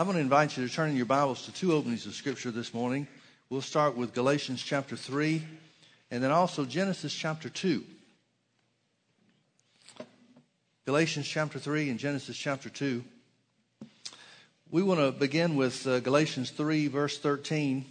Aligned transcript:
I'm 0.00 0.06
going 0.06 0.14
to 0.14 0.22
invite 0.22 0.56
you 0.56 0.64
to 0.64 0.72
turn 0.72 0.90
in 0.90 0.96
your 0.96 1.06
Bibles 1.06 1.46
to 1.46 1.52
two 1.52 1.72
openings 1.72 2.06
of 2.06 2.14
Scripture 2.14 2.52
this 2.52 2.72
morning. 2.72 3.08
We'll 3.50 3.62
start 3.62 3.96
with 3.96 4.14
Galatians 4.14 4.62
chapter 4.62 4.94
3 4.94 5.42
and 6.12 6.22
then 6.22 6.30
also 6.30 6.64
Genesis 6.64 7.12
chapter 7.12 7.48
2. 7.48 7.82
Galatians 10.86 11.26
chapter 11.26 11.58
3 11.58 11.90
and 11.90 11.98
Genesis 11.98 12.36
chapter 12.36 12.68
2. 12.68 13.02
We 14.70 14.84
want 14.84 15.00
to 15.00 15.10
begin 15.10 15.56
with 15.56 15.84
uh, 15.84 15.98
Galatians 15.98 16.50
3, 16.50 16.86
verse 16.86 17.18
13, 17.18 17.84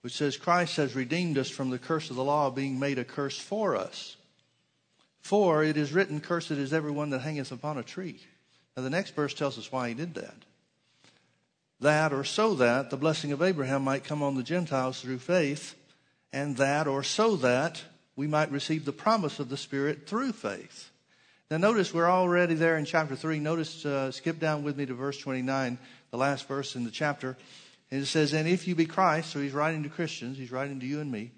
which 0.00 0.16
says, 0.16 0.38
Christ 0.38 0.76
has 0.78 0.96
redeemed 0.96 1.36
us 1.36 1.50
from 1.50 1.68
the 1.68 1.78
curse 1.78 2.08
of 2.08 2.16
the 2.16 2.24
law, 2.24 2.48
being 2.48 2.78
made 2.78 2.98
a 2.98 3.04
curse 3.04 3.38
for 3.38 3.76
us. 3.76 4.16
For 5.20 5.62
it 5.62 5.76
is 5.76 5.92
written, 5.92 6.22
Cursed 6.22 6.52
is 6.52 6.72
everyone 6.72 7.10
that 7.10 7.20
hangeth 7.20 7.52
upon 7.52 7.76
a 7.76 7.82
tree. 7.82 8.22
Now, 8.74 8.84
the 8.84 8.88
next 8.88 9.14
verse 9.14 9.34
tells 9.34 9.58
us 9.58 9.70
why 9.70 9.88
he 9.88 9.94
did 9.94 10.14
that. 10.14 10.47
That, 11.80 12.12
or 12.12 12.24
so 12.24 12.54
that, 12.54 12.90
the 12.90 12.96
blessing 12.96 13.32
of 13.32 13.42
Abraham 13.42 13.82
might 13.82 14.04
come 14.04 14.22
on 14.22 14.34
the 14.34 14.42
Gentiles 14.42 15.00
through 15.00 15.18
faith, 15.18 15.74
and 16.32 16.56
that, 16.56 16.86
or 16.86 17.02
so 17.02 17.36
that, 17.36 17.82
we 18.16 18.26
might 18.26 18.50
receive 18.50 18.84
the 18.84 18.92
promise 18.92 19.38
of 19.38 19.48
the 19.48 19.56
Spirit 19.56 20.08
through 20.08 20.32
faith. 20.32 20.90
Now, 21.50 21.56
notice 21.56 21.94
we're 21.94 22.10
already 22.10 22.54
there 22.54 22.76
in 22.76 22.84
chapter 22.84 23.14
3. 23.14 23.38
Notice, 23.38 23.86
uh, 23.86 24.10
skip 24.10 24.38
down 24.38 24.64
with 24.64 24.76
me 24.76 24.86
to 24.86 24.94
verse 24.94 25.18
29, 25.18 25.78
the 26.10 26.16
last 26.16 26.48
verse 26.48 26.74
in 26.74 26.84
the 26.84 26.90
chapter. 26.90 27.36
And 27.90 28.02
it 28.02 28.06
says, 28.06 28.34
And 28.34 28.48
if 28.48 28.68
you 28.68 28.74
be 28.74 28.86
Christ, 28.86 29.30
so 29.30 29.40
he's 29.40 29.52
writing 29.52 29.84
to 29.84 29.88
Christians, 29.88 30.36
he's 30.36 30.52
writing 30.52 30.80
to 30.80 30.86
you 30.86 31.00
and 31.00 31.10
me. 31.10 31.30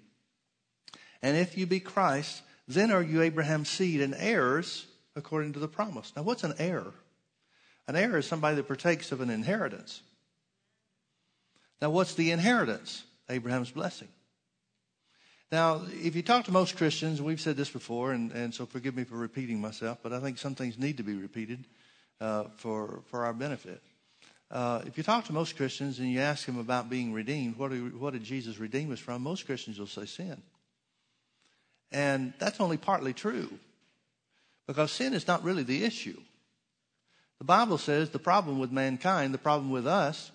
And 1.21 1.37
if 1.37 1.57
you 1.57 1.65
be 1.65 1.79
Christ, 1.79 2.41
then 2.67 2.91
are 2.91 3.03
you 3.03 3.21
Abraham's 3.21 3.69
seed 3.69 4.01
and 4.01 4.15
heirs 4.17 4.87
according 5.15 5.53
to 5.53 5.59
the 5.59 5.67
promise. 5.67 6.11
Now, 6.15 6.23
what's 6.23 6.43
an 6.43 6.55
heir? 6.57 6.85
An 7.87 7.95
heir 7.95 8.17
is 8.17 8.25
somebody 8.25 8.55
that 8.55 8.67
partakes 8.67 9.11
of 9.11 9.21
an 9.21 9.29
inheritance. 9.29 10.01
Now, 11.81 11.89
what's 11.89 12.13
the 12.13 12.31
inheritance? 12.31 13.03
Abraham's 13.29 13.71
blessing. 13.71 14.07
Now, 15.51 15.81
if 15.91 16.15
you 16.15 16.21
talk 16.21 16.45
to 16.45 16.51
most 16.51 16.77
Christians, 16.77 17.21
we've 17.21 17.41
said 17.41 17.57
this 17.57 17.69
before, 17.69 18.13
and, 18.13 18.31
and 18.31 18.53
so 18.53 18.65
forgive 18.65 18.95
me 18.95 19.03
for 19.03 19.15
repeating 19.15 19.59
myself, 19.59 19.97
but 20.01 20.13
I 20.13 20.19
think 20.19 20.37
some 20.37 20.55
things 20.55 20.77
need 20.77 20.97
to 20.97 21.03
be 21.03 21.15
repeated 21.15 21.65
uh, 22.21 22.45
for, 22.55 23.01
for 23.07 23.25
our 23.25 23.33
benefit. 23.33 23.81
Uh, 24.49 24.81
if 24.85 24.97
you 24.97 25.03
talk 25.03 25.25
to 25.25 25.33
most 25.33 25.57
Christians 25.57 25.99
and 25.99 26.09
you 26.09 26.19
ask 26.19 26.45
them 26.45 26.59
about 26.59 26.89
being 26.89 27.13
redeemed, 27.13 27.57
what, 27.57 27.71
do, 27.71 27.85
what 27.97 28.13
did 28.13 28.23
Jesus 28.23 28.59
redeem 28.59 28.91
us 28.91 28.99
from? 28.99 29.21
Most 29.23 29.45
Christians 29.45 29.79
will 29.79 29.87
say 29.87 30.05
sin. 30.05 30.41
And 31.91 32.33
that's 32.37 32.59
only 32.59 32.77
partly 32.77 33.13
true 33.13 33.49
because 34.67 34.91
sin 34.91 35.13
is 35.13 35.27
not 35.27 35.43
really 35.43 35.63
the 35.63 35.83
issue. 35.83 36.19
The 37.39 37.45
Bible 37.45 37.77
says 37.77 38.09
the 38.09 38.19
problem 38.19 38.59
with 38.59 38.71
mankind, 38.71 39.33
the 39.33 39.37
problem 39.37 39.71
with 39.71 39.87
us, 39.87 40.31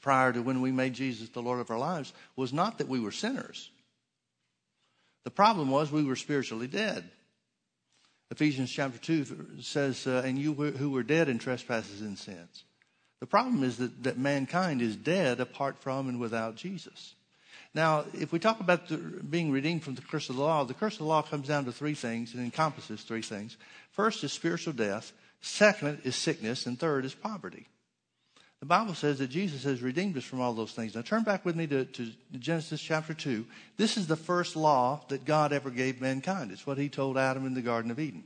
prior 0.00 0.32
to 0.32 0.42
when 0.42 0.60
we 0.60 0.72
made 0.72 0.94
Jesus 0.94 1.28
the 1.28 1.42
Lord 1.42 1.60
of 1.60 1.70
our 1.70 1.78
lives, 1.78 2.12
was 2.36 2.52
not 2.52 2.78
that 2.78 2.88
we 2.88 3.00
were 3.00 3.12
sinners. 3.12 3.70
The 5.24 5.30
problem 5.30 5.70
was 5.70 5.90
we 5.90 6.04
were 6.04 6.16
spiritually 6.16 6.68
dead. 6.68 7.08
Ephesians 8.30 8.70
chapter 8.70 8.98
2 8.98 9.60
says, 9.60 10.06
uh, 10.06 10.22
and 10.24 10.38
you 10.38 10.54
who 10.54 10.90
were 10.90 11.02
dead 11.02 11.28
in 11.28 11.38
trespasses 11.38 12.02
and 12.02 12.18
sins. 12.18 12.64
The 13.20 13.26
problem 13.26 13.64
is 13.64 13.78
that, 13.78 14.04
that 14.04 14.18
mankind 14.18 14.80
is 14.80 14.94
dead 14.94 15.40
apart 15.40 15.78
from 15.78 16.08
and 16.08 16.20
without 16.20 16.56
Jesus. 16.56 17.14
Now, 17.74 18.04
if 18.14 18.32
we 18.32 18.38
talk 18.38 18.60
about 18.60 18.88
the, 18.88 18.96
being 18.96 19.50
redeemed 19.50 19.82
from 19.82 19.94
the 19.94 20.02
curse 20.02 20.30
of 20.30 20.36
the 20.36 20.42
law, 20.42 20.64
the 20.64 20.74
curse 20.74 20.94
of 20.94 21.00
the 21.00 21.04
law 21.04 21.22
comes 21.22 21.48
down 21.48 21.64
to 21.64 21.72
three 21.72 21.94
things 21.94 22.34
and 22.34 22.42
encompasses 22.42 23.02
three 23.02 23.22
things. 23.22 23.56
First 23.92 24.24
is 24.24 24.32
spiritual 24.32 24.72
death. 24.72 25.12
Second 25.40 26.00
is 26.04 26.16
sickness. 26.16 26.66
And 26.66 26.78
third 26.78 27.04
is 27.04 27.14
poverty. 27.14 27.66
The 28.60 28.66
Bible 28.66 28.94
says 28.94 29.18
that 29.18 29.30
Jesus 29.30 29.62
has 29.62 29.82
redeemed 29.82 30.16
us 30.16 30.24
from 30.24 30.40
all 30.40 30.52
those 30.52 30.72
things. 30.72 30.96
Now 30.96 31.02
turn 31.02 31.22
back 31.22 31.44
with 31.44 31.54
me 31.54 31.68
to, 31.68 31.84
to, 31.84 32.10
Genesis 32.38 32.80
chapter 32.80 33.14
2. 33.14 33.46
This 33.76 33.96
is 33.96 34.08
the 34.08 34.16
first 34.16 34.56
law 34.56 35.00
that 35.08 35.24
God 35.24 35.52
ever 35.52 35.70
gave 35.70 36.00
mankind. 36.00 36.50
It's 36.50 36.66
what 36.66 36.76
he 36.76 36.88
told 36.88 37.16
Adam 37.16 37.46
in 37.46 37.54
the 37.54 37.62
Garden 37.62 37.92
of 37.92 38.00
Eden. 38.00 38.24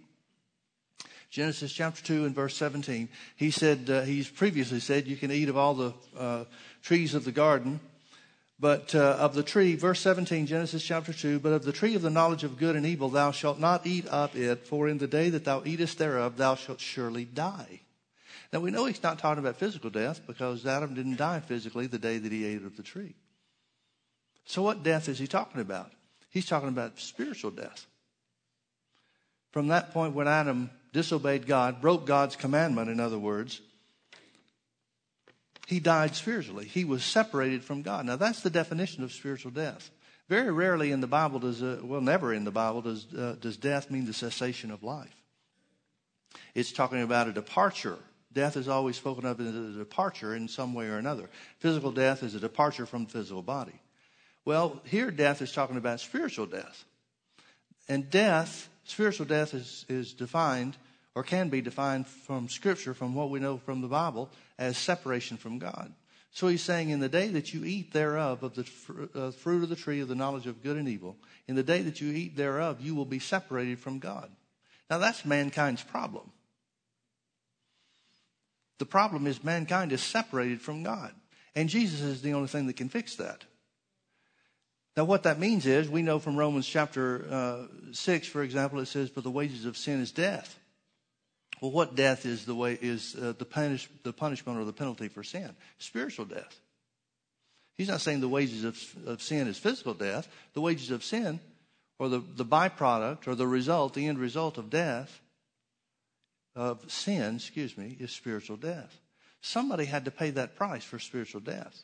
Genesis 1.29 1.73
chapter 1.73 2.03
2 2.03 2.25
and 2.25 2.35
verse 2.35 2.57
17. 2.57 3.09
He 3.37 3.51
said, 3.51 3.91
uh, 3.91 4.03
he's 4.03 4.29
previously 4.29 4.81
said, 4.81 5.07
you 5.07 5.17
can 5.17 5.31
eat 5.31 5.49
of 5.49 5.57
all 5.57 5.75
the 5.75 5.95
uh, 6.17 6.45
trees 6.83 7.15
of 7.15 7.25
the 7.25 7.33
garden, 7.33 7.81
but 8.59 8.95
uh, 8.95 9.17
of 9.19 9.35
the 9.35 9.43
tree, 9.43 9.75
verse 9.75 10.01
17, 10.01 10.47
Genesis 10.47 10.83
chapter 10.83 11.13
2, 11.13 11.41
but 11.41 11.53
of 11.53 11.65
the 11.65 11.73
tree 11.73 11.95
of 11.95 12.03
the 12.03 12.11
knowledge 12.11 12.45
of 12.45 12.59
good 12.59 12.77
and 12.77 12.87
evil 12.87 13.09
thou 13.09 13.33
shalt 13.33 13.59
not 13.59 13.87
eat 13.87 14.07
of 14.07 14.35
it, 14.37 14.67
for 14.67 14.89
in 14.89 14.99
the 14.99 15.07
day 15.07 15.31
that 15.31 15.45
thou 15.45 15.63
eatest 15.65 15.99
thereof 15.99 16.37
thou 16.37 16.55
shalt 16.55 16.81
surely 16.81 17.25
die. 17.25 17.82
Now 18.53 18.61
we 18.61 18.71
know 18.71 18.85
he's 18.85 19.03
not 19.03 19.19
talking 19.19 19.43
about 19.43 19.57
physical 19.57 19.89
death 19.89 20.21
because 20.27 20.67
Adam 20.67 20.95
didn't 20.95 21.17
die 21.17 21.41
physically 21.41 21.87
the 21.87 21.99
day 21.99 22.19
that 22.19 22.31
he 22.31 22.45
ate 22.45 22.65
of 22.65 22.77
the 22.77 22.83
tree. 22.83 23.15
So 24.45 24.63
what 24.63 24.83
death 24.83 25.09
is 25.09 25.19
he 25.19 25.27
talking 25.27 25.61
about? 25.61 25.91
He's 26.31 26.47
talking 26.47 26.69
about 26.69 26.99
spiritual 26.99 27.51
death. 27.51 27.87
From 29.53 29.69
that 29.69 29.93
point 29.93 30.15
when 30.15 30.29
Adam 30.29 30.71
disobeyed 30.93 31.47
God, 31.47 31.81
broke 31.81 32.07
God's 32.07 32.37
commandment, 32.37 32.91
in 32.91 33.01
other 33.01 33.19
words, 33.19 33.61
he 35.67 35.81
died 35.81 36.15
spiritually. 36.15 36.67
He 36.67 36.85
was 36.85 37.05
separated 37.05 37.65
from 37.65 37.83
God. 37.83 38.05
Now 38.05 38.17
that's 38.17 38.43
the 38.43 38.51
definition 38.51 39.03
of 39.05 39.13
spiritual 39.13 39.53
death. 39.53 39.91
Very 40.29 40.51
rarely 40.51 40.93
in 40.93 41.01
the 41.01 41.07
Bible 41.07 41.41
does, 41.41 41.63
uh, 41.63 41.81
well, 41.83 42.01
never 42.01 42.33
in 42.33 42.45
the 42.45 42.51
Bible 42.51 42.83
does, 42.83 43.07
uh, 43.15 43.37
does 43.41 43.57
death 43.57 43.91
mean 43.91 44.07
the 44.07 44.13
cessation 44.13 44.71
of 44.71 44.83
life. 44.83 45.15
It's 46.55 46.73
talking 46.73 47.03
about 47.03 47.29
a 47.29 47.33
departure 47.33 47.99
Death 48.33 48.57
is 48.57 48.69
always 48.69 48.97
spoken 48.97 49.27
of 49.27 49.41
as 49.41 49.55
a 49.55 49.79
departure 49.79 50.35
in 50.35 50.49
some 50.49 50.75
way 50.75 50.87
or 50.87 50.99
another. 50.99 51.29
Physical 51.59 51.93
death 51.93 52.23
is 52.23 52.35
a 52.35 52.41
departure 52.41 52.87
from 52.87 53.05
the 53.05 53.11
physical 53.11 53.43
body. 53.43 53.81
Well, 54.45 54.81
here 54.85 55.11
death 55.11 55.43
is 55.43 55.53
talking 55.53 55.77
about 55.77 56.01
spiritual 56.01 56.47
death. 56.47 56.85
And 57.89 58.11
death, 58.11 58.69
spiritual 58.85 59.27
death 59.27 59.55
is, 59.55 59.85
is 59.89 60.15
defined 60.15 60.77
or 61.15 61.23
can 61.23 61.49
be 61.49 61.61
defined 61.61 62.07
from 62.07 62.49
Scripture, 62.49 62.95
from 62.95 63.15
what 63.15 63.31
we 63.31 63.39
know 63.39 63.59
from 63.59 63.83
the 63.83 63.89
Bible, 63.89 64.31
as 64.59 64.79
separation 64.79 65.37
from 65.37 65.59
God. 65.59 65.93
So 66.31 66.49
he's 66.49 66.63
saying, 66.63 66.89
in 66.89 67.01
the 67.01 67.11
day 67.11 67.29
that 67.29 67.53
you 67.53 67.65
eat 67.65 67.93
thereof 67.93 68.43
of 68.43 68.55
the 68.55 68.65
fr- 68.65 69.03
uh, 69.15 69.31
fruit 69.33 69.63
of 69.63 69.69
the 69.69 69.77
tree 69.77 70.01
of 70.01 70.09
the 70.09 70.15
knowledge 70.15 70.47
of 70.47 70.63
good 70.63 70.79
and 70.79 70.89
evil, 70.89 71.17
in 71.47 71.55
the 71.55 71.63
day 71.63 71.83
that 71.83 72.01
you 72.01 72.11
eat 72.11 72.37
thereof, 72.37 72.81
you 72.81 72.95
will 72.95 73.05
be 73.05 73.19
separated 73.19 73.79
from 73.79 73.99
God. 73.99 74.31
Now 74.89 74.97
that's 74.97 75.27
mankind's 75.27 75.83
problem. 75.83 76.33
The 78.79 78.87
problem 78.87 79.27
is 79.27 79.45
mankind 79.45 79.93
is 79.93 80.03
separated 80.03 80.61
from 80.61 80.83
God. 80.83 81.13
And 81.55 81.69
Jesus 81.69 82.01
is 82.01 82.23
the 82.23 82.33
only 82.33 82.49
thing 82.49 82.67
that 82.67 82.77
can 82.77 82.89
fix 82.89 83.17
that. 83.17 83.45
Now, 84.97 85.05
what 85.05 85.23
that 85.23 85.39
means 85.39 85.67
is, 85.67 85.89
we 85.89 86.03
know 86.03 86.19
from 86.19 86.37
Romans 86.37 86.67
chapter 86.67 87.25
uh, 87.31 87.93
6, 87.93 88.29
for 88.29 88.43
example, 88.43 88.81
it 88.81 88.87
says, 88.87 89.09
But 89.09 89.25
the 89.25 89.31
wages 89.31 89.65
of 89.65 89.77
sin 89.77 90.01
is 90.01 90.13
death." 90.13 90.59
Well, 91.63 91.71
what 91.71 91.95
death 91.95 92.27
is 92.27 92.45
the 92.45 92.57
way 92.57 92.77
is 92.83 93.15
uh, 93.15 93.35
the, 93.39 93.45
punish, 93.45 93.89
the 94.03 94.13
punishment 94.13 94.59
or 94.59 94.65
the 94.65 94.73
penalty 94.73 95.07
for 95.07 95.23
sin? 95.23 95.55
Spiritual 95.79 96.25
death. 96.25 96.61
He's 97.77 97.89
not 97.89 98.01
saying 98.01 98.21
the 98.21 98.29
wages 98.29 98.65
of, 98.65 98.77
of 99.07 99.23
sin 99.23 99.47
is 99.47 99.59
physical 99.59 99.95
death. 99.95 100.29
The 100.55 100.61
wages 100.61 100.91
of 100.91 101.05
sin, 101.05 101.39
or 102.01 102.09
the, 102.09 102.19
the 102.19 102.45
byproduct, 102.45 103.29
or 103.29 103.37
the 103.37 103.47
result, 103.47 103.95
the 103.95 104.09
end 104.09 104.19
result 104.19 104.59
of 104.59 104.71
death, 104.71 105.21
of 106.55 106.91
sin, 106.91 107.37
excuse 107.37 107.77
me, 107.77 107.97
is 107.99 108.11
spiritual 108.11 108.57
death. 108.57 109.01
Somebody 109.41 109.85
had 109.85 110.05
to 110.05 110.11
pay 110.11 110.31
that 110.31 110.57
price 110.57 110.85
for 110.85 110.99
spiritual 110.99 111.41
death. 111.41 111.83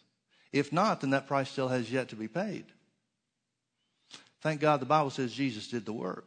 If 0.53 0.73
not, 0.73 1.01
then 1.01 1.11
that 1.11 1.27
price 1.27 1.51
still 1.51 1.69
has 1.69 1.91
yet 1.91 2.09
to 2.11 2.17
be 2.17 2.29
paid. 2.29 2.65
Thank 4.41 4.61
God 4.61 4.81
the 4.81 4.87
Bible 4.87 5.11
says 5.11 5.33
Jesus 5.33 5.69
did 5.69 5.84
the 5.84 5.93
work. 5.93 6.27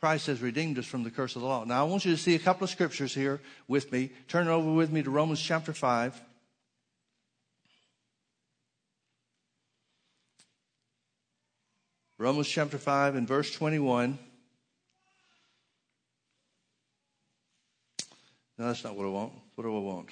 Christ 0.00 0.26
has 0.26 0.42
redeemed 0.42 0.78
us 0.78 0.86
from 0.86 1.02
the 1.02 1.10
curse 1.10 1.36
of 1.36 1.42
the 1.42 1.48
law. 1.48 1.64
Now, 1.64 1.80
I 1.80 1.88
want 1.88 2.04
you 2.04 2.12
to 2.12 2.18
see 2.20 2.34
a 2.34 2.38
couple 2.38 2.64
of 2.64 2.70
scriptures 2.70 3.14
here 3.14 3.40
with 3.68 3.90
me. 3.92 4.10
Turn 4.28 4.48
over 4.48 4.72
with 4.72 4.90
me 4.90 5.02
to 5.02 5.10
Romans 5.10 5.40
chapter 5.40 5.72
5. 5.72 6.20
Romans 12.18 12.48
chapter 12.48 12.78
5 12.78 13.14
and 13.16 13.26
verse 13.26 13.50
21. 13.52 14.18
No, 18.58 18.66
that's 18.66 18.84
not 18.84 18.96
what 18.96 19.06
I 19.06 19.10
want. 19.10 19.32
What 19.54 19.64
do 19.64 19.76
I 19.76 19.80
want? 19.80 20.08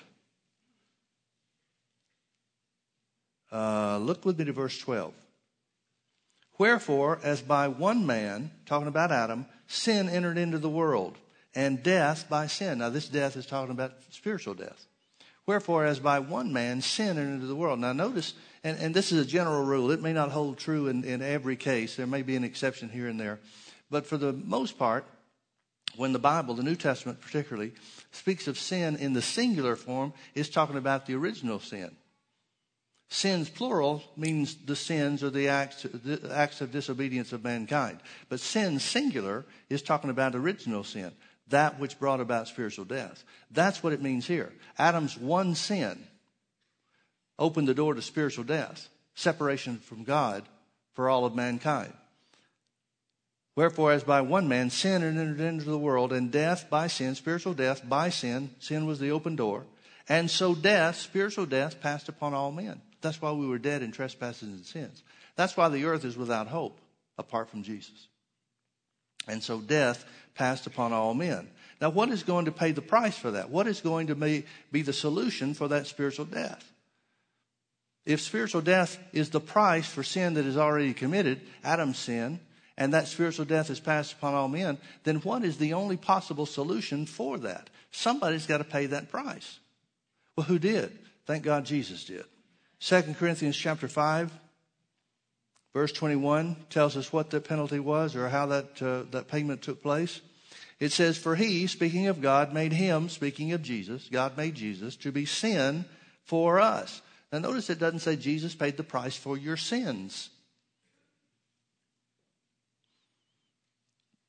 Uh, 3.53 3.99
look 3.99 4.25
with 4.25 4.39
me 4.39 4.47
to 4.47 4.53
verse 4.53 4.79
12. 4.79 5.13
Wherefore, 6.59 7.21
as 7.23 7.43
by 7.43 7.69
one 7.69 8.07
man, 8.07 8.51
talking 8.67 8.89
about 8.89 9.13
Adam, 9.13 9.47
sin 9.67 10.09
entered 10.09 10.39
into 10.39 10.59
the 10.59 10.69
world, 10.69 11.17
and 11.55 11.83
death 11.83 12.29
by 12.29 12.47
sin. 12.47 12.79
Now, 12.79 12.89
this 12.89 13.09
death 13.09 13.37
is 13.37 13.47
talking 13.47 13.73
about 13.73 13.93
spiritual 14.11 14.55
death. 14.55 14.87
Wherefore, 15.45 15.85
as 15.85 15.99
by 15.99 16.21
one 16.21 16.53
man, 16.53 16.81
sin 16.81 17.19
entered 17.19 17.35
into 17.35 17.47
the 17.47 17.57
world. 17.57 17.81
Now, 17.81 17.93
notice, 17.93 18.35
and, 18.63 18.79
and 18.79 18.95
this 18.95 19.13
is 19.13 19.27
a 19.27 19.29
general 19.29 19.65
rule. 19.65 19.91
It 19.91 20.01
may 20.01 20.13
not 20.13 20.31
hold 20.31 20.59
true 20.59 20.89
in, 20.89 21.05
in 21.05 21.21
every 21.21 21.57
case. 21.57 21.97
There 21.97 22.07
may 22.07 22.23
be 22.23 22.37
an 22.37 22.45
exception 22.45 22.89
here 22.89 23.09
and 23.09 23.19
there. 23.19 23.41
But 23.91 24.07
for 24.07 24.17
the 24.17 24.33
most 24.33 24.79
part, 24.79 25.05
when 25.97 26.13
the 26.13 26.19
Bible, 26.19 26.55
the 26.55 26.63
New 26.63 26.77
Testament 26.77 27.21
particularly, 27.21 27.73
speaks 28.11 28.49
of 28.49 28.59
sin 28.59 28.97
in 28.97 29.13
the 29.13 29.23
singular 29.23 29.77
form, 29.77 30.13
it's 30.35 30.49
talking 30.49 30.77
about 30.77 31.07
the 31.07 31.15
original 31.15 31.59
sin. 31.59 31.97
Sins 33.09 33.51
plural 33.51 34.03
means 34.17 34.55
the 34.65 34.75
sins 34.75 35.23
or 35.23 35.29
the 35.29 35.49
acts, 35.49 35.83
the 35.83 36.31
acts 36.33 36.63
of 36.63 36.73
disobedience 36.73 37.33
of 37.35 37.45
mankind. 37.45 38.01
But 38.31 38.41
sin 38.41 38.79
singular 38.79 39.45
is 39.69 39.83
talking 39.83 40.09
about 40.09 40.35
original 40.35 40.83
sin, 40.83 41.13
that 41.49 41.79
which 41.79 41.99
brought 41.99 42.21
about 42.21 42.49
spiritual 42.49 42.87
death. 42.87 43.23
That's 43.51 43.83
what 43.83 43.93
it 43.93 44.01
means 44.01 44.27
here. 44.27 44.51
Adam's 44.79 45.19
one 45.19 45.55
sin 45.55 46.03
opened 47.39 47.69
the 47.69 47.75
door 47.75 47.93
to 47.93 48.01
spiritual 48.01 48.45
death, 48.45 48.89
separation 49.15 49.79
from 49.79 50.05
God 50.05 50.49
for 50.95 51.11
all 51.11 51.27
of 51.27 51.35
mankind. 51.35 51.93
Wherefore, 53.55 53.93
as 53.93 54.03
by 54.03 54.23
one 54.23 54.49
man 54.49 54.71
sin 54.71 55.03
entered 55.03 55.41
into 55.41 55.67
the 55.67 55.79
world, 55.79 56.13
and 56.13 56.31
death 56.31 56.71
by 56.71 56.87
sin, 56.87 57.15
spiritual 57.15 57.53
death 57.53 57.87
by 57.87 58.09
sin, 58.09 58.51
sin 58.59 58.87
was 58.87 58.99
the 58.99 59.11
open 59.11 59.37
door, 59.37 59.67
and 60.09 60.31
so 60.31 60.55
death, 60.55 60.97
spiritual 60.97 61.47
death, 61.47 61.81
passed 61.81 62.09
upon 62.09 62.35
all 62.35 62.51
men. 62.51 62.81
That's 63.03 63.21
why 63.21 63.33
we 63.33 63.47
were 63.47 63.59
dead 63.59 63.83
in 63.83 63.93
trespasses 63.93 64.49
and 64.49 64.65
sins. 64.65 65.03
That's 65.37 65.57
why 65.57 65.69
the 65.69 65.85
earth 65.85 66.05
is 66.05 66.17
without 66.17 66.49
hope 66.49 66.81
apart 67.19 67.51
from 67.51 67.63
Jesus. 67.63 68.09
And 69.29 69.43
so 69.43 69.61
death 69.61 70.05
passed 70.35 70.67
upon 70.67 70.93
all 70.93 71.15
men. 71.15 71.49
Now, 71.81 71.91
what 71.91 72.11
is 72.11 72.23
going 72.23 72.47
to 72.47 72.53
pay 72.53 72.73
the 72.73 72.83
price 72.83 73.17
for 73.17 73.33
that? 73.33 73.51
What 73.51 73.67
is 73.67 73.81
going 73.81 74.07
to 74.07 74.15
be, 74.15 74.45
be 74.71 74.83
the 74.83 74.93
solution 74.93 75.55
for 75.55 75.69
that 75.69 75.87
spiritual 75.87 76.25
death? 76.25 76.73
If 78.05 78.21
spiritual 78.21 78.63
death 78.63 78.99
is 79.13 79.31
the 79.31 79.41
price 79.41 79.87
for 79.87 80.03
sin 80.03 80.35
that 80.35 80.47
is 80.47 80.57
already 80.57 80.95
committed, 80.95 81.41
Adam's 81.63 81.99
sin, 81.99 82.41
and 82.77 82.93
that 82.95 83.09
spiritual 83.09 83.45
death 83.45 83.71
is 83.71 83.81
passed 83.81 84.15
upon 84.15 84.35
all 84.35 84.49
men, 84.49 84.79
then 85.05 85.17
what 85.17 85.45
is 85.45 85.59
the 85.59 85.75
only 85.75 85.97
possible 85.97 86.47
solution 86.47 87.07
for 87.07 87.39
that? 87.39 87.69
Somebody's 87.91 88.47
got 88.47 88.59
to 88.59 88.65
pay 88.65 88.87
that 88.87 89.11
price. 89.11 89.59
Well, 90.37 90.47
who 90.47 90.59
did? 90.59 90.99
Thank 91.27 91.45
God 91.45 91.65
Jesus 91.65 92.05
did. 92.05 92.25
2 92.81 93.15
Corinthians 93.19 93.57
chapter 93.57 93.87
5, 93.87 94.33
verse 95.73 95.93
21 95.93 96.57
tells 96.71 96.97
us 96.97 97.13
what 97.13 97.31
the 97.31 97.41
penalty 97.41 97.79
was 97.79 98.17
or 98.17 98.29
how 98.29 98.47
that, 98.47 98.83
uh, 98.83 99.03
that 99.11 99.29
payment 99.29 99.63
took 99.63 99.83
place. 99.83 100.21
It 100.81 100.91
says, 100.91 101.17
For 101.17 101.37
he, 101.37 101.69
speaking 101.69 102.09
of 102.09 102.21
God, 102.21 102.53
made 102.53 102.73
him, 102.73 103.09
speaking 103.09 103.53
of 103.53 103.63
Jesus, 103.63 104.09
God 104.11 104.37
made 104.37 104.57
Jesus, 104.57 104.97
to 104.97 105.13
be 105.13 105.27
sin 105.27 105.85
for 106.25 106.59
us. 106.59 107.03
Now 107.31 107.39
notice 107.39 107.71
it 107.71 107.79
doesn't 107.79 108.01
say 108.01 108.17
Jesus 108.17 108.55
paid 108.55 108.77
the 108.77 108.83
price 108.83 109.17
for 109.17 109.37
your 109.37 109.57
sins. 109.57 110.31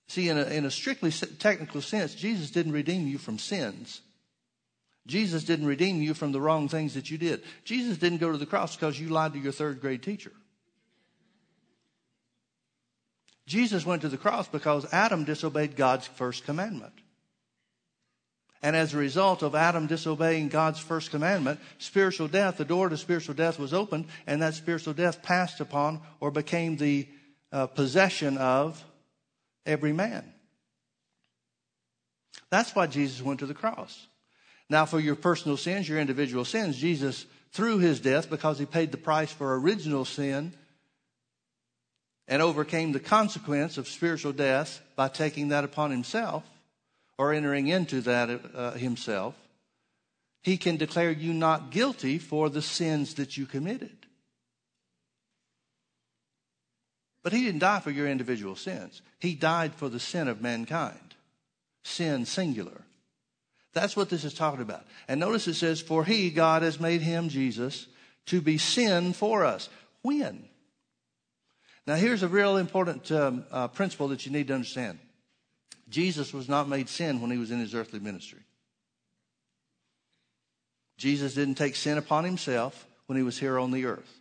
See, 0.08 0.30
in 0.30 0.38
a, 0.38 0.44
in 0.44 0.66
a 0.66 0.72
strictly 0.72 1.12
technical 1.12 1.82
sense, 1.82 2.14
Jesus 2.14 2.52
didn't 2.52 2.74
redeem 2.74 3.08
you 3.08 3.18
from 3.18 3.40
sins. 3.40 4.02
Jesus 5.08 5.44
didn't 5.44 5.68
redeem 5.68 6.02
you 6.02 6.14
from 6.14 6.32
the 6.32 6.42
wrong 6.42 6.70
things 6.70 6.94
that 6.94 7.10
you 7.12 7.18
did. 7.18 7.44
Jesus 7.66 7.98
didn't 7.98 8.20
go 8.20 8.32
to 8.32 8.38
the 8.38 8.46
cross 8.46 8.76
because 8.76 9.00
you 9.00 9.10
lied 9.10 9.34
to 9.34 9.40
your 9.40 9.52
third 9.52 9.82
grade 9.82 10.04
teacher. 10.04 10.32
Jesus 13.46 13.86
went 13.86 14.02
to 14.04 14.10
the 14.10 14.18
cross 14.18 14.48
because 14.48 14.92
Adam 14.94 15.26
disobeyed 15.26 15.76
God's 15.76 16.08
first 16.08 16.46
commandment. 16.46 16.94
And 18.62 18.78
as 18.78 18.94
a 18.94 18.98
result 18.98 19.44
of 19.44 19.56
Adam 19.56 19.88
disobeying 19.88 20.48
God's 20.48 20.80
first 20.80 21.12
commandment, 21.12 21.60
spiritual 21.80 22.30
death, 22.30 22.56
the 22.56 22.64
door 22.64 22.88
to 22.88 22.96
spiritual 22.96 23.36
death 23.36 23.60
was 23.60 23.74
opened, 23.74 24.06
and 24.26 24.42
that 24.42 24.54
spiritual 24.54 24.94
death 24.94 25.22
passed 25.22 25.60
upon 25.60 26.00
or 26.22 26.32
became 26.32 26.78
the 26.78 27.10
uh, 27.52 27.68
possession 27.68 28.38
of 28.38 28.82
every 29.66 29.94
man. 29.94 30.34
That's 32.50 32.76
why 32.76 32.88
Jesus 32.88 33.22
went 33.22 33.40
to 33.40 33.46
the 33.46 33.54
cross. 33.54 34.08
Now, 34.70 34.86
for 34.86 35.00
your 35.00 35.16
personal 35.16 35.58
sins, 35.58 35.90
your 35.90 36.00
individual 36.00 36.46
sins, 36.46 36.78
Jesus, 36.78 37.26
through 37.52 37.80
his 37.80 38.00
death, 38.00 38.30
because 38.30 38.60
he 38.60 38.66
paid 38.66 38.92
the 38.92 38.98
price 38.98 39.32
for 39.32 39.60
original 39.60 40.06
sin 40.06 40.54
and 42.28 42.42
overcame 42.42 42.92
the 42.92 43.00
consequence 43.00 43.78
of 43.78 43.88
spiritual 43.88 44.34
death 44.34 44.82
by 44.96 45.08
taking 45.08 45.50
that 45.50 45.64
upon 45.64 45.92
himself 45.92 46.44
or 47.18 47.34
entering 47.34 47.68
into 47.68 48.02
that 48.02 48.30
uh, 48.56 48.72
himself, 48.72 49.36
he 50.42 50.58
can 50.58 50.78
declare 50.78 51.12
you 51.12 51.34
not 51.34 51.72
guilty 51.72 52.18
for 52.18 52.50
the 52.50 52.62
sins 52.62 53.16
that 53.16 53.38
you 53.38 53.46
committed. 53.46 54.03
But 57.24 57.32
he 57.32 57.44
didn't 57.46 57.60
die 57.60 57.80
for 57.80 57.90
your 57.90 58.08
individual 58.08 58.56
sins. 58.56 59.02
He 59.20 59.34
died 59.34 59.74
for 59.74 59.88
the 59.88 60.00
sin 60.00 60.28
of 60.28 60.42
mankind. 60.42 61.16
Sin 61.84 62.26
singular. 62.26 62.82
That's 63.74 63.96
what 63.96 64.10
this 64.10 64.24
is 64.24 64.34
talking 64.34 64.62
about. 64.62 64.86
And 65.08 65.20
notice 65.20 65.48
it 65.48 65.56
says, 65.56 65.82
For 65.82 66.06
he, 66.06 66.30
God, 66.30 66.62
has 66.62 66.80
made 66.80 67.02
him, 67.02 67.30
Jesus, 67.30 67.88
to 68.28 68.42
be 68.42 68.58
sin 68.58 69.14
for 69.14 69.46
us. 69.46 69.70
When? 70.02 70.46
Now, 71.88 71.96
here's 71.96 72.24
a 72.24 72.28
real 72.28 72.58
important 72.58 73.12
um, 73.12 73.46
uh, 73.52 73.68
principle 73.70 74.10
that 74.10 74.26
you 74.26 74.32
need 74.32 74.48
to 74.48 74.54
understand 74.54 75.00
Jesus 75.90 76.34
was 76.34 76.48
not 76.48 76.70
made 76.70 76.90
sin 76.90 77.22
when 77.22 77.32
he 77.32 77.38
was 77.38 77.52
in 77.52 77.60
his 77.60 77.74
earthly 77.74 78.00
ministry. 78.00 78.40
Jesus 80.98 81.34
didn't 81.34 81.56
take 81.56 81.76
sin 81.76 81.98
upon 81.98 82.24
himself 82.24 82.88
when 83.08 83.18
he 83.18 83.24
was 83.24 83.40
here 83.40 83.60
on 83.60 83.72
the 83.72 83.86
earth. 83.86 84.20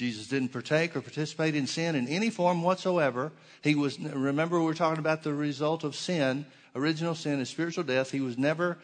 Jesus 0.00 0.28
didn't 0.28 0.48
partake 0.48 0.96
or 0.96 1.02
participate 1.02 1.54
in 1.54 1.66
sin 1.66 1.94
in 1.94 2.08
any 2.08 2.30
form 2.30 2.62
whatsoever. 2.62 3.32
He 3.62 3.74
was, 3.74 4.00
remember, 4.00 4.58
we 4.58 4.64
were 4.64 4.72
talking 4.72 4.98
about 4.98 5.22
the 5.22 5.34
result 5.34 5.84
of 5.84 5.94
sin. 5.94 6.46
Original 6.74 7.14
sin 7.14 7.38
is 7.38 7.50
spiritual 7.50 7.84
death. 7.84 8.10
He 8.10 8.22
was 8.22 8.38
never 8.38 8.78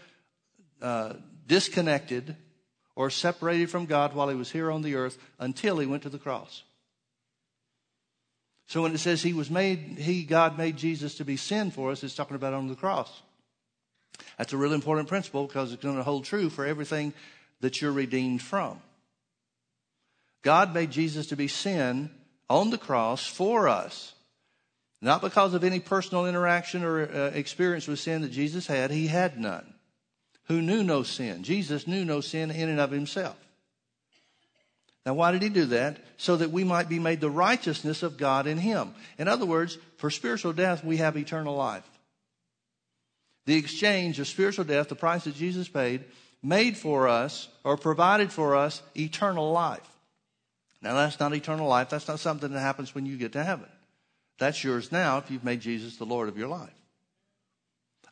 uh, 0.82 1.14
disconnected 1.46 2.36
or 2.94 3.08
separated 3.08 3.70
from 3.70 3.86
God 3.86 4.14
while 4.14 4.28
he 4.28 4.34
was 4.34 4.52
here 4.52 4.70
on 4.70 4.82
the 4.82 4.94
earth 4.94 5.16
until 5.38 5.78
he 5.78 5.86
went 5.86 6.02
to 6.02 6.10
the 6.10 6.18
cross. 6.18 6.64
So 8.66 8.82
when 8.82 8.92
it 8.92 8.98
says 8.98 9.22
he 9.22 9.32
was 9.32 9.50
made, 9.50 9.96
he, 9.98 10.22
God 10.22 10.58
made 10.58 10.76
Jesus 10.76 11.14
to 11.14 11.24
be 11.24 11.38
sin 11.38 11.70
for 11.70 11.92
us, 11.92 12.04
it's 12.04 12.14
talking 12.14 12.36
about 12.36 12.52
on 12.52 12.68
the 12.68 12.74
cross. 12.74 13.22
That's 14.36 14.52
a 14.52 14.58
really 14.58 14.74
important 14.74 15.08
principle 15.08 15.46
because 15.46 15.72
it's 15.72 15.82
going 15.82 15.96
to 15.96 16.02
hold 16.02 16.26
true 16.26 16.50
for 16.50 16.66
everything 16.66 17.14
that 17.62 17.80
you're 17.80 17.90
redeemed 17.90 18.42
from. 18.42 18.82
God 20.46 20.72
made 20.72 20.92
Jesus 20.92 21.26
to 21.26 21.36
be 21.36 21.48
sin 21.48 22.08
on 22.48 22.70
the 22.70 22.78
cross 22.78 23.26
for 23.26 23.66
us. 23.66 24.14
Not 25.02 25.20
because 25.20 25.54
of 25.54 25.64
any 25.64 25.80
personal 25.80 26.26
interaction 26.26 26.84
or 26.84 27.02
uh, 27.02 27.30
experience 27.34 27.88
with 27.88 27.98
sin 27.98 28.22
that 28.22 28.30
Jesus 28.30 28.64
had, 28.64 28.92
he 28.92 29.08
had 29.08 29.40
none. 29.40 29.74
Who 30.44 30.62
knew 30.62 30.84
no 30.84 31.02
sin? 31.02 31.42
Jesus 31.42 31.88
knew 31.88 32.04
no 32.04 32.20
sin 32.20 32.52
in 32.52 32.68
and 32.68 32.78
of 32.78 32.92
himself. 32.92 33.36
Now, 35.04 35.14
why 35.14 35.32
did 35.32 35.42
he 35.42 35.48
do 35.48 35.64
that? 35.64 35.98
So 36.16 36.36
that 36.36 36.52
we 36.52 36.62
might 36.62 36.88
be 36.88 37.00
made 37.00 37.20
the 37.20 37.28
righteousness 37.28 38.04
of 38.04 38.16
God 38.16 38.46
in 38.46 38.58
him. 38.58 38.94
In 39.18 39.26
other 39.26 39.46
words, 39.46 39.78
for 39.96 40.10
spiritual 40.10 40.52
death, 40.52 40.84
we 40.84 40.98
have 40.98 41.16
eternal 41.16 41.56
life. 41.56 41.90
The 43.46 43.56
exchange 43.56 44.20
of 44.20 44.28
spiritual 44.28 44.64
death, 44.64 44.90
the 44.90 44.94
price 44.94 45.24
that 45.24 45.34
Jesus 45.34 45.66
paid, 45.66 46.04
made 46.40 46.76
for 46.76 47.08
us 47.08 47.48
or 47.64 47.76
provided 47.76 48.30
for 48.30 48.54
us 48.54 48.80
eternal 48.94 49.50
life. 49.50 49.82
Now, 50.86 50.94
that's 50.94 51.18
not 51.18 51.34
eternal 51.34 51.66
life. 51.66 51.90
That's 51.90 52.06
not 52.06 52.20
something 52.20 52.52
that 52.52 52.60
happens 52.60 52.94
when 52.94 53.06
you 53.06 53.16
get 53.16 53.32
to 53.32 53.42
heaven. 53.42 53.66
That's 54.38 54.62
yours 54.62 54.92
now 54.92 55.18
if 55.18 55.32
you've 55.32 55.42
made 55.42 55.60
Jesus 55.60 55.96
the 55.96 56.06
Lord 56.06 56.28
of 56.28 56.38
your 56.38 56.46
life. 56.46 56.70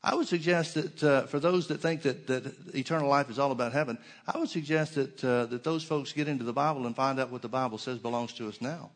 I 0.03 0.17
would 0.17 0.27
suggest 0.27 0.75
that 0.75 1.03
uh, 1.05 1.23
for 1.27 1.39
those 1.39 1.69
that 1.69 1.81
think 1.81 2.03
that, 2.03 2.27
that 2.27 2.53
eternal 2.75 3.09
life 3.09 3.31
is 3.31 3.39
all 3.39 3.53
about 3.53 3.73
heaven, 3.73 3.97
I 4.27 4.37
would 4.39 4.49
suggest 4.49 4.97
that, 4.97 5.25
uh, 5.25 5.47
that 5.47 5.63
those 5.63 5.85
folks 5.85 6.13
get 6.13 6.27
into 6.27 6.43
the 6.43 6.53
Bible 6.53 6.85
and 6.87 6.97
find 6.97 7.21
out 7.21 7.31
what 7.31 7.43
the 7.43 7.49
Bible 7.49 7.79
says 7.79 7.99
belongs 7.99 8.33
to 8.35 8.49
us 8.49 8.61
now. 8.61 8.91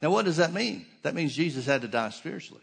Now, 0.00 0.10
what 0.10 0.24
does 0.24 0.36
that 0.36 0.52
mean? 0.52 0.86
That 1.02 1.16
means 1.16 1.34
Jesus 1.34 1.66
had 1.66 1.82
to 1.82 1.88
die 1.88 2.10
spiritually. 2.10 2.62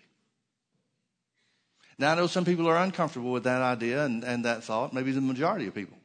Now, 1.99 2.11
I 2.11 2.15
know 2.15 2.27
some 2.27 2.45
people 2.45 2.67
are 2.67 2.77
uncomfortable 2.77 3.31
with 3.31 3.43
that 3.45 3.61
idea 3.61 4.05
and, 4.05 4.23
and 4.23 4.45
that 4.45 4.63
thought, 4.63 4.93
maybe 4.93 5.11
the 5.11 5.21
majority 5.21 5.67
of 5.67 5.73
people. 5.73 5.97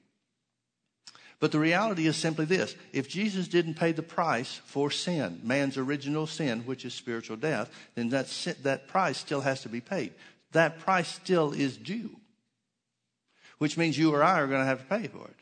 But 1.38 1.50
the 1.50 1.58
reality 1.58 2.06
is 2.06 2.16
simply 2.16 2.44
this 2.44 2.76
if 2.92 3.08
Jesus 3.08 3.48
didn't 3.48 3.74
pay 3.74 3.92
the 3.92 4.02
price 4.02 4.60
for 4.64 4.90
sin, 4.90 5.40
man's 5.42 5.76
original 5.76 6.26
sin, 6.26 6.60
which 6.60 6.84
is 6.84 6.94
spiritual 6.94 7.36
death, 7.36 7.68
then 7.94 8.10
that, 8.10 8.28
that 8.62 8.86
price 8.86 9.18
still 9.18 9.40
has 9.40 9.62
to 9.62 9.68
be 9.68 9.80
paid. 9.80 10.12
That 10.52 10.78
price 10.78 11.08
still 11.08 11.52
is 11.52 11.76
due, 11.76 12.10
which 13.58 13.76
means 13.76 13.98
you 13.98 14.14
or 14.14 14.22
I 14.22 14.40
are 14.40 14.46
going 14.46 14.60
to 14.60 14.66
have 14.66 14.78
to 14.78 14.84
pay 14.84 15.08
for 15.08 15.26
it. 15.26 15.36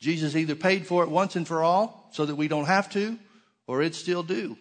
Jesus 0.00 0.36
either 0.36 0.54
paid 0.54 0.86
for 0.86 1.04
it 1.04 1.08
once 1.08 1.36
and 1.36 1.46
for 1.46 1.62
all 1.62 2.08
so 2.12 2.26
that 2.26 2.34
we 2.34 2.48
don't 2.48 2.66
have 2.66 2.90
to, 2.90 3.18
or 3.66 3.82
it's 3.82 3.98
still 3.98 4.22
due. 4.22 4.58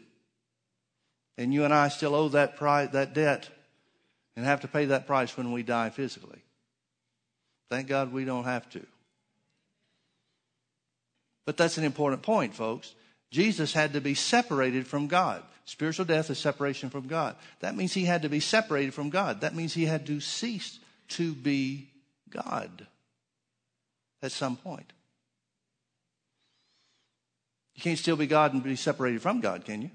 And 1.38 1.54
you 1.54 1.65
and 1.65 1.74
I 1.74 1.89
still 1.89 2.15
owe 2.15 2.30
that 2.30 2.56
price, 2.56 2.89
that 2.92 3.13
debt, 3.13 3.50
and 4.36 4.46
have 4.46 4.62
to 4.62 4.68
pay 4.68 4.86
that 4.86 5.08
price 5.08 5.36
when 5.36 5.51
we 5.51 5.63
die 5.63 5.89
physically. 5.89 6.42
Thank 7.70 7.88
God 7.88 8.13
we 8.13 8.25
don't 8.25 8.46
have 8.46 8.70
to. 8.72 8.86
But 11.46 11.58
that's 11.58 11.77
an 11.77 11.84
important 11.84 12.22
point, 12.22 12.54
folks. 12.56 12.94
Jesus 13.32 13.74
had 13.74 13.94
to 13.94 14.01
be 14.01 14.13
separated 14.13 14.88
from 14.88 15.08
God. 15.08 15.44
Spiritual 15.65 16.06
death 16.06 16.30
is 16.30 16.38
separation 16.38 16.89
from 16.89 17.08
God. 17.08 17.36
That 17.60 17.75
means 17.75 17.94
he 17.94 18.06
had 18.06 18.22
to 18.22 18.30
be 18.30 18.39
separated 18.39 18.94
from 18.94 19.10
God. 19.10 19.42
That 19.42 19.56
means 19.56 19.74
he 19.74 19.86
had 19.86 20.06
to 20.08 20.20
cease 20.20 20.80
to 21.10 21.34
be 21.34 21.89
God 22.30 22.88
at 24.22 24.32
some 24.32 24.56
point. 24.58 24.92
You 27.75 27.82
can't 27.82 28.00
still 28.00 28.15
be 28.15 28.27
God 28.27 28.54
and 28.54 28.63
be 28.63 28.75
separated 28.75 29.22
from 29.22 29.42
God, 29.42 29.65
can 29.65 29.82
you? 29.82 29.92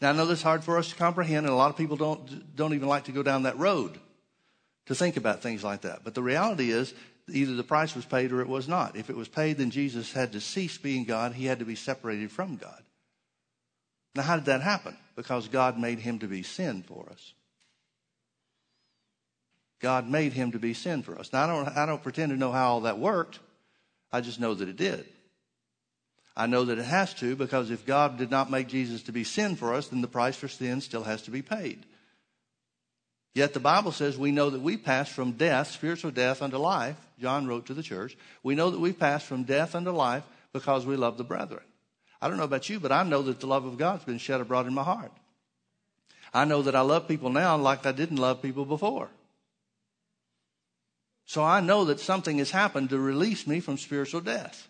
Now, 0.00 0.10
I 0.10 0.12
know 0.12 0.26
this 0.26 0.38
is 0.38 0.44
hard 0.44 0.64
for 0.64 0.78
us 0.78 0.90
to 0.90 0.96
comprehend, 0.96 1.46
and 1.46 1.52
a 1.52 1.56
lot 1.56 1.70
of 1.70 1.76
people 1.76 1.96
don't, 1.96 2.54
don't 2.56 2.74
even 2.74 2.88
like 2.88 3.04
to 3.04 3.12
go 3.12 3.22
down 3.22 3.44
that 3.44 3.58
road 3.58 3.98
to 4.86 4.94
think 4.94 5.16
about 5.16 5.42
things 5.42 5.64
like 5.64 5.82
that. 5.82 6.04
But 6.04 6.14
the 6.14 6.22
reality 6.22 6.70
is, 6.70 6.92
either 7.28 7.54
the 7.54 7.64
price 7.64 7.94
was 7.94 8.04
paid 8.04 8.32
or 8.32 8.40
it 8.40 8.48
was 8.48 8.68
not. 8.68 8.96
If 8.96 9.10
it 9.10 9.16
was 9.16 9.28
paid, 9.28 9.58
then 9.58 9.70
Jesus 9.70 10.12
had 10.12 10.32
to 10.32 10.40
cease 10.40 10.78
being 10.78 11.04
God. 11.04 11.32
He 11.32 11.46
had 11.46 11.58
to 11.58 11.64
be 11.64 11.74
separated 11.74 12.30
from 12.30 12.56
God. 12.56 12.82
Now, 14.14 14.22
how 14.22 14.36
did 14.36 14.46
that 14.46 14.62
happen? 14.62 14.96
Because 15.14 15.48
God 15.48 15.78
made 15.78 15.98
him 15.98 16.18
to 16.20 16.26
be 16.26 16.42
sin 16.42 16.82
for 16.82 17.08
us. 17.10 17.34
God 19.80 20.08
made 20.08 20.32
him 20.32 20.52
to 20.52 20.58
be 20.58 20.72
sin 20.72 21.02
for 21.02 21.18
us. 21.18 21.32
Now, 21.32 21.44
I 21.44 21.46
don't, 21.46 21.76
I 21.76 21.86
don't 21.86 22.02
pretend 22.02 22.30
to 22.30 22.36
know 22.36 22.52
how 22.52 22.68
all 22.68 22.80
that 22.82 22.98
worked. 22.98 23.40
I 24.10 24.20
just 24.20 24.40
know 24.40 24.54
that 24.54 24.68
it 24.68 24.76
did. 24.76 25.06
I 26.36 26.46
know 26.46 26.66
that 26.66 26.78
it 26.78 26.84
has 26.84 27.14
to 27.14 27.34
because 27.34 27.70
if 27.70 27.86
God 27.86 28.18
did 28.18 28.30
not 28.30 28.50
make 28.50 28.68
Jesus 28.68 29.02
to 29.04 29.12
be 29.12 29.24
sin 29.24 29.56
for 29.56 29.72
us, 29.72 29.88
then 29.88 30.02
the 30.02 30.08
price 30.08 30.36
for 30.36 30.48
sin 30.48 30.82
still 30.82 31.04
has 31.04 31.22
to 31.22 31.30
be 31.30 31.40
paid. 31.40 31.86
Yet 33.34 33.54
the 33.54 33.60
Bible 33.60 33.92
says 33.92 34.18
we 34.18 34.32
know 34.32 34.50
that 34.50 34.60
we 34.60 34.76
pass 34.76 35.08
from 35.08 35.32
death, 35.32 35.70
spiritual 35.70 36.10
death, 36.10 36.42
unto 36.42 36.58
life. 36.58 36.96
John 37.20 37.46
wrote 37.46 37.66
to 37.66 37.74
the 37.74 37.82
church. 37.82 38.16
We 38.42 38.54
know 38.54 38.70
that 38.70 38.80
we 38.80 38.92
pass 38.92 39.22
from 39.22 39.44
death 39.44 39.74
unto 39.74 39.90
life 39.90 40.24
because 40.52 40.84
we 40.84 40.96
love 40.96 41.16
the 41.16 41.24
brethren. 41.24 41.62
I 42.20 42.28
don't 42.28 42.38
know 42.38 42.44
about 42.44 42.68
you, 42.68 42.80
but 42.80 42.92
I 42.92 43.02
know 43.02 43.22
that 43.22 43.40
the 43.40 43.46
love 43.46 43.64
of 43.64 43.78
God's 43.78 44.04
been 44.04 44.18
shed 44.18 44.40
abroad 44.40 44.66
in 44.66 44.74
my 44.74 44.82
heart. 44.82 45.12
I 46.32 46.44
know 46.44 46.62
that 46.62 46.74
I 46.74 46.80
love 46.80 47.08
people 47.08 47.30
now 47.30 47.56
like 47.56 47.86
I 47.86 47.92
didn't 47.92 48.16
love 48.16 48.42
people 48.42 48.64
before. 48.64 49.10
So 51.24 51.42
I 51.42 51.60
know 51.60 51.86
that 51.86 52.00
something 52.00 52.38
has 52.38 52.50
happened 52.50 52.90
to 52.90 52.98
release 52.98 53.46
me 53.46 53.60
from 53.60 53.78
spiritual 53.78 54.20
death. 54.20 54.68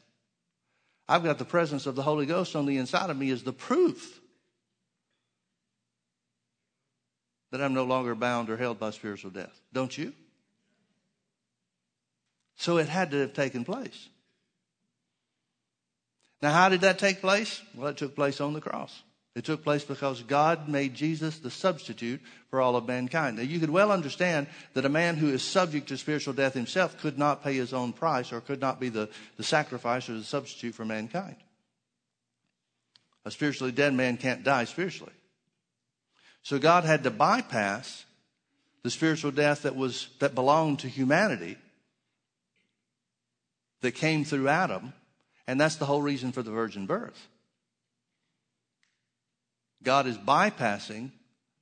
I've 1.08 1.22
got 1.22 1.38
the 1.38 1.44
presence 1.44 1.86
of 1.86 1.94
the 1.94 2.02
Holy 2.02 2.26
Ghost 2.26 2.56
on 2.56 2.66
the 2.66 2.78
inside 2.78 3.10
of 3.10 3.16
me 3.16 3.30
as 3.30 3.42
the 3.42 3.52
proof 3.52 4.20
that 7.52 7.60
I'm 7.60 7.74
no 7.74 7.84
longer 7.84 8.14
bound 8.14 8.50
or 8.50 8.56
held 8.56 8.78
by 8.78 8.90
spiritual 8.90 9.30
death. 9.30 9.60
Don't 9.72 9.96
you? 9.96 10.12
So 12.56 12.78
it 12.78 12.88
had 12.88 13.10
to 13.12 13.20
have 13.20 13.34
taken 13.34 13.64
place. 13.64 14.08
Now, 16.42 16.52
how 16.52 16.68
did 16.68 16.82
that 16.82 16.98
take 16.98 17.20
place? 17.20 17.62
Well, 17.74 17.88
it 17.88 17.96
took 17.96 18.14
place 18.14 18.40
on 18.40 18.52
the 18.52 18.60
cross. 18.60 19.02
It 19.36 19.44
took 19.44 19.62
place 19.62 19.84
because 19.84 20.22
God 20.22 20.66
made 20.66 20.94
Jesus 20.94 21.38
the 21.38 21.50
substitute 21.50 22.22
for 22.48 22.58
all 22.58 22.74
of 22.74 22.88
mankind. 22.88 23.36
Now, 23.36 23.42
you 23.42 23.60
could 23.60 23.68
well 23.68 23.92
understand 23.92 24.46
that 24.72 24.86
a 24.86 24.88
man 24.88 25.14
who 25.14 25.28
is 25.28 25.42
subject 25.42 25.88
to 25.88 25.98
spiritual 25.98 26.32
death 26.32 26.54
himself 26.54 26.98
could 26.98 27.18
not 27.18 27.44
pay 27.44 27.54
his 27.54 27.74
own 27.74 27.92
price 27.92 28.32
or 28.32 28.40
could 28.40 28.62
not 28.62 28.80
be 28.80 28.88
the, 28.88 29.10
the 29.36 29.42
sacrifice 29.42 30.08
or 30.08 30.14
the 30.14 30.24
substitute 30.24 30.74
for 30.74 30.86
mankind. 30.86 31.36
A 33.26 33.30
spiritually 33.30 33.72
dead 33.72 33.92
man 33.92 34.16
can't 34.16 34.42
die 34.42 34.64
spiritually. 34.64 35.12
So 36.42 36.58
God 36.58 36.84
had 36.84 37.02
to 37.02 37.10
bypass 37.10 38.06
the 38.84 38.90
spiritual 38.90 39.32
death 39.32 39.62
that 39.64 39.76
was 39.76 40.08
that 40.20 40.34
belonged 40.34 40.78
to 40.78 40.88
humanity 40.88 41.58
that 43.82 43.92
came 43.92 44.24
through 44.24 44.48
Adam, 44.48 44.94
and 45.46 45.60
that's 45.60 45.76
the 45.76 45.84
whole 45.84 46.00
reason 46.00 46.32
for 46.32 46.42
the 46.42 46.52
virgin 46.52 46.86
birth. 46.86 47.28
God 49.82 50.06
is 50.06 50.18
bypassing 50.18 51.10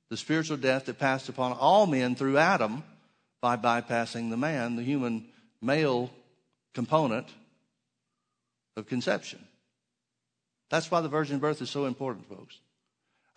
the 0.09 0.17
spiritual 0.17 0.57
death 0.57 0.85
that 0.85 0.99
passed 0.99 1.29
upon 1.29 1.53
all 1.53 1.85
men 1.87 2.15
through 2.15 2.37
Adam 2.37 2.83
by 3.41 3.57
bypassing 3.57 4.29
the 4.29 4.37
man, 4.37 4.75
the 4.75 4.83
human 4.83 5.25
male 5.61 6.09
component 6.73 7.27
of 8.77 8.87
conception. 8.87 9.39
That's 10.69 10.89
why 10.89 11.01
the 11.01 11.09
virgin 11.09 11.39
birth 11.39 11.61
is 11.61 11.69
so 11.69 11.85
important, 11.85 12.27
folks. 12.27 12.59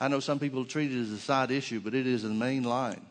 I 0.01 0.09
know 0.09 0.21
some 0.21 0.39
people 0.39 0.65
treat 0.65 0.93
it 0.93 1.01
as 1.01 1.11
a 1.11 1.19
side 1.19 1.51
issue, 1.51 1.81
but 1.81 1.95
it 1.95 2.07
is 2.07 2.23
the 2.23 2.29
main 2.31 2.63
line. 2.63 3.05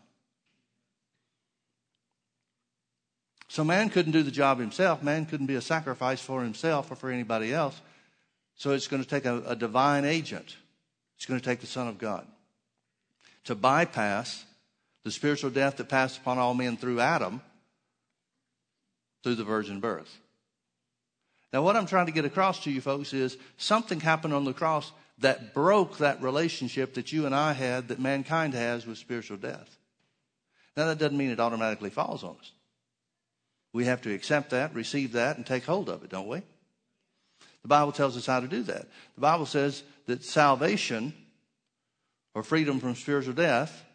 So 3.49 3.63
man 3.63 3.89
couldn't 3.89 4.11
do 4.11 4.23
the 4.23 4.31
job 4.31 4.59
himself. 4.59 5.01
Man 5.01 5.25
couldn't 5.25 5.47
be 5.47 5.55
a 5.55 5.61
sacrifice 5.61 6.21
for 6.21 6.43
himself 6.43 6.91
or 6.91 6.95
for 6.95 7.09
anybody 7.09 7.53
else. 7.53 7.79
So 8.55 8.71
it's 8.71 8.87
going 8.87 9.03
to 9.03 9.09
take 9.09 9.25
a, 9.25 9.41
a 9.47 9.55
divine 9.55 10.05
agent 10.05 10.55
it's 11.17 11.25
going 11.25 11.39
to 11.39 11.45
take 11.45 11.59
the 11.59 11.67
Son 11.67 11.87
of 11.87 11.97
God 11.97 12.25
to 13.45 13.55
bypass 13.55 14.45
the 15.03 15.11
spiritual 15.11 15.49
death 15.49 15.77
that 15.77 15.89
passed 15.89 16.19
upon 16.19 16.37
all 16.37 16.53
men 16.53 16.77
through 16.77 16.99
Adam 16.99 17.41
through 19.23 19.35
the 19.35 19.43
virgin 19.43 19.79
birth. 19.79 20.17
Now, 21.51 21.63
what 21.63 21.75
I'm 21.75 21.85
trying 21.85 22.05
to 22.05 22.11
get 22.11 22.25
across 22.25 22.63
to 22.63 22.71
you 22.71 22.81
folks 22.81 23.13
is 23.13 23.37
something 23.57 23.99
happened 23.99 24.33
on 24.33 24.45
the 24.45 24.53
cross 24.53 24.91
that 25.19 25.53
broke 25.53 25.97
that 25.97 26.21
relationship 26.21 26.93
that 26.93 27.11
you 27.11 27.25
and 27.25 27.33
I 27.33 27.53
had, 27.53 27.87
that 27.87 27.99
mankind 27.99 28.53
has 28.53 28.85
with 28.85 28.97
spiritual 28.97 29.37
death. 29.37 29.77
Now, 30.75 30.85
that 30.87 30.99
doesn't 30.99 31.17
mean 31.17 31.31
it 31.31 31.39
automatically 31.39 31.89
falls 31.89 32.23
on 32.23 32.35
us. 32.39 32.51
We 33.73 33.85
have 33.85 34.01
to 34.03 34.13
accept 34.13 34.51
that, 34.51 34.75
receive 34.75 35.13
that, 35.13 35.37
and 35.37 35.45
take 35.45 35.65
hold 35.65 35.89
of 35.89 36.03
it, 36.03 36.09
don't 36.09 36.27
we? 36.27 36.41
The 37.63 37.67
Bible 37.67 37.91
tells 37.91 38.15
us 38.15 38.25
how 38.25 38.39
to 38.39 38.47
do 38.47 38.63
that. 38.63 38.87
The 39.15 39.21
Bible 39.21 39.45
says 39.45 39.83
that 40.07 40.23
salvation 40.23 41.13
or 42.33 42.43
freedom 42.43 42.79
from 42.79 42.95
spiritual 42.95 43.33
death 43.33 43.85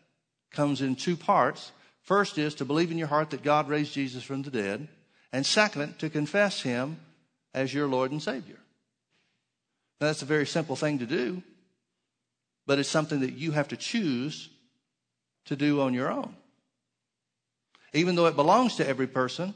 comes 0.51 0.81
in 0.81 0.95
two 0.95 1.17
parts. 1.17 1.73
First 2.03 2.39
is 2.39 2.55
to 2.57 2.65
believe 2.65 2.91
in 2.91 2.99
your 2.99 3.09
heart 3.09 3.31
that 3.31 3.43
God 3.43 3.69
raised 3.69 3.95
Jesus 3.95 4.23
from 4.23 4.43
the 4.43 4.51
dead, 4.51 4.89
and 5.33 5.45
second, 5.45 5.99
to 5.99 6.11
confess 6.11 6.61
him 6.61 6.99
as 7.55 7.73
your 7.73 7.87
Lord 7.87 8.11
and 8.11 8.23
Savior. 8.23 8.59
Now, 10.01 10.09
that's 10.09 10.23
a 10.23 10.27
very 10.27 10.47
simple 10.47 10.77
thing 10.77 10.99
to 10.99 11.07
do, 11.07 11.43
but 12.67 12.79
it's 12.79 12.89
something 12.89 13.21
that 13.21 13.33
you 13.33 13.53
have 13.53 13.69
to 13.69 13.77
choose 13.77 14.51
to 15.47 15.57
do 15.57 15.81
on 15.81 15.95
your 15.95 16.11
own. 16.11 16.35
Even 17.95 18.15
though 18.15 18.27
it 18.27 18.37
belongs 18.37 18.77
to 18.77 18.87
every 18.87 19.07
person, 19.07 19.55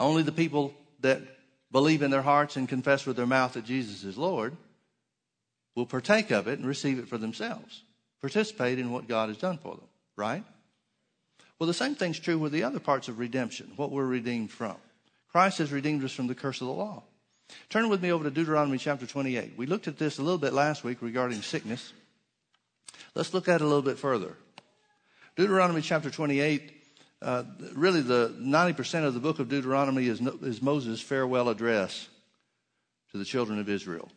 only 0.00 0.22
the 0.22 0.32
people 0.32 0.74
that 1.00 1.20
believe 1.70 2.02
in 2.02 2.10
their 2.10 2.22
hearts 2.22 2.56
and 2.56 2.68
confess 2.68 3.06
with 3.06 3.16
their 3.16 3.26
mouth 3.26 3.52
that 3.52 3.64
Jesus 3.64 4.04
is 4.04 4.16
Lord 4.16 4.56
will 5.74 5.86
partake 5.86 6.30
of 6.30 6.46
it 6.48 6.58
and 6.58 6.66
receive 6.66 6.98
it 6.98 7.08
for 7.08 7.18
themselves, 7.18 7.82
participate 8.20 8.78
in 8.78 8.90
what 8.90 9.08
God 9.08 9.28
has 9.28 9.38
done 9.38 9.58
for 9.58 9.74
them, 9.74 9.88
right? 10.16 10.44
Well, 11.58 11.66
the 11.66 11.74
same 11.74 11.94
thing's 11.94 12.18
true 12.18 12.38
with 12.38 12.52
the 12.52 12.64
other 12.64 12.80
parts 12.80 13.08
of 13.08 13.18
redemption, 13.18 13.72
what 13.76 13.90
we're 13.90 14.06
redeemed 14.06 14.50
from. 14.50 14.76
Christ 15.30 15.58
has 15.58 15.72
redeemed 15.72 16.04
us 16.04 16.12
from 16.12 16.26
the 16.26 16.34
curse 16.34 16.60
of 16.60 16.66
the 16.66 16.72
law. 16.72 17.02
Turn 17.70 17.88
with 17.88 18.02
me 18.02 18.12
over 18.12 18.24
to 18.24 18.30
Deuteronomy 18.30 18.78
chapter 18.78 19.06
28. 19.06 19.52
We 19.56 19.66
looked 19.66 19.88
at 19.88 19.98
this 19.98 20.18
a 20.18 20.22
little 20.22 20.38
bit 20.38 20.52
last 20.52 20.84
week 20.84 20.98
regarding 21.00 21.42
sickness. 21.42 21.92
Let's 23.14 23.34
look 23.34 23.48
at 23.48 23.60
it 23.60 23.64
a 23.64 23.66
little 23.66 23.82
bit 23.82 23.98
further. 23.98 24.36
Deuteronomy 25.36 25.82
chapter 25.82 26.10
28 26.10 26.82
uh, 27.22 27.44
really 27.74 28.00
the 28.00 28.34
90% 28.40 29.04
of 29.04 29.14
the 29.14 29.20
book 29.20 29.38
of 29.38 29.48
Deuteronomy 29.48 30.08
is, 30.08 30.20
is 30.20 30.60
Moses' 30.60 31.00
farewell 31.00 31.48
address 31.48 32.08
to 33.12 33.18
the 33.18 33.24
children 33.24 33.60
of 33.60 33.68
Israel. 33.68 34.10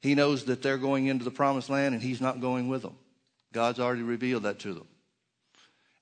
He 0.00 0.14
knows 0.14 0.44
that 0.44 0.62
they're 0.62 0.78
going 0.78 1.06
into 1.06 1.24
the 1.24 1.30
promised 1.30 1.70
land 1.70 1.94
and 1.94 2.02
he's 2.02 2.20
not 2.20 2.40
going 2.40 2.68
with 2.68 2.82
them. 2.82 2.96
God's 3.52 3.80
already 3.80 4.02
revealed 4.02 4.44
that 4.44 4.60
to 4.60 4.74
them. 4.74 4.86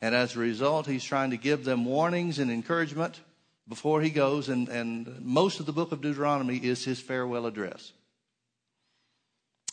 And 0.00 0.14
as 0.14 0.36
a 0.36 0.40
result, 0.40 0.86
he's 0.86 1.04
trying 1.04 1.30
to 1.30 1.36
give 1.36 1.64
them 1.64 1.84
warnings 1.84 2.38
and 2.38 2.50
encouragement 2.50 3.20
before 3.66 4.02
he 4.02 4.10
goes. 4.10 4.48
And, 4.48 4.68
and 4.68 5.20
most 5.24 5.60
of 5.60 5.66
the 5.66 5.72
book 5.72 5.92
of 5.92 6.02
Deuteronomy 6.02 6.56
is 6.58 6.84
his 6.84 7.00
farewell 7.00 7.46
address. 7.46 7.92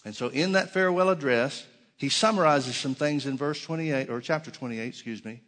And 0.05 0.15
so 0.15 0.29
in 0.29 0.53
that 0.53 0.71
farewell 0.71 1.09
address, 1.09 1.65
he 1.97 2.09
summarizes 2.09 2.75
some 2.75 2.95
things 2.95 3.25
in 3.25 3.37
verse 3.37 3.61
28, 3.63 4.09
or 4.09 4.21
chapter 4.21 4.51
28, 4.51 4.87
excuse 4.87 5.23
me, 5.23 5.41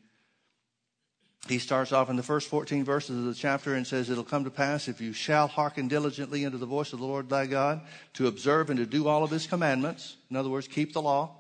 he 1.48 1.60
starts 1.60 1.92
off 1.92 2.10
in 2.10 2.16
the 2.16 2.24
first 2.24 2.50
14 2.50 2.84
verses 2.84 3.20
of 3.20 3.26
the 3.26 3.34
chapter 3.36 3.76
and 3.76 3.86
says, 3.86 4.10
It'll 4.10 4.24
come 4.24 4.46
to 4.46 4.50
pass 4.50 4.88
if 4.88 5.00
you 5.00 5.14
shall 5.14 5.48
hearken 5.48 5.88
diligently 5.88 6.44
unto 6.44 6.58
the 6.58 6.66
voice 6.66 6.92
of 6.92 7.00
the 7.00 7.06
Lord 7.06 7.30
thy 7.30 7.46
God 7.46 7.82
to 8.14 8.28
observe 8.28 8.72
and 8.72 8.80
to 8.80 8.86
do 8.86 9.08
all 9.08 9.24
of 9.24 9.30
his 9.30 9.46
commandments. 9.46 10.18
In 10.32 10.38
other 10.38 10.50
words, 10.50 10.68
keep 10.68 10.94
the 10.94 11.04
law, 11.04 11.36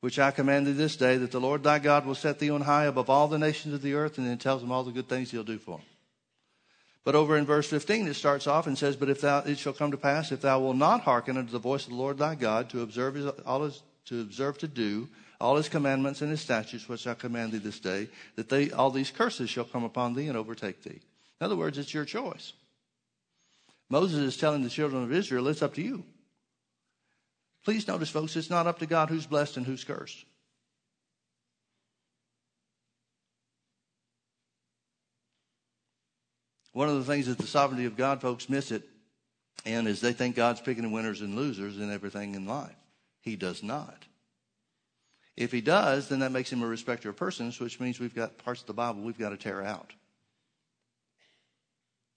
which 0.00 0.18
I 0.18 0.30
command 0.30 0.66
thee 0.66 0.72
this 0.72 0.96
day, 0.96 1.18
that 1.18 1.30
the 1.30 1.40
Lord 1.40 1.62
thy 1.62 1.78
God 1.78 2.06
will 2.06 2.14
set 2.14 2.38
thee 2.38 2.50
on 2.50 2.62
high 2.62 2.84
above 2.84 3.10
all 3.10 3.28
the 3.28 3.38
nations 3.38 3.74
of 3.74 3.82
the 3.82 3.94
earth, 3.94 4.16
and 4.16 4.26
then 4.26 4.38
tells 4.38 4.62
them 4.62 4.72
all 4.72 4.84
the 4.84 4.92
good 4.92 5.08
things 5.08 5.30
he'll 5.30 5.44
do 5.44 5.58
for 5.58 5.78
them. 5.78 5.86
But 7.04 7.14
over 7.14 7.36
in 7.36 7.44
verse 7.44 7.68
15, 7.68 8.06
it 8.06 8.14
starts 8.14 8.46
off 8.46 8.66
and 8.66 8.76
says, 8.76 8.96
But 8.96 9.10
if 9.10 9.20
thou, 9.20 9.40
it 9.40 9.58
shall 9.58 9.72
come 9.74 9.90
to 9.90 9.96
pass, 9.98 10.32
if 10.32 10.40
thou 10.40 10.60
wilt 10.60 10.76
not 10.76 11.02
hearken 11.02 11.36
unto 11.36 11.52
the 11.52 11.58
voice 11.58 11.84
of 11.84 11.90
the 11.90 11.96
Lord 11.96 12.18
thy 12.18 12.34
God 12.34 12.70
to 12.70 12.80
observe 12.80 13.14
his, 13.14 13.26
all 13.26 13.64
his, 13.64 13.82
to 14.06 14.20
observe 14.22 14.56
to 14.58 14.68
do 14.68 15.08
all 15.40 15.56
his 15.56 15.68
commandments 15.68 16.20
and 16.20 16.30
his 16.30 16.40
statutes 16.40 16.88
which 16.88 17.06
I 17.06 17.14
command 17.14 17.52
thee 17.52 17.58
this 17.58 17.78
day, 17.78 18.08
that 18.36 18.48
they, 18.48 18.70
all 18.70 18.90
these 18.90 19.10
curses 19.10 19.48
shall 19.48 19.64
come 19.64 19.84
upon 19.84 20.14
thee 20.14 20.28
and 20.28 20.36
overtake 20.36 20.82
thee. 20.82 21.00
In 21.40 21.44
other 21.44 21.56
words, 21.56 21.78
it's 21.78 21.94
your 21.94 22.04
choice. 22.04 22.52
Moses 23.88 24.18
is 24.18 24.36
telling 24.36 24.62
the 24.62 24.68
children 24.68 25.02
of 25.02 25.12
Israel, 25.12 25.48
it's 25.48 25.62
up 25.62 25.74
to 25.74 25.82
you. 25.82 26.04
Please 27.64 27.86
notice, 27.86 28.10
folks, 28.10 28.36
it's 28.36 28.50
not 28.50 28.66
up 28.66 28.78
to 28.80 28.86
God 28.86 29.08
who's 29.08 29.26
blessed 29.26 29.56
and 29.56 29.66
who's 29.66 29.84
cursed. 29.84 30.24
One 36.72 36.88
of 36.88 36.96
the 36.96 37.04
things 37.04 37.26
that 37.26 37.38
the 37.38 37.46
sovereignty 37.46 37.86
of 37.86 37.96
God 37.96 38.20
folks 38.20 38.48
miss 38.48 38.70
it 38.70 38.82
and 39.64 39.88
is 39.88 40.00
they 40.00 40.12
think 40.12 40.36
God's 40.36 40.60
picking 40.60 40.90
winners 40.92 41.20
and 41.20 41.34
losers 41.34 41.78
in 41.78 41.92
everything 41.92 42.34
in 42.34 42.46
life. 42.46 42.76
He 43.20 43.36
does 43.36 43.62
not. 43.62 44.04
If 45.38 45.52
he 45.52 45.60
does, 45.60 46.08
then 46.08 46.18
that 46.18 46.32
makes 46.32 46.52
him 46.52 46.64
a 46.64 46.66
respecter 46.66 47.10
of 47.10 47.16
persons, 47.16 47.60
which 47.60 47.78
means 47.78 48.00
we've 48.00 48.14
got 48.14 48.38
parts 48.38 48.60
of 48.62 48.66
the 48.66 48.72
Bible 48.72 49.02
we've 49.02 49.16
got 49.16 49.28
to 49.28 49.36
tear 49.36 49.62
out. 49.62 49.92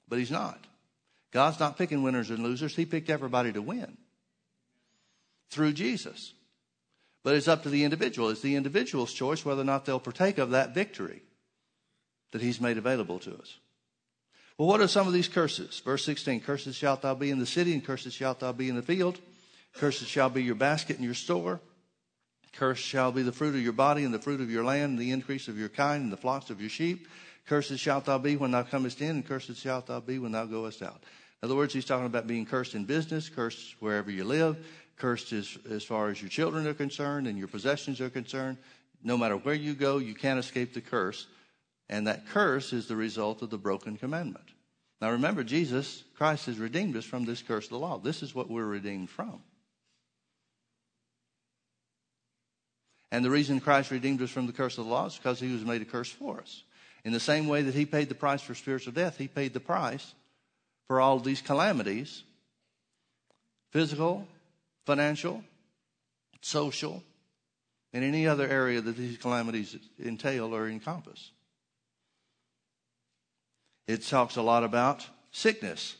But 0.09 0.17
he's 0.17 0.31
not. 0.31 0.65
God's 1.29 1.59
not 1.59 1.77
picking 1.77 2.01
winners 2.01 2.31
and 2.31 2.41
losers. 2.41 2.75
He 2.75 2.83
picked 2.83 3.11
everybody 3.11 3.53
to 3.53 3.61
win 3.61 3.95
through 5.51 5.73
Jesus. 5.73 6.33
But 7.23 7.35
it's 7.35 7.47
up 7.47 7.61
to 7.61 7.69
the 7.69 7.83
individual. 7.83 8.29
It's 8.29 8.41
the 8.41 8.55
individual's 8.55 9.13
choice 9.13 9.45
whether 9.45 9.61
or 9.61 9.65
not 9.65 9.85
they'll 9.85 9.99
partake 9.99 10.39
of 10.39 10.49
that 10.49 10.73
victory 10.73 11.21
that 12.31 12.41
he's 12.41 12.59
made 12.59 12.79
available 12.79 13.19
to 13.19 13.37
us. 13.37 13.59
Well, 14.57 14.67
what 14.67 14.81
are 14.81 14.87
some 14.87 15.05
of 15.05 15.13
these 15.13 15.27
curses? 15.27 15.79
Verse 15.85 16.03
16 16.05 16.41
Curses 16.41 16.75
shalt 16.75 17.03
thou 17.03 17.13
be 17.13 17.29
in 17.29 17.37
the 17.37 17.45
city, 17.45 17.73
and 17.73 17.85
curses 17.85 18.15
shalt 18.15 18.39
thou 18.39 18.51
be 18.51 18.67
in 18.67 18.75
the 18.75 18.81
field. 18.81 19.19
Curses 19.75 20.07
shall 20.07 20.31
be 20.31 20.41
your 20.41 20.55
basket 20.55 20.95
and 20.95 21.05
your 21.05 21.13
store. 21.13 21.61
Cursed 22.53 22.83
shall 22.83 23.11
be 23.11 23.23
the 23.23 23.31
fruit 23.31 23.55
of 23.55 23.61
your 23.61 23.73
body, 23.73 24.03
and 24.03 24.13
the 24.13 24.19
fruit 24.19 24.41
of 24.41 24.51
your 24.51 24.63
land, 24.63 24.91
and 24.91 24.99
the 24.99 25.11
increase 25.11 25.47
of 25.47 25.57
your 25.57 25.69
kind, 25.69 26.03
and 26.03 26.11
the 26.11 26.17
flocks 26.17 26.49
of 26.49 26.59
your 26.59 26.69
sheep. 26.69 27.07
Cursed 27.47 27.77
shalt 27.77 28.05
thou 28.05 28.17
be 28.17 28.35
when 28.35 28.51
thou 28.51 28.63
comest 28.63 29.01
in, 29.01 29.09
and 29.11 29.25
cursed 29.25 29.55
shalt 29.55 29.87
thou 29.87 29.99
be 29.99 30.19
when 30.19 30.31
thou 30.31 30.45
goest 30.45 30.81
out. 30.81 31.03
In 31.41 31.47
other 31.47 31.55
words, 31.55 31.73
he's 31.73 31.85
talking 31.85 32.05
about 32.05 32.27
being 32.27 32.45
cursed 32.45 32.75
in 32.75 32.85
business, 32.85 33.29
cursed 33.29 33.75
wherever 33.79 34.11
you 34.11 34.23
live, 34.23 34.63
cursed 34.97 35.33
as, 35.33 35.57
as 35.69 35.83
far 35.83 36.09
as 36.09 36.21
your 36.21 36.29
children 36.29 36.67
are 36.67 36.73
concerned 36.73 37.25
and 37.25 37.37
your 37.37 37.47
possessions 37.47 37.99
are 37.99 38.11
concerned. 38.11 38.57
No 39.03 39.17
matter 39.17 39.37
where 39.37 39.55
you 39.55 39.73
go, 39.73 39.97
you 39.97 40.13
can't 40.13 40.37
escape 40.37 40.73
the 40.73 40.81
curse. 40.81 41.25
And 41.89 42.05
that 42.05 42.27
curse 42.27 42.73
is 42.73 42.87
the 42.87 42.95
result 42.95 43.41
of 43.41 43.49
the 43.49 43.57
broken 43.57 43.97
commandment. 43.97 44.45
Now 45.01 45.11
remember, 45.11 45.43
Jesus, 45.43 46.03
Christ 46.15 46.45
has 46.45 46.59
redeemed 46.59 46.95
us 46.95 47.05
from 47.05 47.25
this 47.25 47.41
curse 47.41 47.65
of 47.65 47.71
the 47.71 47.79
law. 47.79 47.97
This 47.97 48.21
is 48.21 48.35
what 48.35 48.49
we're 48.49 48.65
redeemed 48.65 49.09
from. 49.09 49.41
And 53.11 53.25
the 53.25 53.29
reason 53.29 53.59
Christ 53.59 53.91
redeemed 53.91 54.21
us 54.21 54.29
from 54.29 54.47
the 54.47 54.53
curse 54.53 54.77
of 54.77 54.85
the 54.85 54.91
law 54.91 55.07
is 55.07 55.17
because 55.17 55.39
he 55.39 55.51
was 55.51 55.65
made 55.65 55.81
a 55.81 55.85
curse 55.85 56.09
for 56.09 56.39
us. 56.39 56.63
In 57.03 57.11
the 57.11 57.19
same 57.19 57.47
way 57.47 57.61
that 57.61 57.75
he 57.75 57.85
paid 57.85 58.09
the 58.09 58.15
price 58.15 58.41
for 58.41 58.55
spiritual 58.55 58.93
death, 58.93 59.17
he 59.17 59.27
paid 59.27 59.53
the 59.53 59.59
price 59.59 60.13
for 60.87 61.01
all 61.01 61.19
these 61.19 61.41
calamities 61.41 62.23
physical, 63.71 64.27
financial, 64.85 65.41
social, 66.41 67.01
and 67.93 68.03
any 68.03 68.27
other 68.27 68.47
area 68.47 68.81
that 68.81 68.97
these 68.97 69.17
calamities 69.17 69.77
entail 70.03 70.53
or 70.53 70.67
encompass. 70.67 71.31
It 73.87 74.03
talks 74.03 74.35
a 74.35 74.41
lot 74.41 74.63
about 74.63 75.07
sickness. 75.31 75.95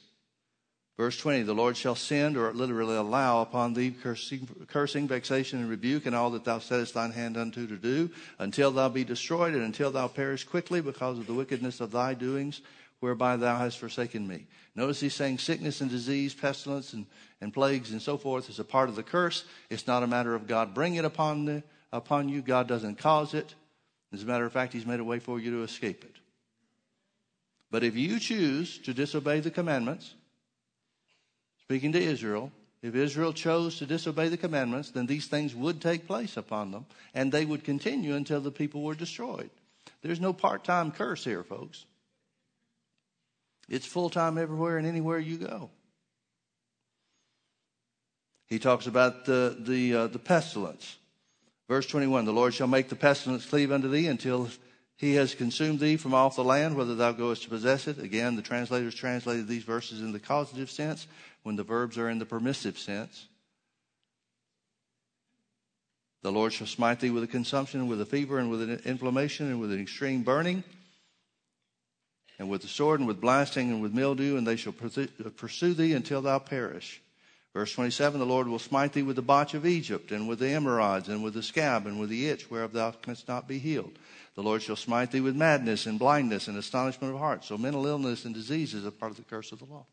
Verse 1.02 1.18
20, 1.18 1.42
the 1.42 1.56
Lord 1.56 1.76
shall 1.76 1.96
send, 1.96 2.38
or 2.38 2.54
literally 2.54 2.96
allow, 2.96 3.42
upon 3.42 3.74
thee 3.74 3.90
cursing, 3.90 4.48
cursing, 4.68 5.08
vexation, 5.08 5.60
and 5.60 5.68
rebuke, 5.68 6.06
and 6.06 6.16
all 6.16 6.30
that 6.30 6.44
thou 6.44 6.60
settest 6.60 6.94
thine 6.94 7.10
hand 7.12 7.38
unto 7.38 7.66
to 7.66 7.76
do, 7.76 8.12
until 8.38 8.70
thou 8.70 8.88
be 8.88 9.04
destroyed, 9.04 9.56
and 9.56 9.64
until 9.64 9.90
thou 9.90 10.08
perish 10.08 10.44
quickly 10.44 10.80
because 10.80 11.18
of 11.18 11.26
the 11.26 11.34
wickedness 11.34 11.82
of 11.82 11.90
thy 11.90 12.14
doings, 12.14 12.62
whereby 13.00 13.36
thou 13.36 13.58
hast 13.58 13.80
forsaken 13.80 14.28
me. 14.28 14.46
Notice 14.76 15.00
he's 15.00 15.16
saying 15.16 15.40
sickness 15.40 15.82
and 15.82 15.90
disease, 15.90 16.36
pestilence 16.36 16.94
and, 16.94 17.08
and 17.42 17.52
plagues 17.52 17.92
and 17.92 18.00
so 18.00 18.16
forth 18.16 18.48
is 18.48 18.60
a 18.60 18.64
part 18.64 18.88
of 18.88 18.96
the 18.96 19.02
curse. 19.02 19.44
It's 19.72 19.88
not 19.88 20.04
a 20.04 20.08
matter 20.08 20.36
of 20.36 20.46
God 20.46 20.76
bringing 20.76 21.00
it 21.00 21.06
upon, 21.06 21.46
the, 21.46 21.64
upon 21.92 22.30
you. 22.30 22.44
God 22.44 22.68
doesn't 22.68 23.00
cause 23.00 23.34
it. 23.34 23.56
As 24.14 24.22
a 24.22 24.28
matter 24.28 24.46
of 24.46 24.54
fact, 24.54 24.72
he's 24.72 24.86
made 24.86 25.00
a 25.00 25.04
way 25.04 25.18
for 25.18 25.40
you 25.40 25.50
to 25.50 25.64
escape 25.64 26.04
it. 26.04 26.18
But 27.72 27.84
if 27.84 27.96
you 27.96 28.20
choose 28.20 28.78
to 28.84 28.94
disobey 28.94 29.40
the 29.40 29.50
commandments, 29.50 30.14
speaking 31.72 31.94
to 31.94 32.04
Israel, 32.04 32.52
if 32.82 32.96
Israel 32.96 33.32
chose 33.32 33.78
to 33.78 33.86
disobey 33.86 34.28
the 34.28 34.36
commandments, 34.36 34.92
then 34.92 35.06
these 35.06 35.28
things 35.28 35.56
would 35.56 35.80
take 35.80 36.06
place 36.06 36.36
upon 36.36 36.72
them, 36.72 36.86
and 37.14 37.32
they 37.32 37.46
would 37.46 37.64
continue 37.64 38.14
until 38.14 38.42
the 38.42 38.52
people 38.52 38.82
were 38.82 38.94
destroyed. 38.94 39.50
There's 40.02 40.20
no 40.20 40.34
part 40.34 40.66
time 40.66 40.92
curse 40.92 41.24
here, 41.24 41.44
folks. 41.44 41.86
It's 43.70 43.86
full 43.86 44.10
time 44.10 44.38
everywhere 44.38 44.80
and 44.80 44.86
anywhere 44.86 45.18
you 45.18 45.38
go. 45.38 45.70
He 48.48 48.60
talks 48.60 48.86
about 48.86 49.24
the, 49.24 49.56
the, 49.58 49.96
uh, 49.96 50.08
the 50.08 50.20
pestilence. 50.20 50.98
Verse 51.70 51.88
21 51.88 52.26
The 52.26 52.34
Lord 52.34 52.54
shall 52.54 52.68
make 52.68 52.90
the 52.90 52.98
pestilence 52.98 53.46
cleave 53.46 53.72
unto 53.72 53.88
thee 53.88 54.08
until 54.08 54.50
he 54.98 55.16
has 55.16 55.34
consumed 55.34 55.80
thee 55.80 55.96
from 55.96 56.14
off 56.14 56.36
the 56.36 56.44
land, 56.44 56.76
whether 56.76 56.96
thou 56.96 57.14
goest 57.14 57.44
to 57.44 57.50
possess 57.50 57.88
it. 57.88 57.98
Again, 57.98 58.36
the 58.36 58.42
translators 58.42 58.94
translated 58.94 59.48
these 59.48 59.64
verses 59.64 60.02
in 60.02 60.12
the 60.12 60.20
causative 60.20 60.70
sense 60.70 61.08
when 61.44 61.56
the 61.56 61.64
verbs 61.64 61.98
are 61.98 62.10
in 62.10 62.20
the 62.20 62.26
permissive 62.26 62.78
sense. 62.78 63.28
The 66.24 66.32
Lord 66.32 66.54
shall 66.54 66.68
smite 66.68 67.00
thee 67.00 67.10
with 67.10 67.24
a 67.24 67.28
consumption, 67.28 67.82
and 67.82 67.90
with 67.90 68.00
a 68.00 68.06
fever, 68.06 68.38
and 68.38 68.52
with 68.52 68.62
an 68.62 68.82
inflammation, 68.86 69.48
and 69.48 69.60
with 69.60 69.72
an 69.72 69.82
extreme 69.82 70.22
burning, 70.22 70.64
and 72.38 72.50
with 72.50 72.62
the 72.62 72.68
sword, 72.68 73.00
and 73.00 73.08
with 73.08 73.20
blasting, 73.20 73.72
and 73.72 73.82
with 73.82 73.94
mildew, 73.94 74.38
and 74.38 74.46
they 74.46 74.56
shall 74.56 74.74
pursue 74.74 75.74
thee 75.74 75.94
until 75.94 76.22
thou 76.22 76.38
perish. 76.38 77.02
Verse 77.54 77.74
27 77.74 78.20
The 78.20 78.26
Lord 78.26 78.48
will 78.48 78.60
smite 78.60 78.94
thee 78.94 79.02
with 79.02 79.16
the 79.16 79.24
botch 79.24 79.56
of 79.56 79.66
Egypt, 79.66 80.12
and 80.12 80.30
with 80.30 80.40
the 80.40 80.46
emerods, 80.54 81.10
and 81.10 81.24
with 81.24 81.34
the 81.34 81.44
scab, 81.44 81.88
and 81.88 82.00
with 82.00 82.10
the 82.10 82.30
itch, 82.30 82.52
whereof 82.52 82.72
thou 82.72 82.92
canst 82.92 83.28
not 83.28 83.48
be 83.48 83.58
healed. 83.58 83.98
The 84.36 84.44
Lord 84.44 84.62
shall 84.62 84.76
smite 84.76 85.12
thee 85.12 85.22
with 85.22 85.36
madness 85.36 85.88
and 85.88 86.00
blindness 86.00 86.48
and 86.48 86.58
astonishment 86.58 87.14
of 87.14 87.20
heart. 87.20 87.44
So 87.44 87.58
mental 87.58 87.86
illness 87.86 88.26
and 88.26 88.34
disease 88.34 88.74
is 88.74 88.86
a 88.86 88.92
part 88.92 89.12
of 89.12 89.18
the 89.18 89.24
curse 89.24 89.52
of 89.52 89.60
the 89.60 89.66
law. 89.66 89.86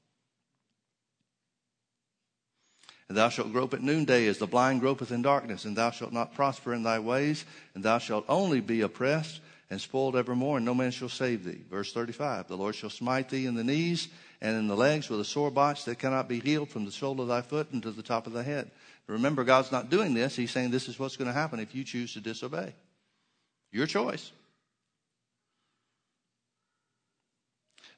And 3.08 3.16
thou 3.16 3.30
shalt 3.30 3.52
grope 3.52 3.72
at 3.72 3.82
noonday 3.82 4.26
as 4.26 4.38
the 4.38 4.46
blind 4.46 4.80
gropeth 4.80 5.10
in 5.10 5.22
darkness, 5.22 5.64
and 5.64 5.76
thou 5.76 5.90
shalt 5.90 6.12
not 6.12 6.34
prosper 6.34 6.74
in 6.74 6.82
thy 6.82 6.98
ways, 6.98 7.44
and 7.74 7.82
thou 7.82 7.98
shalt 7.98 8.26
only 8.28 8.60
be 8.60 8.82
oppressed 8.82 9.40
and 9.70 9.80
spoiled 9.80 10.16
evermore, 10.16 10.58
and 10.58 10.66
no 10.66 10.74
man 10.74 10.90
shall 10.90 11.08
save 11.08 11.44
thee. 11.44 11.62
Verse 11.70 11.92
35 11.92 12.48
The 12.48 12.56
Lord 12.56 12.74
shall 12.74 12.90
smite 12.90 13.30
thee 13.30 13.46
in 13.46 13.54
the 13.54 13.64
knees 13.64 14.08
and 14.40 14.56
in 14.56 14.68
the 14.68 14.76
legs 14.76 15.08
with 15.08 15.20
a 15.20 15.24
sore 15.24 15.50
botch 15.50 15.84
that 15.84 15.98
cannot 15.98 16.28
be 16.28 16.40
healed 16.40 16.68
from 16.68 16.84
the 16.84 16.92
sole 16.92 17.20
of 17.20 17.28
thy 17.28 17.40
foot 17.40 17.68
unto 17.72 17.90
the 17.90 18.02
top 18.02 18.26
of 18.26 18.32
thy 18.32 18.42
head. 18.42 18.70
Remember, 19.06 19.42
God's 19.42 19.72
not 19.72 19.88
doing 19.88 20.12
this. 20.12 20.36
He's 20.36 20.50
saying 20.50 20.70
this 20.70 20.88
is 20.88 20.98
what's 20.98 21.16
going 21.16 21.28
to 21.28 21.34
happen 21.34 21.60
if 21.60 21.74
you 21.74 21.84
choose 21.84 22.12
to 22.12 22.20
disobey. 22.20 22.74
Your 23.72 23.86
choice. 23.86 24.32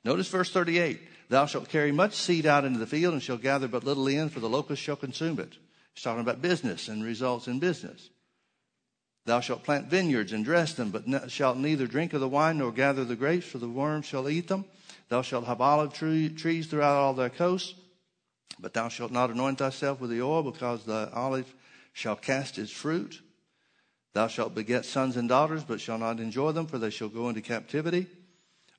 Notice 0.05 0.29
verse 0.29 0.51
38. 0.51 1.01
Thou 1.29 1.47
shalt 1.47 1.69
carry 1.69 1.93
much 1.93 2.15
seed 2.15 2.47
out 2.47 2.65
into 2.65 2.79
the 2.79 2.87
field 2.87 3.15
and 3.15 3.23
shall 3.23 3.37
gather 3.37 3.69
but 3.69 3.85
little 3.85 4.09
in, 4.09 4.29
for 4.29 4.41
the 4.41 4.49
locust 4.49 4.83
shall 4.83 4.97
consume 4.97 5.39
it. 5.39 5.53
He's 5.95 6.03
talking 6.03 6.23
about 6.23 6.43
business 6.43 6.89
and 6.89 7.05
results 7.05 7.47
in 7.47 7.59
business. 7.59 8.11
Thou 9.27 9.41
shalt 9.41 9.65
plant 9.65 9.87
vineyards 9.87 10.33
and 10.33 10.45
dress 10.45 10.75
them, 10.75 10.91
but 10.91 11.31
shalt 11.31 11.59
neither 11.59 11.87
drink 11.87 12.15
of 12.15 12.21
the 12.21 12.29
wine 12.29 12.59
nor 12.59 12.73
gather 12.73 13.05
the 13.05 13.17
grapes, 13.17 13.47
for 13.47 13.59
the 13.59 13.69
worms 13.69 14.07
shall 14.07 14.29
eat 14.29 14.49
them. 14.49 14.65
Thou 15.09 15.23
shalt 15.23 15.45
have 15.45 15.61
olive 15.61 15.93
tree, 15.93 16.31
trees 16.31 16.67
throughout 16.67 16.97
all 16.97 17.15
thy 17.15 17.29
coasts, 17.29 17.75
but 18.59 18.73
thou 18.73 18.89
shalt 18.89 19.13
not 19.13 19.31
anoint 19.31 19.59
thyself 19.59 20.01
with 20.01 20.11
the 20.11 20.23
oil, 20.23 20.43
because 20.43 20.85
the 20.85 21.11
olive 21.13 21.55
shall 21.93 22.17
cast 22.17 22.59
its 22.59 22.73
fruit. 22.73 23.21
Thou 24.15 24.27
shalt 24.27 24.55
beget 24.55 24.85
sons 24.85 25.17
and 25.17 25.29
daughters, 25.29 25.63
but 25.63 25.81
shalt 25.81 26.01
not 26.01 26.19
enjoy 26.19 26.53
them, 26.53 26.67
for 26.67 26.79
they 26.79 26.91
shall 26.91 27.09
go 27.09 27.29
into 27.29 27.43
captivity. 27.43 28.07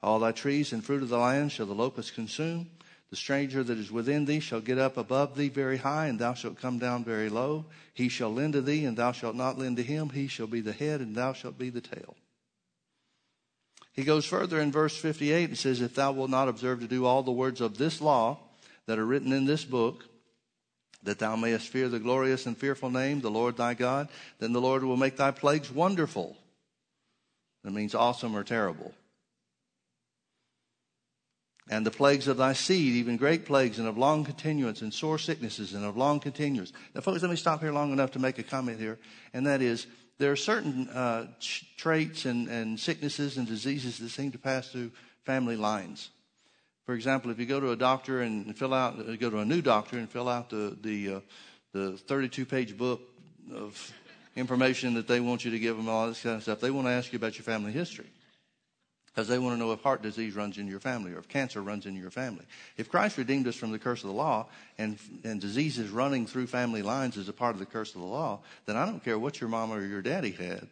All 0.04 0.20
thy 0.20 0.32
trees 0.32 0.74
and 0.74 0.84
fruit 0.84 1.04
of 1.04 1.10
the 1.10 1.18
land 1.18 1.52
shall 1.52 1.68
the 1.68 1.74
locust 1.74 2.16
consume. 2.16 2.70
The 3.12 3.16
stranger 3.18 3.62
that 3.62 3.78
is 3.78 3.92
within 3.92 4.26
thee 4.26 4.40
shall 4.40 4.62
get 4.62 4.78
up 4.78 4.98
above 4.98 5.36
thee 5.36 5.50
very 5.50 5.78
high, 5.78 6.08
and 6.08 6.18
thou 6.18 6.34
shalt 6.34 6.60
come 6.60 6.80
down 6.80 7.04
very 7.04 7.30
low. 7.30 7.66
He 7.94 8.08
shall 8.10 8.34
lend 8.34 8.54
to 8.54 8.62
thee, 8.62 8.86
and 8.86 8.98
thou 8.98 9.12
shalt 9.12 9.36
not 9.36 9.60
lend 9.60 9.78
to 9.78 9.84
him. 9.84 10.10
He 10.10 10.28
shall 10.28 10.48
be 10.48 10.62
the 10.62 10.72
head, 10.72 11.02
and 11.02 11.14
thou 11.14 11.34
shalt 11.34 11.58
be 11.58 11.70
the 11.70 11.82
tail. 11.82 12.16
He 13.94 14.04
goes 14.06 14.26
further 14.26 14.60
in 14.62 14.72
verse 14.72 14.96
58 14.96 15.50
and 15.50 15.58
says, 15.58 15.82
If 15.82 15.96
thou 15.96 16.14
wilt 16.14 16.30
not 16.30 16.48
observe 16.48 16.80
to 16.80 16.88
do 16.88 17.06
all 17.06 17.24
the 17.24 17.32
words 17.32 17.60
of 17.60 17.78
this 17.78 18.00
law 18.00 18.40
that 18.86 18.98
are 18.98 19.06
written 19.06 19.34
in 19.34 19.46
this 19.46 19.66
book, 19.66 20.06
that 21.04 21.20
thou 21.20 21.36
mayest 21.36 21.68
fear 21.68 21.90
the 21.90 22.00
glorious 22.00 22.46
and 22.46 22.58
fearful 22.58 22.90
name, 22.90 23.20
the 23.20 23.30
Lord 23.30 23.58
thy 23.58 23.74
God, 23.74 24.08
then 24.40 24.54
the 24.54 24.62
Lord 24.62 24.84
will 24.84 24.98
make 24.98 25.18
thy 25.18 25.32
plagues 25.32 25.70
wonderful. 25.70 26.38
That 27.64 27.72
means 27.72 27.94
awesome 27.94 28.36
or 28.36 28.44
terrible. 28.44 28.94
And 31.70 31.86
the 31.86 31.92
plagues 31.92 32.28
of 32.28 32.38
thy 32.38 32.54
seed, 32.54 32.96
even 32.96 33.18
great 33.18 33.46
plagues, 33.46 33.80
and 33.80 33.88
of 33.88 33.98
long 33.98 34.26
continuance, 34.26 34.82
and 34.82 34.94
sore 34.94 35.18
sicknesses, 35.18 35.74
and 35.74 35.86
of 35.86 35.96
long 35.96 36.20
continuance. 36.20 36.74
Now, 36.94 37.02
folks, 37.02 37.22
let 37.22 37.30
me 37.30 37.38
stop 37.38 37.62
here 37.62 37.72
long 37.72 37.94
enough 37.94 38.12
to 38.12 38.20
make 38.20 38.40
a 38.40 38.44
comment 38.44 38.80
here, 38.80 39.00
and 39.34 39.46
that 39.48 39.62
is 39.62 39.88
there 40.18 40.32
are 40.32 40.36
certain 40.36 40.90
uh, 40.90 41.28
traits 41.78 42.26
and, 42.26 42.48
and 42.48 42.80
sicknesses 42.80 43.38
and 43.38 43.48
diseases 43.48 44.00
that 44.00 44.10
seem 44.10 44.32
to 44.32 44.38
pass 44.38 44.70
through 44.70 44.92
family 45.24 45.56
lines. 45.56 46.10
For 46.86 46.94
example, 46.94 47.32
if 47.32 47.40
you 47.40 47.46
go 47.46 47.60
to 47.60 47.72
a 47.72 47.76
doctor 47.76 48.22
and 48.22 48.56
fill 48.58 48.74
out, 48.74 48.98
go 49.20 49.30
to 49.30 49.40
a 49.40 49.46
new 49.46 49.62
doctor 49.62 49.98
and 49.98 50.10
fill 50.10 50.28
out 50.28 50.50
the 50.50 50.78
the 50.82 51.16
uh, 51.16 51.20
the 51.74 51.98
32 51.98 52.46
page 52.46 52.78
book 52.78 53.02
of 53.54 53.94
information 54.36 54.96
that 54.96 55.08
they 55.08 55.20
want 55.20 55.46
you 55.46 55.52
to 55.52 55.60
give 55.60 55.78
them, 55.78 55.88
all 55.88 56.08
this 56.08 56.22
kind 56.22 56.36
of 56.36 56.44
stuff, 56.44 56.60
they 56.60 56.72
want 56.72 56.88
to 56.88 56.92
ask 56.92 57.14
you 57.14 57.18
about 57.18 57.38
your 57.38 57.44
family 57.44 57.72
history 57.72 58.08
because 59.14 59.28
they 59.28 59.38
want 59.38 59.54
to 59.54 59.60
know 59.60 59.72
if 59.74 59.82
heart 59.82 60.02
disease 60.02 60.36
runs 60.36 60.58
in 60.58 60.68
your 60.68 60.80
family 60.80 61.12
or 61.12 61.20
if 61.20 61.28
cancer 61.28 61.62
runs 61.62 61.86
in 61.86 61.96
your 61.96 62.12
family. 62.12 62.46
If 62.78 62.90
Christ 62.90 63.18
redeemed 63.18 63.48
us 63.48 63.56
from 63.56 63.72
the 63.72 63.80
curse 63.80 64.04
of 64.04 64.08
the 64.08 64.16
law 64.16 64.48
and, 64.78 64.98
and 65.24 65.42
diseases 65.42 65.90
running 65.90 66.26
through 66.26 66.48
family 66.48 66.82
lines 66.82 67.18
is 67.18 67.28
a 67.28 67.34
part 67.34 67.54
of 67.54 67.60
the 67.60 67.66
curse 67.66 67.94
of 67.94 68.02
the 68.02 68.08
law, 68.08 68.40
then 68.66 68.78
I 68.78 68.86
don't 68.86 69.04
care 69.04 69.20
what 69.20 69.42
your 69.42 69.50
mama 69.50 69.76
or 69.76 69.86
your 69.86 70.02
daddy 70.02 70.32
had, 70.32 70.68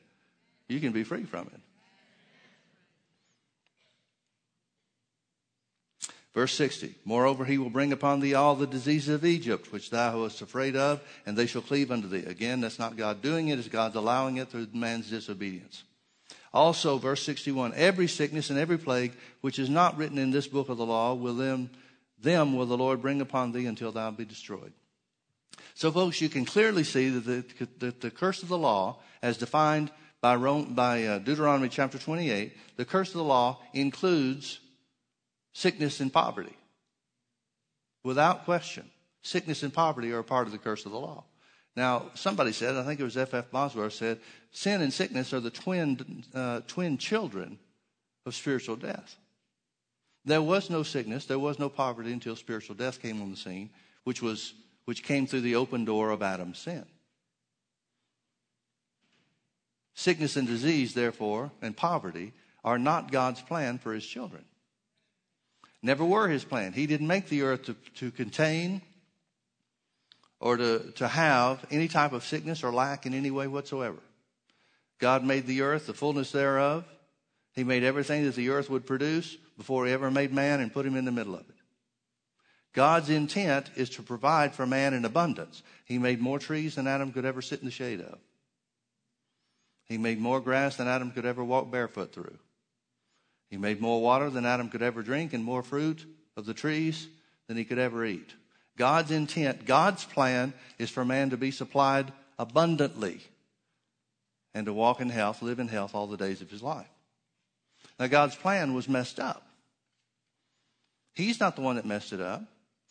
you 0.67 0.80
can 0.80 0.93
be 0.93 1.04
free 1.04 1.23
from 1.23 1.47
it. 1.47 1.60
Verse 6.34 6.54
60 6.54 6.95
Moreover, 7.04 7.43
he 7.43 7.58
will 7.58 7.69
bring 7.69 7.91
upon 7.91 8.21
thee 8.21 8.36
all 8.36 8.56
the 8.56 8.67
diseases 8.67 9.15
of 9.15 9.25
Egypt, 9.25 9.73
which 9.73 9.89
thou 9.89 10.21
wast 10.21 10.41
afraid 10.41 10.78
of, 10.78 11.02
and 11.25 11.38
they 11.38 11.47
shall 11.47 11.62
cleave 11.62 11.91
unto 11.91 12.08
thee. 12.08 12.23
Again, 12.25 12.62
that's 12.62 12.80
not 12.80 12.95
God 12.95 13.21
doing 13.21 13.49
it, 13.49 13.60
it's 13.60 13.67
God's 13.67 13.95
allowing 13.95 14.38
it 14.38 14.49
through 14.49 14.67
man's 14.73 15.10
disobedience. 15.10 15.84
Also, 16.54 16.98
verse 16.98 17.24
61 17.24 17.74
Every 17.76 18.08
sickness 18.08 18.50
and 18.50 18.58
every 18.58 18.78
plague 18.78 19.14
which 19.42 19.60
is 19.60 19.70
not 19.70 19.98
written 19.98 20.18
in 20.18 20.32
this 20.32 20.48
book 20.48 20.70
of 20.70 20.78
the 20.78 20.86
law, 20.86 21.14
will 21.14 21.36
them, 21.36 21.70
them 22.20 22.56
will 22.56 22.66
the 22.66 22.78
Lord 22.78 23.02
bring 23.02 23.22
upon 23.22 23.52
thee 23.52 23.66
until 23.66 23.92
thou 23.92 24.12
be 24.12 24.26
destroyed. 24.26 24.74
So, 25.76 25.92
folks, 25.92 26.22
you 26.22 26.30
can 26.30 26.46
clearly 26.46 26.84
see 26.84 27.10
that 27.10 27.26
the, 27.26 27.68
that 27.80 28.02
the 28.02 28.12
curse 28.12 28.44
of 28.44 28.50
the 28.50 28.58
law, 28.58 29.00
as 29.22 29.38
defined 29.38 29.92
by, 30.22 30.36
Rome, 30.36 30.74
by 30.74 31.06
uh, 31.06 31.20
Deuteronomy 31.20 31.70
chapter 31.70 31.98
28, 31.98 32.56
the 32.76 32.86
curse 32.86 33.10
of 33.10 33.16
the 33.16 33.24
law 33.24 33.60
includes 33.74 34.60
sickness 35.54 36.00
and 36.00 36.12
poverty. 36.12 36.56
Without 38.04 38.46
question, 38.46 38.90
sickness 39.22 39.64
and 39.64 39.74
poverty 39.74 40.12
are 40.12 40.20
a 40.20 40.24
part 40.24 40.48
of 40.48 40.52
the 40.52 40.58
curse 40.58 40.86
of 40.86 40.92
the 40.92 41.00
law. 41.00 41.24
Now, 41.76 42.08
somebody 42.16 42.52
said, 42.52 42.76
I 42.76 42.84
think 42.84 43.00
it 43.00 43.04
was 43.04 43.18
F. 43.18 43.34
F. 43.34 43.52
Bosworth 43.52 43.94
said, 43.94 44.20
sin 44.52 44.82
and 44.82 44.92
sickness 44.92 45.34
are 45.34 45.40
the 45.40 45.50
twin, 45.50 46.24
uh, 46.34 46.62
twin 46.68 46.98
children 46.98 47.60
of 48.26 48.36
spiritual 48.36 48.76
death. 48.76 49.16
There 50.26 50.42
was 50.42 50.70
no 50.70 50.84
sickness, 50.84 51.26
there 51.26 51.40
was 51.40 51.60
no 51.60 51.70
poverty 51.70 52.12
until 52.12 52.36
spiritual 52.36 52.76
death 52.76 53.02
came 53.02 53.22
on 53.22 53.32
the 53.32 53.38
scene, 53.38 53.70
which, 54.04 54.22
was, 54.22 54.54
which 54.86 55.04
came 55.04 55.26
through 55.26 55.42
the 55.42 55.56
open 55.56 55.86
door 55.86 56.10
of 56.12 56.22
Adam's 56.22 56.60
sin. 56.60 56.86
Sickness 59.96 60.36
and 60.36 60.48
disease, 60.48 60.94
therefore, 60.94 61.52
and 61.62 61.76
poverty 61.76 62.34
are 62.64 62.80
not 62.80 63.12
God's 63.12 63.42
plan 63.42 63.78
for 63.78 63.94
his 63.94 64.06
children. 64.06 64.46
Never 65.82 66.04
were 66.04 66.28
his 66.28 66.44
plan. 66.44 66.74
He 66.74 66.88
didn't 66.88 67.08
make 67.08 67.30
the 67.30 67.42
earth 67.44 67.64
to, 67.64 67.74
to 67.96 68.12
contain 68.12 68.82
or 70.39 70.58
to, 70.58 70.91
to 70.95 71.08
have 71.08 71.65
any 71.71 71.88
type 71.88 72.13
of 72.13 72.25
sickness 72.25 72.63
or 72.63 72.71
lack 72.71 73.06
in 73.06 73.13
any 73.13 73.32
way 73.32 73.47
whatsoever. 73.47 73.99
God 74.99 75.23
made 75.23 75.47
the 75.47 75.62
earth, 75.62 75.88
the 75.88 75.93
fullness 75.93 76.32
thereof. 76.32 76.86
He 77.54 77.63
made 77.63 77.84
everything 77.84 78.25
that 78.25 78.36
the 78.36 78.49
earth 78.49 78.69
would 78.69 78.86
produce 78.86 79.36
before 79.58 79.86
he 79.86 79.91
ever 79.91 80.12
made 80.12 80.34
man 80.34 80.60
and 80.60 80.73
put 80.73 80.86
him 80.86 80.95
in 80.95 81.06
the 81.06 81.12
middle 81.12 81.36
of 81.36 81.41
it. 81.41 81.56
God's 82.73 83.10
intent 83.10 83.69
is 83.75 83.89
to 83.91 84.04
provide 84.04 84.54
for 84.54 84.65
man 84.65 84.93
in 84.93 85.04
abundance. 85.04 85.63
He 85.86 85.97
made 85.97 86.21
more 86.21 86.39
trees 86.39 86.75
than 86.75 86.88
Adam 86.88 87.12
could 87.12 87.25
ever 87.25 87.41
sit 87.41 87.60
in 87.60 87.65
the 87.65 87.71
shade 87.71 87.99
of. 87.99 88.19
He 89.86 89.97
made 89.97 90.19
more 90.19 90.39
grass 90.39 90.75
than 90.75 90.88
Adam 90.88 91.12
could 91.12 91.25
ever 91.25 91.43
walk 91.43 91.71
barefoot 91.71 92.13
through. 92.13 92.38
He 93.49 93.58
made 93.58 93.82
more 93.82 94.02
water 94.02 94.30
than 94.30 94.45
Adam 94.45 94.69
could 94.69 94.84
ever 94.84 95.02
drink 95.02 95.34
and 95.34 95.43
more 95.43 95.63
fruit 95.63 96.06
of 96.38 96.45
the 96.45 96.54
trees 96.54 97.08
than 97.47 97.58
he 97.58 97.65
could 97.65 97.80
ever 97.80 98.06
eat. 98.06 98.34
God's 98.80 99.12
intent, 99.12 99.65
God's 99.65 100.06
plan 100.06 100.54
is 100.80 100.89
for 100.89 101.04
man 101.04 101.32
to 101.32 101.38
be 101.38 101.52
supplied 101.52 102.13
abundantly 102.39 103.20
and 104.54 104.65
to 104.65 104.74
walk 104.74 105.02
in 105.02 105.10
health, 105.10 105.42
live 105.42 105.60
in 105.60 105.68
health 105.68 105.94
all 105.94 106.08
the 106.08 106.15
days 106.15 106.42
of 106.42 106.50
his 106.50 106.63
life. 106.63 106.88
Now, 108.00 108.08
God's 108.08 108.38
plan 108.38 108.74
was 108.74 108.88
messed 108.88 109.20
up. 109.20 109.46
He's 111.13 111.42
not 111.42 111.58
the 111.58 111.62
one 111.62 111.76
that 111.76 111.86
messed 111.86 112.13
it 112.13 112.22
up. 112.22 112.42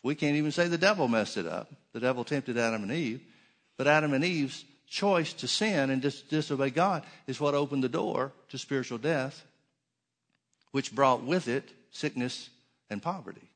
We 0.03 0.13
can't 0.13 0.35
even 0.35 0.51
say 0.51 0.67
the 0.67 0.77
devil 0.77 1.07
messed 1.07 1.37
it 1.37 1.47
up. 1.47 1.71
The 1.93 1.99
devil 1.99 2.23
tempted 2.23 2.55
Adam 2.55 2.83
and 2.83 2.91
Eve. 2.91 3.21
But 3.75 3.87
Adam 3.87 4.13
and 4.13 4.23
Eve's 4.23 4.65
choice 4.87 5.33
to 5.33 5.47
sin 5.47 5.89
and 5.89 6.03
dis- 6.03 6.21
disobey 6.21 6.69
God 6.69 7.03
is 7.25 7.39
what 7.39 7.55
opened 7.55 7.83
the 7.83 7.89
door 7.89 8.31
to 8.49 8.59
spiritual 8.59 8.99
death, 8.99 9.43
which 10.71 10.93
brought 10.93 11.23
with 11.23 11.47
it 11.47 11.67
sickness 11.89 12.51
and 12.91 13.01
poverty. 13.01 13.48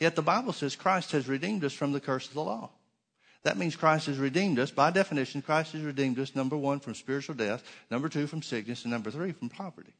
Yet 0.00 0.16
the 0.16 0.22
Bible 0.22 0.54
says 0.54 0.74
Christ 0.74 1.12
has 1.12 1.28
redeemed 1.28 1.62
us 1.62 1.74
from 1.74 1.92
the 1.92 2.00
curse 2.00 2.26
of 2.26 2.34
the 2.34 2.42
law. 2.42 2.70
That 3.42 3.58
means 3.58 3.76
Christ 3.76 4.06
has 4.06 4.18
redeemed 4.18 4.58
us. 4.58 4.70
By 4.70 4.90
definition, 4.90 5.42
Christ 5.42 5.72
has 5.72 5.82
redeemed 5.82 6.18
us, 6.18 6.34
number 6.34 6.56
one, 6.56 6.80
from 6.80 6.94
spiritual 6.94 7.34
death, 7.34 7.62
number 7.90 8.08
two, 8.08 8.26
from 8.26 8.42
sickness, 8.42 8.82
and 8.84 8.90
number 8.90 9.10
three, 9.10 9.32
from 9.32 9.48
poverty. 9.48 9.92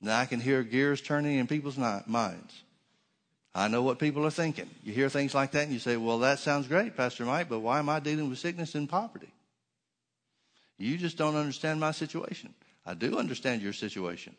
Now 0.00 0.18
I 0.18 0.26
can 0.26 0.40
hear 0.40 0.62
gears 0.62 1.00
turning 1.00 1.38
in 1.38 1.46
people's 1.46 1.76
minds. 1.76 2.62
I 3.54 3.68
know 3.68 3.82
what 3.82 3.98
people 3.98 4.24
are 4.26 4.30
thinking. 4.30 4.70
You 4.82 4.92
hear 4.92 5.08
things 5.08 5.34
like 5.34 5.52
that 5.52 5.64
and 5.64 5.72
you 5.72 5.78
say, 5.78 5.96
well, 5.96 6.20
that 6.20 6.38
sounds 6.38 6.68
great, 6.68 6.96
Pastor 6.96 7.24
Mike, 7.24 7.48
but 7.48 7.60
why 7.60 7.78
am 7.78 7.88
I 7.88 8.00
dealing 8.00 8.30
with 8.30 8.38
sickness 8.38 8.74
and 8.74 8.88
poverty? 8.88 9.32
You 10.78 10.96
just 10.96 11.18
don't 11.18 11.34
understand 11.34 11.80
my 11.80 11.90
situation. 11.90 12.54
I 12.86 12.94
do 12.94 13.18
understand 13.18 13.60
your 13.60 13.72
situation. 13.72 14.34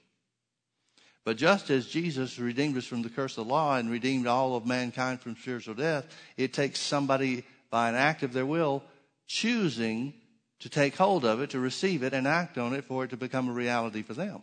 But 1.23 1.37
just 1.37 1.69
as 1.69 1.87
Jesus 1.87 2.39
redeemed 2.39 2.77
us 2.77 2.85
from 2.85 3.03
the 3.03 3.09
curse 3.09 3.37
of 3.37 3.45
the 3.45 3.53
law 3.53 3.77
and 3.77 3.91
redeemed 3.91 4.25
all 4.25 4.55
of 4.55 4.65
mankind 4.65 5.21
from 5.21 5.35
spiritual 5.35 5.75
death, 5.75 6.05
it 6.35 6.51
takes 6.51 6.79
somebody 6.79 7.43
by 7.69 7.89
an 7.89 7.95
act 7.95 8.23
of 8.23 8.33
their 8.33 8.45
will 8.45 8.83
choosing 9.27 10.13
to 10.59 10.69
take 10.69 10.95
hold 10.95 11.23
of 11.23 11.41
it, 11.41 11.51
to 11.51 11.59
receive 11.59 12.03
it, 12.03 12.13
and 12.13 12.27
act 12.27 12.57
on 12.57 12.73
it 12.73 12.85
for 12.85 13.03
it 13.03 13.11
to 13.11 13.17
become 13.17 13.49
a 13.49 13.53
reality 13.53 14.01
for 14.01 14.13
them. 14.13 14.41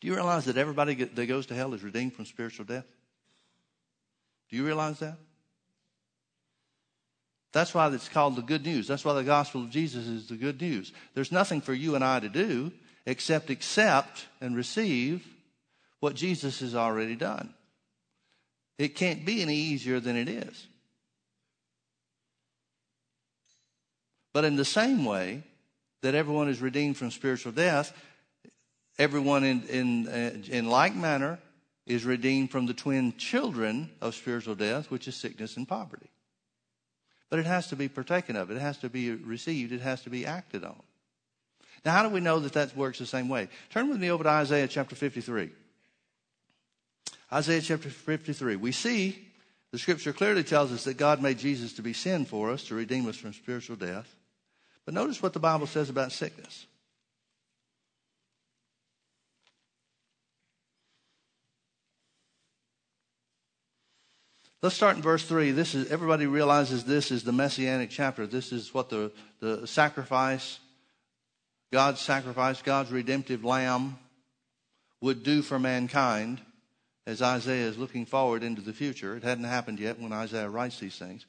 Do 0.00 0.06
you 0.06 0.14
realize 0.14 0.46
that 0.46 0.56
everybody 0.56 0.94
that 0.94 1.26
goes 1.26 1.46
to 1.46 1.54
hell 1.54 1.74
is 1.74 1.82
redeemed 1.82 2.14
from 2.14 2.24
spiritual 2.24 2.64
death? 2.64 2.86
Do 4.50 4.56
you 4.56 4.64
realize 4.64 4.98
that? 5.00 5.18
That's 7.52 7.74
why 7.74 7.88
it's 7.88 8.08
called 8.08 8.36
the 8.36 8.42
good 8.42 8.64
news. 8.64 8.88
That's 8.88 9.04
why 9.04 9.12
the 9.12 9.24
gospel 9.24 9.62
of 9.62 9.70
Jesus 9.70 10.06
is 10.06 10.28
the 10.28 10.36
good 10.36 10.60
news. 10.60 10.92
There's 11.14 11.30
nothing 11.30 11.60
for 11.60 11.74
you 11.74 11.94
and 11.94 12.02
I 12.02 12.18
to 12.20 12.28
do 12.28 12.72
except 13.06 13.50
accept 13.50 14.26
and 14.40 14.56
receive 14.56 15.26
what 16.00 16.14
Jesus 16.14 16.60
has 16.60 16.74
already 16.74 17.14
done. 17.14 17.54
It 18.78 18.94
can't 18.96 19.24
be 19.24 19.42
any 19.42 19.56
easier 19.56 20.00
than 20.00 20.16
it 20.16 20.28
is. 20.28 20.66
But 24.32 24.44
in 24.44 24.56
the 24.56 24.64
same 24.64 25.04
way 25.04 25.42
that 26.00 26.14
everyone 26.14 26.48
is 26.48 26.60
redeemed 26.60 26.96
from 26.96 27.10
spiritual 27.10 27.52
death, 27.52 27.92
everyone 28.98 29.44
in, 29.44 29.62
in, 29.64 30.08
uh, 30.08 30.32
in 30.50 30.68
like 30.68 30.96
manner 30.96 31.38
is 31.86 32.04
redeemed 32.04 32.50
from 32.50 32.66
the 32.66 32.74
twin 32.74 33.16
children 33.16 33.90
of 34.00 34.14
spiritual 34.14 34.54
death, 34.54 34.90
which 34.90 35.06
is 35.06 35.16
sickness 35.16 35.56
and 35.56 35.68
poverty. 35.68 36.10
But 37.28 37.38
it 37.38 37.46
has 37.46 37.68
to 37.68 37.76
be 37.76 37.88
partaken 37.88 38.36
of, 38.36 38.50
it 38.50 38.60
has 38.60 38.78
to 38.78 38.88
be 38.88 39.10
received, 39.10 39.72
it 39.72 39.80
has 39.80 40.02
to 40.02 40.10
be 40.10 40.26
acted 40.26 40.64
on. 40.64 40.82
Now, 41.84 41.92
how 41.92 42.02
do 42.02 42.10
we 42.10 42.20
know 42.20 42.38
that 42.38 42.52
that 42.52 42.76
works 42.76 42.98
the 42.98 43.06
same 43.06 43.28
way? 43.28 43.48
Turn 43.70 43.88
with 43.88 43.98
me 43.98 44.10
over 44.10 44.22
to 44.22 44.30
Isaiah 44.30 44.68
chapter 44.68 44.94
53. 44.94 45.50
Isaiah 47.32 47.60
chapter 47.60 47.90
53. 47.90 48.56
We 48.56 48.72
see 48.72 49.18
the 49.72 49.78
scripture 49.78 50.12
clearly 50.12 50.44
tells 50.44 50.70
us 50.70 50.84
that 50.84 50.98
God 50.98 51.22
made 51.22 51.38
Jesus 51.38 51.72
to 51.74 51.82
be 51.82 51.94
sin 51.94 52.24
for 52.24 52.50
us, 52.50 52.64
to 52.64 52.74
redeem 52.74 53.08
us 53.08 53.16
from 53.16 53.32
spiritual 53.32 53.76
death. 53.76 54.14
But 54.84 54.94
notice 54.94 55.22
what 55.22 55.32
the 55.32 55.40
Bible 55.40 55.66
says 55.66 55.88
about 55.88 56.12
sickness. 56.12 56.66
Let's 64.60 64.76
start 64.76 64.94
in 64.94 65.02
verse 65.02 65.24
3. 65.24 65.50
This 65.50 65.74
is 65.74 65.90
everybody 65.90 66.26
realizes 66.26 66.84
this 66.84 67.10
is 67.10 67.24
the 67.24 67.32
messianic 67.32 67.90
chapter. 67.90 68.28
This 68.28 68.52
is 68.52 68.72
what 68.72 68.90
the, 68.90 69.10
the 69.40 69.66
sacrifice 69.66 70.60
God's 71.72 72.00
sacrifice, 72.00 72.60
God's 72.60 72.92
redemptive 72.92 73.44
lamb, 73.44 73.98
would 75.00 75.22
do 75.22 75.40
for 75.40 75.58
mankind 75.58 76.40
as 77.06 77.22
Isaiah 77.22 77.66
is 77.66 77.78
looking 77.78 78.06
forward 78.06 78.42
into 78.42 78.60
the 78.60 78.74
future. 78.74 79.16
It 79.16 79.24
hadn't 79.24 79.44
happened 79.44 79.80
yet 79.80 79.98
when 79.98 80.12
Isaiah 80.12 80.50
writes 80.50 80.78
these 80.78 80.98
things. 80.98 81.26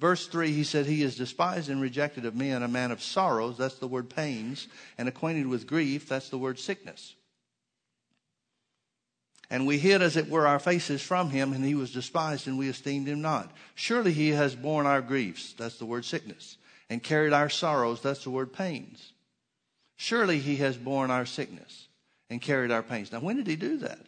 Verse 0.00 0.26
3, 0.26 0.52
he 0.52 0.64
said, 0.64 0.86
He 0.86 1.02
is 1.02 1.16
despised 1.16 1.70
and 1.70 1.80
rejected 1.80 2.26
of 2.26 2.34
men, 2.34 2.64
a 2.64 2.68
man 2.68 2.90
of 2.90 3.00
sorrows, 3.00 3.56
that's 3.56 3.76
the 3.76 3.86
word 3.86 4.10
pains, 4.10 4.66
and 4.98 5.08
acquainted 5.08 5.46
with 5.46 5.68
grief, 5.68 6.08
that's 6.08 6.28
the 6.28 6.38
word 6.38 6.58
sickness. 6.58 7.14
And 9.48 9.68
we 9.68 9.78
hid, 9.78 10.02
as 10.02 10.16
it 10.16 10.28
were, 10.28 10.48
our 10.48 10.58
faces 10.58 11.00
from 11.00 11.30
him, 11.30 11.52
and 11.52 11.64
he 11.64 11.76
was 11.76 11.92
despised, 11.92 12.48
and 12.48 12.58
we 12.58 12.68
esteemed 12.68 13.06
him 13.06 13.22
not. 13.22 13.52
Surely 13.76 14.12
he 14.12 14.30
has 14.30 14.56
borne 14.56 14.86
our 14.86 15.00
griefs, 15.00 15.54
that's 15.56 15.78
the 15.78 15.86
word 15.86 16.04
sickness, 16.04 16.56
and 16.90 17.00
carried 17.00 17.32
our 17.32 17.48
sorrows, 17.48 18.00
that's 18.02 18.24
the 18.24 18.30
word 18.30 18.52
pains. 18.52 19.13
Surely 19.96 20.38
he 20.38 20.56
has 20.56 20.76
borne 20.76 21.10
our 21.10 21.26
sickness 21.26 21.88
and 22.30 22.40
carried 22.40 22.70
our 22.70 22.82
pains. 22.82 23.12
Now, 23.12 23.20
when 23.20 23.36
did 23.36 23.46
he 23.46 23.56
do 23.56 23.78
that? 23.78 24.00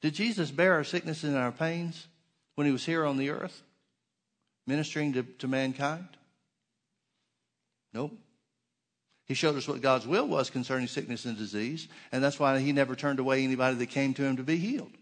Did 0.00 0.14
Jesus 0.14 0.50
bear 0.50 0.74
our 0.74 0.84
sickness 0.84 1.24
and 1.24 1.36
our 1.36 1.52
pains 1.52 2.06
when 2.54 2.66
he 2.66 2.72
was 2.72 2.84
here 2.84 3.04
on 3.04 3.16
the 3.16 3.30
earth, 3.30 3.62
ministering 4.66 5.12
to, 5.14 5.22
to 5.22 5.48
mankind? 5.48 6.08
Nope. 7.92 8.12
He 9.24 9.34
showed 9.34 9.56
us 9.56 9.68
what 9.68 9.82
God's 9.82 10.06
will 10.06 10.26
was 10.26 10.48
concerning 10.48 10.86
sickness 10.86 11.24
and 11.24 11.36
disease, 11.36 11.88
and 12.12 12.22
that's 12.22 12.38
why 12.38 12.58
he 12.60 12.72
never 12.72 12.94
turned 12.94 13.18
away 13.18 13.42
anybody 13.42 13.76
that 13.76 13.90
came 13.90 14.14
to 14.14 14.24
him 14.24 14.36
to 14.36 14.42
be 14.42 14.56
healed. 14.56 14.92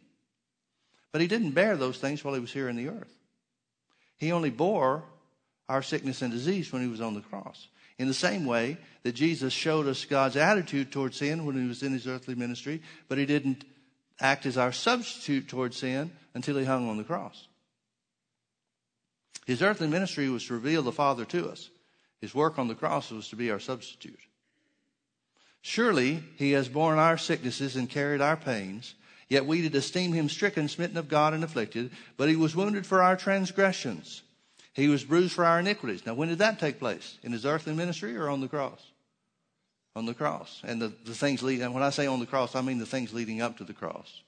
But 1.12 1.20
he 1.20 1.28
didn't 1.28 1.52
bear 1.52 1.76
those 1.76 1.98
things 1.98 2.24
while 2.24 2.34
he 2.34 2.40
was 2.40 2.52
here 2.52 2.68
in 2.68 2.76
the 2.76 2.88
earth. 2.88 3.14
He 4.16 4.32
only 4.32 4.50
bore 4.50 5.04
our 5.68 5.82
sickness 5.82 6.22
and 6.22 6.32
disease 6.32 6.72
when 6.72 6.82
he 6.82 6.88
was 6.88 7.00
on 7.00 7.14
the 7.14 7.20
cross. 7.20 7.68
In 7.98 8.08
the 8.08 8.14
same 8.14 8.44
way 8.44 8.76
that 9.04 9.14
Jesus 9.14 9.52
showed 9.52 9.86
us 9.86 10.04
God's 10.04 10.36
attitude 10.36 10.92
towards 10.92 11.16
sin 11.16 11.46
when 11.46 11.60
he 11.60 11.66
was 11.66 11.82
in 11.82 11.92
his 11.92 12.06
earthly 12.06 12.34
ministry, 12.34 12.82
but 13.08 13.18
he 13.18 13.26
didn't 13.26 13.64
act 14.20 14.46
as 14.46 14.58
our 14.58 14.72
substitute 14.72 15.48
towards 15.48 15.76
sin 15.76 16.10
until 16.34 16.56
he 16.56 16.64
hung 16.64 16.88
on 16.88 16.96
the 16.98 17.04
cross. 17.04 17.48
His 19.46 19.62
earthly 19.62 19.86
ministry 19.86 20.28
was 20.28 20.44
to 20.46 20.54
reveal 20.54 20.82
the 20.82 20.92
Father 20.92 21.24
to 21.26 21.48
us. 21.48 21.70
His 22.20 22.34
work 22.34 22.58
on 22.58 22.68
the 22.68 22.74
cross 22.74 23.10
was 23.10 23.28
to 23.28 23.36
be 23.36 23.50
our 23.50 23.60
substitute. 23.60 24.18
Surely 25.62 26.22
he 26.36 26.52
has 26.52 26.68
borne 26.68 26.98
our 26.98 27.18
sicknesses 27.18 27.76
and 27.76 27.88
carried 27.88 28.20
our 28.20 28.36
pains, 28.36 28.94
yet 29.28 29.46
we 29.46 29.62
did 29.62 29.74
esteem 29.74 30.12
him 30.12 30.28
stricken, 30.28 30.68
smitten 30.68 30.96
of 30.96 31.08
God, 31.08 31.34
and 31.34 31.44
afflicted, 31.44 31.90
but 32.16 32.28
he 32.28 32.36
was 32.36 32.56
wounded 32.56 32.86
for 32.86 33.02
our 33.02 33.16
transgressions. 33.16 34.22
He 34.76 34.88
was 34.88 35.04
bruised 35.04 35.32
for 35.32 35.46
our 35.46 35.58
iniquities. 35.58 36.04
Now, 36.04 36.12
when 36.12 36.28
did 36.28 36.38
that 36.38 36.58
take 36.58 36.78
place? 36.78 37.16
In 37.22 37.32
his 37.32 37.46
earthly 37.46 37.72
ministry 37.72 38.14
or 38.14 38.28
on 38.28 38.42
the 38.42 38.46
cross? 38.46 38.92
On 39.96 40.04
the 40.04 40.12
cross. 40.12 40.60
And 40.64 40.82
the, 40.82 40.92
the 41.06 41.14
things 41.14 41.42
leading, 41.42 41.64
and 41.64 41.72
when 41.72 41.82
I 41.82 41.88
say 41.88 42.06
on 42.06 42.20
the 42.20 42.26
cross, 42.26 42.54
I 42.54 42.60
mean 42.60 42.76
the 42.76 42.84
things 42.84 43.14
leading 43.14 43.40
up 43.40 43.56
to 43.56 43.64
the 43.64 43.72
cross. 43.72 44.22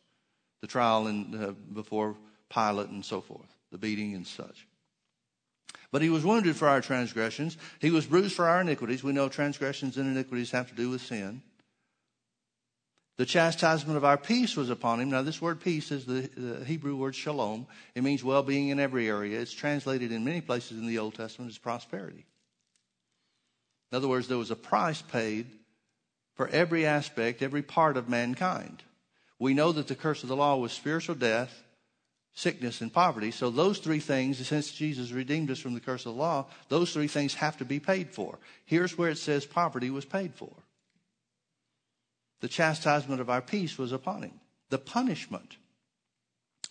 The 0.62 0.66
trial 0.66 1.06
and 1.06 1.44
uh, 1.44 1.52
before 1.74 2.16
Pilate 2.48 2.88
and 2.88 3.04
so 3.04 3.20
forth, 3.20 3.54
the 3.70 3.76
beating 3.76 4.14
and 4.14 4.26
such. 4.26 4.66
But 5.92 6.00
he 6.00 6.08
was 6.08 6.24
wounded 6.24 6.56
for 6.56 6.66
our 6.66 6.80
transgressions. 6.80 7.58
He 7.78 7.90
was 7.90 8.06
bruised 8.06 8.34
for 8.34 8.48
our 8.48 8.62
iniquities. 8.62 9.04
We 9.04 9.12
know 9.12 9.28
transgressions 9.28 9.98
and 9.98 10.10
iniquities 10.10 10.50
have 10.52 10.70
to 10.70 10.74
do 10.74 10.88
with 10.88 11.02
sin. 11.02 11.42
The 13.18 13.26
chastisement 13.26 13.96
of 13.96 14.04
our 14.04 14.16
peace 14.16 14.56
was 14.56 14.70
upon 14.70 15.00
him. 15.00 15.10
Now, 15.10 15.22
this 15.22 15.42
word 15.42 15.60
peace 15.60 15.90
is 15.90 16.06
the, 16.06 16.30
the 16.36 16.64
Hebrew 16.64 16.94
word 16.94 17.16
shalom. 17.16 17.66
It 17.96 18.04
means 18.04 18.22
well 18.22 18.44
being 18.44 18.68
in 18.68 18.78
every 18.78 19.08
area. 19.08 19.40
It's 19.40 19.52
translated 19.52 20.12
in 20.12 20.24
many 20.24 20.40
places 20.40 20.78
in 20.78 20.86
the 20.86 20.98
Old 20.98 21.14
Testament 21.14 21.50
as 21.50 21.58
prosperity. 21.58 22.24
In 23.90 23.96
other 23.96 24.06
words, 24.06 24.28
there 24.28 24.38
was 24.38 24.52
a 24.52 24.56
price 24.56 25.02
paid 25.02 25.46
for 26.36 26.46
every 26.48 26.86
aspect, 26.86 27.42
every 27.42 27.62
part 27.62 27.96
of 27.96 28.08
mankind. 28.08 28.84
We 29.40 29.52
know 29.52 29.72
that 29.72 29.88
the 29.88 29.96
curse 29.96 30.22
of 30.22 30.28
the 30.28 30.36
law 30.36 30.56
was 30.56 30.72
spiritual 30.72 31.16
death, 31.16 31.64
sickness, 32.34 32.80
and 32.80 32.92
poverty. 32.92 33.32
So, 33.32 33.50
those 33.50 33.80
three 33.80 33.98
things, 33.98 34.46
since 34.46 34.70
Jesus 34.70 35.10
redeemed 35.10 35.50
us 35.50 35.58
from 35.58 35.74
the 35.74 35.80
curse 35.80 36.06
of 36.06 36.14
the 36.14 36.20
law, 36.20 36.46
those 36.68 36.92
three 36.92 37.08
things 37.08 37.34
have 37.34 37.56
to 37.58 37.64
be 37.64 37.80
paid 37.80 38.10
for. 38.10 38.38
Here's 38.64 38.96
where 38.96 39.10
it 39.10 39.18
says 39.18 39.44
poverty 39.44 39.90
was 39.90 40.04
paid 40.04 40.34
for 40.34 40.52
the 42.40 42.48
chastisement 42.48 43.20
of 43.20 43.30
our 43.30 43.42
peace 43.42 43.78
was 43.78 43.92
upon 43.92 44.22
him. 44.22 44.40
The 44.70 44.78
punishment 44.78 45.56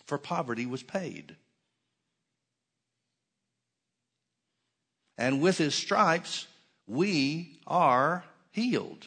for 0.06 0.18
poverty 0.18 0.66
was 0.66 0.82
paid. 0.82 1.36
And 5.18 5.42
with 5.42 5.58
his 5.58 5.74
stripes, 5.74 6.46
we 6.86 7.60
are 7.66 8.24
healed. 8.52 9.06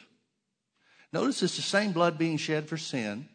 Notice 1.13 1.41
it's 1.41 1.55
the 1.55 1.61
same 1.61 1.93
blood 1.93 2.17
being 2.17 2.37
shed 2.37 2.67
for 2.67 2.77
sin 2.77 3.27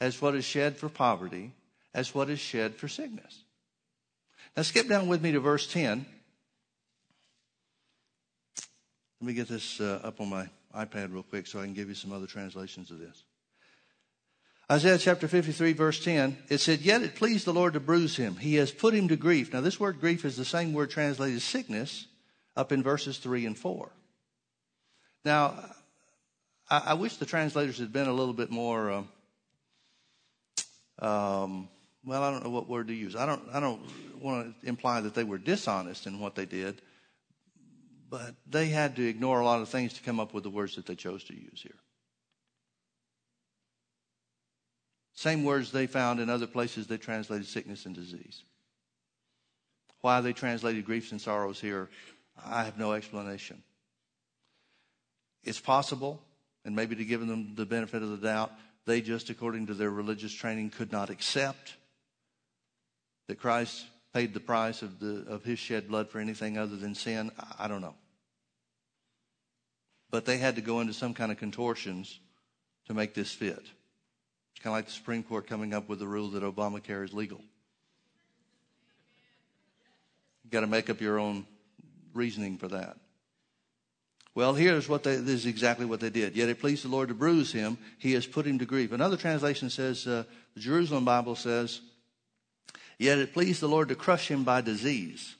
as 0.00 0.22
what 0.22 0.34
is 0.34 0.44
shed 0.44 0.76
for 0.76 0.88
poverty, 0.88 1.52
as 1.92 2.14
what 2.14 2.30
is 2.30 2.38
shed 2.38 2.76
for 2.76 2.88
sickness. 2.88 3.42
Now 4.56 4.62
skip 4.62 4.88
down 4.88 5.08
with 5.08 5.22
me 5.22 5.32
to 5.32 5.40
verse 5.40 5.70
10. 5.72 6.06
Let 9.20 9.26
me 9.26 9.34
get 9.34 9.48
this 9.48 9.80
uh, 9.80 10.00
up 10.04 10.20
on 10.20 10.30
my 10.30 10.48
iPad 10.76 11.12
real 11.12 11.22
quick 11.22 11.46
so 11.46 11.60
I 11.60 11.64
can 11.64 11.74
give 11.74 11.88
you 11.88 11.94
some 11.94 12.12
other 12.12 12.26
translations 12.26 12.90
of 12.90 12.98
this. 12.98 13.24
Isaiah 14.70 14.98
chapter 14.98 15.28
53, 15.28 15.72
verse 15.72 16.04
10, 16.04 16.36
it 16.50 16.58
said, 16.58 16.82
Yet 16.82 17.02
it 17.02 17.14
pleased 17.14 17.46
the 17.46 17.54
Lord 17.54 17.72
to 17.72 17.80
bruise 17.80 18.16
him. 18.16 18.36
He 18.36 18.56
has 18.56 18.70
put 18.70 18.92
him 18.92 19.08
to 19.08 19.16
grief. 19.16 19.54
Now, 19.54 19.62
this 19.62 19.80
word 19.80 19.98
grief 19.98 20.26
is 20.26 20.36
the 20.36 20.44
same 20.44 20.74
word 20.74 20.90
translated 20.90 21.40
sickness 21.40 22.06
up 22.54 22.70
in 22.70 22.82
verses 22.82 23.16
3 23.16 23.46
and 23.46 23.56
4. 23.56 23.90
Now, 25.24 25.54
I, 26.68 26.82
I 26.86 26.94
wish 26.94 27.16
the 27.16 27.24
translators 27.24 27.78
had 27.78 27.94
been 27.94 28.08
a 28.08 28.12
little 28.12 28.34
bit 28.34 28.50
more, 28.50 28.90
um, 28.90 29.08
um, 30.98 31.68
well, 32.04 32.22
I 32.22 32.30
don't 32.30 32.44
know 32.44 32.50
what 32.50 32.68
word 32.68 32.88
to 32.88 32.94
use. 32.94 33.16
I 33.16 33.24
don't, 33.24 33.42
I 33.50 33.60
don't 33.60 33.80
want 34.20 34.60
to 34.60 34.68
imply 34.68 35.00
that 35.00 35.14
they 35.14 35.24
were 35.24 35.38
dishonest 35.38 36.06
in 36.06 36.20
what 36.20 36.34
they 36.34 36.44
did, 36.44 36.82
but 38.10 38.34
they 38.46 38.66
had 38.66 38.96
to 38.96 39.06
ignore 39.06 39.40
a 39.40 39.44
lot 39.44 39.60
of 39.60 39.68
things 39.68 39.94
to 39.94 40.02
come 40.02 40.18
up 40.18 40.32
with 40.32 40.44
the 40.44 40.50
words 40.50 40.76
that 40.76 40.86
they 40.86 40.94
chose 40.94 41.24
to 41.24 41.34
use 41.34 41.60
here. 41.62 41.76
Same 45.14 45.44
words 45.44 45.72
they 45.72 45.86
found 45.86 46.20
in 46.20 46.30
other 46.30 46.46
places 46.46 46.86
they 46.86 46.96
translated 46.96 47.46
sickness 47.46 47.86
and 47.86 47.94
disease. 47.94 48.44
Why 50.00 50.20
they 50.20 50.32
translated 50.32 50.84
griefs 50.84 51.10
and 51.10 51.20
sorrows 51.20 51.60
here, 51.60 51.90
I 52.44 52.64
have 52.64 52.78
no 52.78 52.92
explanation. 52.92 53.62
It's 55.42 55.60
possible, 55.60 56.22
and 56.64 56.76
maybe 56.76 56.94
to 56.96 57.04
give 57.04 57.26
them 57.26 57.54
the 57.56 57.66
benefit 57.66 58.02
of 58.02 58.10
the 58.10 58.16
doubt, 58.16 58.52
they 58.86 59.00
just, 59.00 59.28
according 59.28 59.66
to 59.66 59.74
their 59.74 59.90
religious 59.90 60.32
training, 60.32 60.70
could 60.70 60.92
not 60.92 61.10
accept 61.10 61.74
that 63.26 63.40
Christ 63.40 63.84
paid 64.18 64.34
the 64.34 64.40
price 64.40 64.82
of, 64.82 64.98
the, 64.98 65.24
of 65.28 65.44
his 65.44 65.60
shed 65.60 65.86
blood 65.86 66.10
for 66.10 66.18
anything 66.18 66.58
other 66.58 66.74
than 66.74 66.92
sin? 66.92 67.30
I 67.56 67.68
don't 67.68 67.80
know. 67.80 67.94
But 70.10 70.24
they 70.24 70.38
had 70.38 70.56
to 70.56 70.60
go 70.60 70.80
into 70.80 70.92
some 70.92 71.14
kind 71.14 71.30
of 71.30 71.38
contortions 71.38 72.18
to 72.88 72.94
make 72.94 73.14
this 73.14 73.30
fit. 73.30 73.60
It's 73.60 74.60
kind 74.60 74.72
of 74.72 74.78
like 74.78 74.86
the 74.86 74.90
Supreme 74.90 75.22
Court 75.22 75.46
coming 75.46 75.72
up 75.72 75.88
with 75.88 76.00
the 76.00 76.08
rule 76.08 76.30
that 76.30 76.42
Obamacare 76.42 77.04
is 77.04 77.14
legal. 77.14 77.40
You've 80.42 80.50
got 80.50 80.62
to 80.62 80.66
make 80.66 80.90
up 80.90 81.00
your 81.00 81.20
own 81.20 81.46
reasoning 82.12 82.58
for 82.58 82.66
that. 82.66 82.96
Well, 84.34 84.52
here's 84.52 84.88
what 84.88 85.04
they, 85.04 85.14
this 85.14 85.28
is 85.42 85.46
exactly 85.46 85.86
what 85.86 86.00
they 86.00 86.10
did. 86.10 86.34
Yet 86.34 86.48
it 86.48 86.58
pleased 86.58 86.82
the 86.82 86.88
Lord 86.88 87.10
to 87.10 87.14
bruise 87.14 87.52
him. 87.52 87.78
He 87.98 88.14
has 88.14 88.26
put 88.26 88.48
him 88.48 88.58
to 88.58 88.66
grief. 88.66 88.90
Another 88.90 89.16
translation 89.16 89.70
says, 89.70 90.08
uh, 90.08 90.24
the 90.54 90.60
Jerusalem 90.60 91.04
Bible 91.04 91.36
says, 91.36 91.80
Yet 92.98 93.18
it 93.18 93.32
pleased 93.32 93.60
the 93.60 93.68
Lord 93.68 93.88
to 93.88 93.94
crush 93.94 94.28
him 94.28 94.42
by 94.44 94.60
disease, 94.60 95.36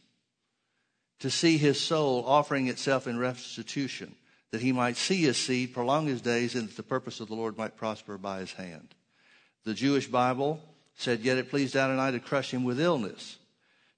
to 1.18 1.30
see 1.30 1.58
his 1.58 1.80
soul 1.80 2.24
offering 2.24 2.68
itself 2.68 3.06
in 3.06 3.18
restitution, 3.18 4.14
that 4.52 4.60
he 4.60 4.72
might 4.72 4.96
see 4.96 5.22
his 5.22 5.36
seed, 5.36 5.74
prolong 5.74 6.06
his 6.06 6.20
days, 6.20 6.54
and 6.54 6.68
that 6.68 6.76
the 6.76 6.82
purpose 6.82 7.20
of 7.20 7.28
the 7.28 7.34
Lord 7.34 7.58
might 7.58 7.76
prosper 7.76 8.16
by 8.16 8.40
his 8.40 8.52
hand. 8.52 8.94
The 9.64 9.74
Jewish 9.74 10.06
Bible 10.06 10.60
said, 10.94 11.20
Yet 11.20 11.38
it 11.38 11.50
pleased 11.50 11.76
Adonai 11.76 12.12
to 12.12 12.20
crush 12.20 12.52
him 12.52 12.62
with 12.64 12.80
illness, 12.80 13.38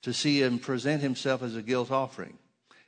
to 0.03 0.15
see 0.15 0.43
him 0.43 0.59
present 0.59 1.03
himself 1.03 1.43
as 1.43 1.55
a 1.55 1.63
guilt 1.63 1.91
offering. 1.91 2.39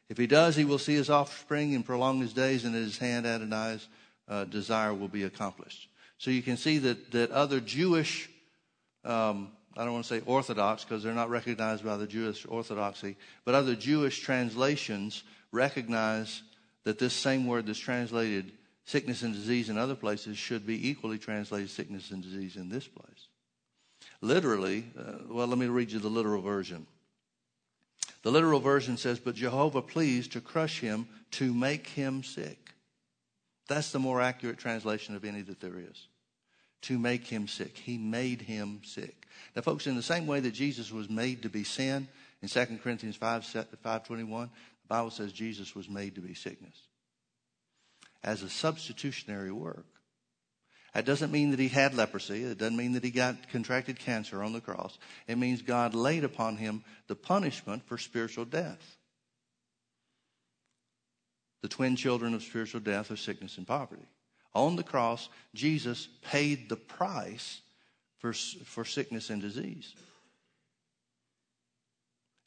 If 0.09 0.17
he 0.17 0.27
does, 0.27 0.57
he 0.57 0.65
will 0.65 0.79
see 0.79 0.95
his 0.95 1.11
offspring 1.11 1.75
and 1.75 1.85
prolong 1.85 2.21
his 2.21 2.33
days, 2.33 2.65
and 2.65 2.75
in 2.75 2.83
his 2.83 2.99
hand 2.99 3.27
Adonai's 3.27 3.87
uh, 4.27 4.45
desire 4.45 4.95
will 4.95 5.09
be 5.09 5.25
accomplished. 5.25 5.89
So 6.17 6.31
you 6.31 6.43
can 6.43 6.57
see 6.57 6.79
that, 6.79 7.11
that 7.13 7.31
other 7.31 7.61
Jewish 7.61 8.31
um, 9.05 9.53
I 9.77 9.85
don't 9.85 9.95
want 9.95 10.05
to 10.05 10.15
say 10.15 10.23
Orthodox 10.27 10.85
because 10.85 11.03
they're 11.03 11.15
not 11.15 11.31
recognized 11.31 11.85
by 11.85 11.97
the 11.97 12.07
Jewish 12.07 12.45
Orthodoxy, 12.47 13.17
but 13.45 13.55
other 13.55 13.75
Jewish 13.75 14.21
translations 14.21 15.23
recognize 15.51 16.43
that 16.85 16.99
this 16.99 17.15
same 17.15 17.47
word 17.47 17.67
that's 17.67 17.79
translated 17.79 18.53
sickness 18.85 19.23
and 19.23 19.35
disease 19.35 19.69
in 19.69 19.79
other 19.79 19.95
places 19.95 20.37
should 20.37 20.67
be 20.67 20.89
equally 20.89 21.19
translated 21.19 21.71
sickness 21.71 22.11
and 22.11 22.23
disease 22.23 22.57
in 22.57 22.69
this 22.69 22.87
place. 22.87 23.29
Literally, 24.21 24.85
uh, 24.99 25.19
well, 25.29 25.47
let 25.47 25.59
me 25.59 25.67
read 25.67 25.91
you 25.91 25.99
the 25.99 26.09
literal 26.09 26.43
version. 26.43 26.87
The 28.23 28.31
literal 28.31 28.61
version 28.61 28.97
says, 28.97 29.19
But 29.19 29.35
Jehovah 29.35 29.83
pleased 29.83 30.33
to 30.33 30.41
crush 30.41 30.81
him 30.81 31.09
to 31.33 31.53
make 31.53 31.89
him 31.89 32.23
sick. 32.23 32.75
That's 33.69 33.91
the 33.91 33.99
more 33.99 34.21
accurate 34.21 34.59
translation 34.59 35.17
of 35.17 35.25
any 35.25 35.43
that 35.43 35.61
there 35.61 35.79
is. 35.79 36.09
To 36.83 36.99
make 36.99 37.27
him 37.27 37.49
sick. 37.49 37.77
He 37.79 37.97
made 37.97 38.43
him 38.43 38.81
sick. 38.85 39.22
Now, 39.55 39.63
folks, 39.63 39.87
in 39.87 39.97
the 39.97 40.03
same 40.03 40.27
way 40.27 40.41
that 40.41 40.53
Jesus 40.53 40.91
was 40.91 41.11
made 41.11 41.43
to 41.43 41.49
be 41.49 41.65
sin, 41.65 42.09
in 42.43 42.49
2 42.49 42.79
Corinthians 42.83 43.17
5, 43.17 43.45
521, 43.45 44.49
the 44.49 44.89
Bible 44.89 45.11
says 45.11 45.33
Jesus 45.33 45.75
was 45.75 45.89
made 45.89 46.17
to 46.17 46.21
be 46.21 46.35
sickness. 46.35 46.77
As 48.25 48.43
a 48.43 48.49
substitutionary 48.49 49.53
work. 49.53 49.87
That 50.95 51.07
doesn't 51.07 51.33
mean 51.33 51.51
that 51.53 51.59
he 51.59 51.69
had 51.69 51.95
leprosy. 51.95 52.45
It 52.45 52.59
doesn't 52.59 52.77
mean 52.77 52.93
that 52.93 53.05
he 53.05 53.11
got 53.11 53.49
contracted 53.49 53.99
cancer 53.99 54.43
on 54.43 54.53
the 54.53 54.61
cross. 54.61 54.99
It 55.27 55.39
means 55.39 55.63
God 55.63 55.95
laid 55.95 56.23
upon 56.23 56.57
him 56.57 56.85
the 57.07 57.15
punishment 57.15 57.87
for 57.87 57.97
spiritual 57.97 58.45
death. 58.45 58.99
The 61.63 61.69
twin 61.69 61.97
children 61.97 62.35
of 62.35 62.43
spiritual 62.43 62.81
death 62.81 63.11
are 63.11 63.17
sickness 63.17 63.57
and 63.57 63.67
poverty. 63.67 64.07
On 64.55 64.77
the 64.77 64.83
cross, 64.83 65.29
Jesus 65.55 66.09
paid 66.23 66.69
the 66.69 66.77
price 66.77 67.63
for, 68.23 68.33
for 68.33 68.85
sickness 68.85 69.29
and 69.29 69.43
disease. 69.43 69.93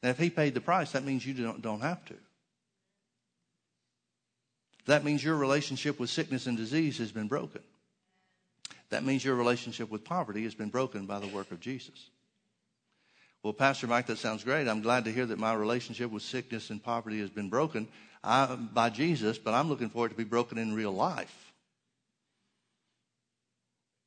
Now, 0.02 0.08
if 0.10 0.18
he 0.18 0.30
paid 0.30 0.54
the 0.54 0.60
price, 0.60 0.92
that 0.92 1.04
means 1.04 1.24
you 1.24 1.34
don't, 1.34 1.60
don't 1.62 1.82
have 1.82 2.04
to. 2.06 2.14
That 4.86 5.04
means 5.04 5.22
your 5.22 5.36
relationship 5.36 6.00
with 6.00 6.10
sickness 6.10 6.46
and 6.46 6.56
disease 6.56 6.98
has 6.98 7.12
been 7.12 7.28
broken. 7.28 7.60
That 8.88 9.04
means 9.04 9.24
your 9.24 9.34
relationship 9.34 9.90
with 9.90 10.04
poverty 10.04 10.44
has 10.44 10.54
been 10.54 10.70
broken 10.70 11.06
by 11.06 11.18
the 11.18 11.26
work 11.28 11.50
of 11.50 11.60
Jesus. 11.60 12.08
Well, 13.42 13.52
Pastor 13.52 13.86
Mike, 13.86 14.06
that 14.06 14.18
sounds 14.18 14.44
great. 14.44 14.68
I'm 14.68 14.80
glad 14.80 15.04
to 15.04 15.12
hear 15.12 15.26
that 15.26 15.38
my 15.38 15.52
relationship 15.52 16.10
with 16.10 16.22
sickness 16.22 16.70
and 16.70 16.82
poverty 16.82 17.20
has 17.20 17.30
been 17.30 17.50
broken 17.50 17.86
I, 18.24 18.46
by 18.46 18.90
Jesus, 18.90 19.38
but 19.38 19.54
I'm 19.54 19.68
looking 19.68 19.90
for 19.90 20.06
it 20.06 20.10
to 20.10 20.14
be 20.14 20.24
broken 20.24 20.56
in 20.56 20.74
real 20.74 20.92
life. 20.92 21.52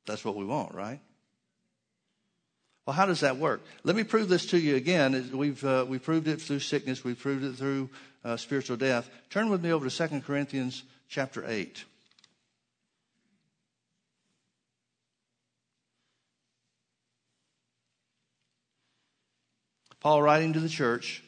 That's 0.06 0.24
what 0.24 0.34
we 0.34 0.44
want, 0.44 0.74
right? 0.74 1.00
Well, 2.86 2.96
how 2.96 3.06
does 3.06 3.20
that 3.20 3.36
work? 3.36 3.62
Let 3.84 3.94
me 3.94 4.04
prove 4.04 4.28
this 4.28 4.46
to 4.46 4.58
you 4.58 4.76
again. 4.76 5.30
We've, 5.34 5.62
uh, 5.64 5.84
we 5.88 5.98
proved 5.98 6.28
it 6.28 6.40
through 6.40 6.60
sickness. 6.60 7.04
We've 7.04 7.18
proved 7.18 7.44
it 7.44 7.56
through 7.56 7.90
uh, 8.24 8.36
spiritual 8.36 8.76
death. 8.76 9.08
Turn 9.28 9.50
with 9.50 9.62
me 9.62 9.72
over 9.72 9.88
to 9.88 10.08
2 10.08 10.20
Corinthians 10.20 10.82
chapter 11.08 11.44
8. 11.46 11.84
Paul 20.00 20.22
writing 20.22 20.54
to 20.54 20.60
the 20.60 20.68
church, 20.68 21.22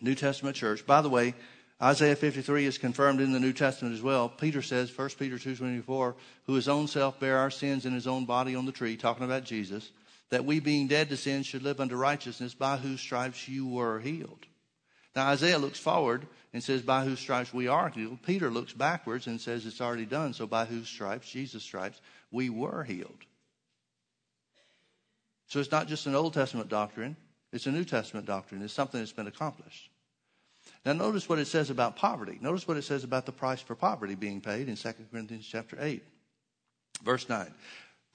New 0.00 0.14
Testament 0.14 0.56
church. 0.56 0.86
By 0.86 1.02
the 1.02 1.10
way, 1.10 1.34
Isaiah 1.80 2.16
53 2.16 2.64
is 2.64 2.78
confirmed 2.78 3.20
in 3.20 3.32
the 3.32 3.40
New 3.40 3.52
Testament 3.52 3.94
as 3.94 4.00
well. 4.00 4.30
Peter 4.30 4.62
says, 4.62 4.96
1 4.96 5.10
Peter 5.18 5.36
2.24, 5.36 6.14
who 6.46 6.54
his 6.54 6.68
own 6.68 6.88
self 6.88 7.20
bare 7.20 7.36
our 7.36 7.50
sins 7.50 7.84
in 7.84 7.92
his 7.92 8.06
own 8.06 8.24
body 8.24 8.54
on 8.54 8.64
the 8.64 8.72
tree, 8.72 8.96
talking 8.96 9.26
about 9.26 9.44
Jesus, 9.44 9.90
that 10.30 10.44
we 10.44 10.60
being 10.60 10.88
dead 10.88 11.08
to 11.10 11.16
sin 11.16 11.42
should 11.42 11.62
live 11.62 11.80
unto 11.80 11.96
righteousness, 11.96 12.54
by 12.54 12.76
whose 12.76 13.00
stripes 13.00 13.48
you 13.48 13.66
were 13.66 14.00
healed. 14.00 14.46
Now 15.14 15.28
Isaiah 15.28 15.58
looks 15.58 15.78
forward 15.78 16.26
and 16.52 16.62
says, 16.62 16.82
by 16.82 17.04
whose 17.04 17.18
stripes 17.18 17.52
we 17.52 17.68
are 17.68 17.88
healed. 17.88 18.22
Peter 18.22 18.50
looks 18.50 18.72
backwards 18.72 19.26
and 19.26 19.40
says, 19.40 19.66
it's 19.66 19.80
already 19.80 20.06
done. 20.06 20.34
So 20.34 20.46
by 20.46 20.64
whose 20.64 20.88
stripes, 20.88 21.30
Jesus' 21.30 21.62
stripes, 21.62 22.00
we 22.30 22.50
were 22.50 22.82
healed. 22.84 23.24
So 25.48 25.60
it's 25.60 25.70
not 25.70 25.86
just 25.86 26.06
an 26.06 26.14
Old 26.14 26.34
Testament 26.34 26.68
doctrine. 26.68 27.16
It's 27.52 27.66
a 27.66 27.72
New 27.72 27.84
Testament 27.84 28.26
doctrine. 28.26 28.62
It's 28.62 28.74
something 28.74 29.00
that's 29.00 29.12
been 29.12 29.26
accomplished. 29.28 29.90
Now 30.84 30.92
notice 30.92 31.28
what 31.28 31.38
it 31.38 31.46
says 31.46 31.70
about 31.70 31.96
poverty. 31.96 32.38
Notice 32.40 32.66
what 32.66 32.76
it 32.76 32.82
says 32.82 33.04
about 33.04 33.26
the 33.26 33.32
price 33.32 33.60
for 33.60 33.74
poverty 33.74 34.14
being 34.14 34.40
paid 34.40 34.68
in 34.68 34.76
2 34.76 34.92
Corinthians 35.10 35.46
chapter 35.46 35.78
8. 35.80 36.02
Verse 37.02 37.28
9. 37.28 37.52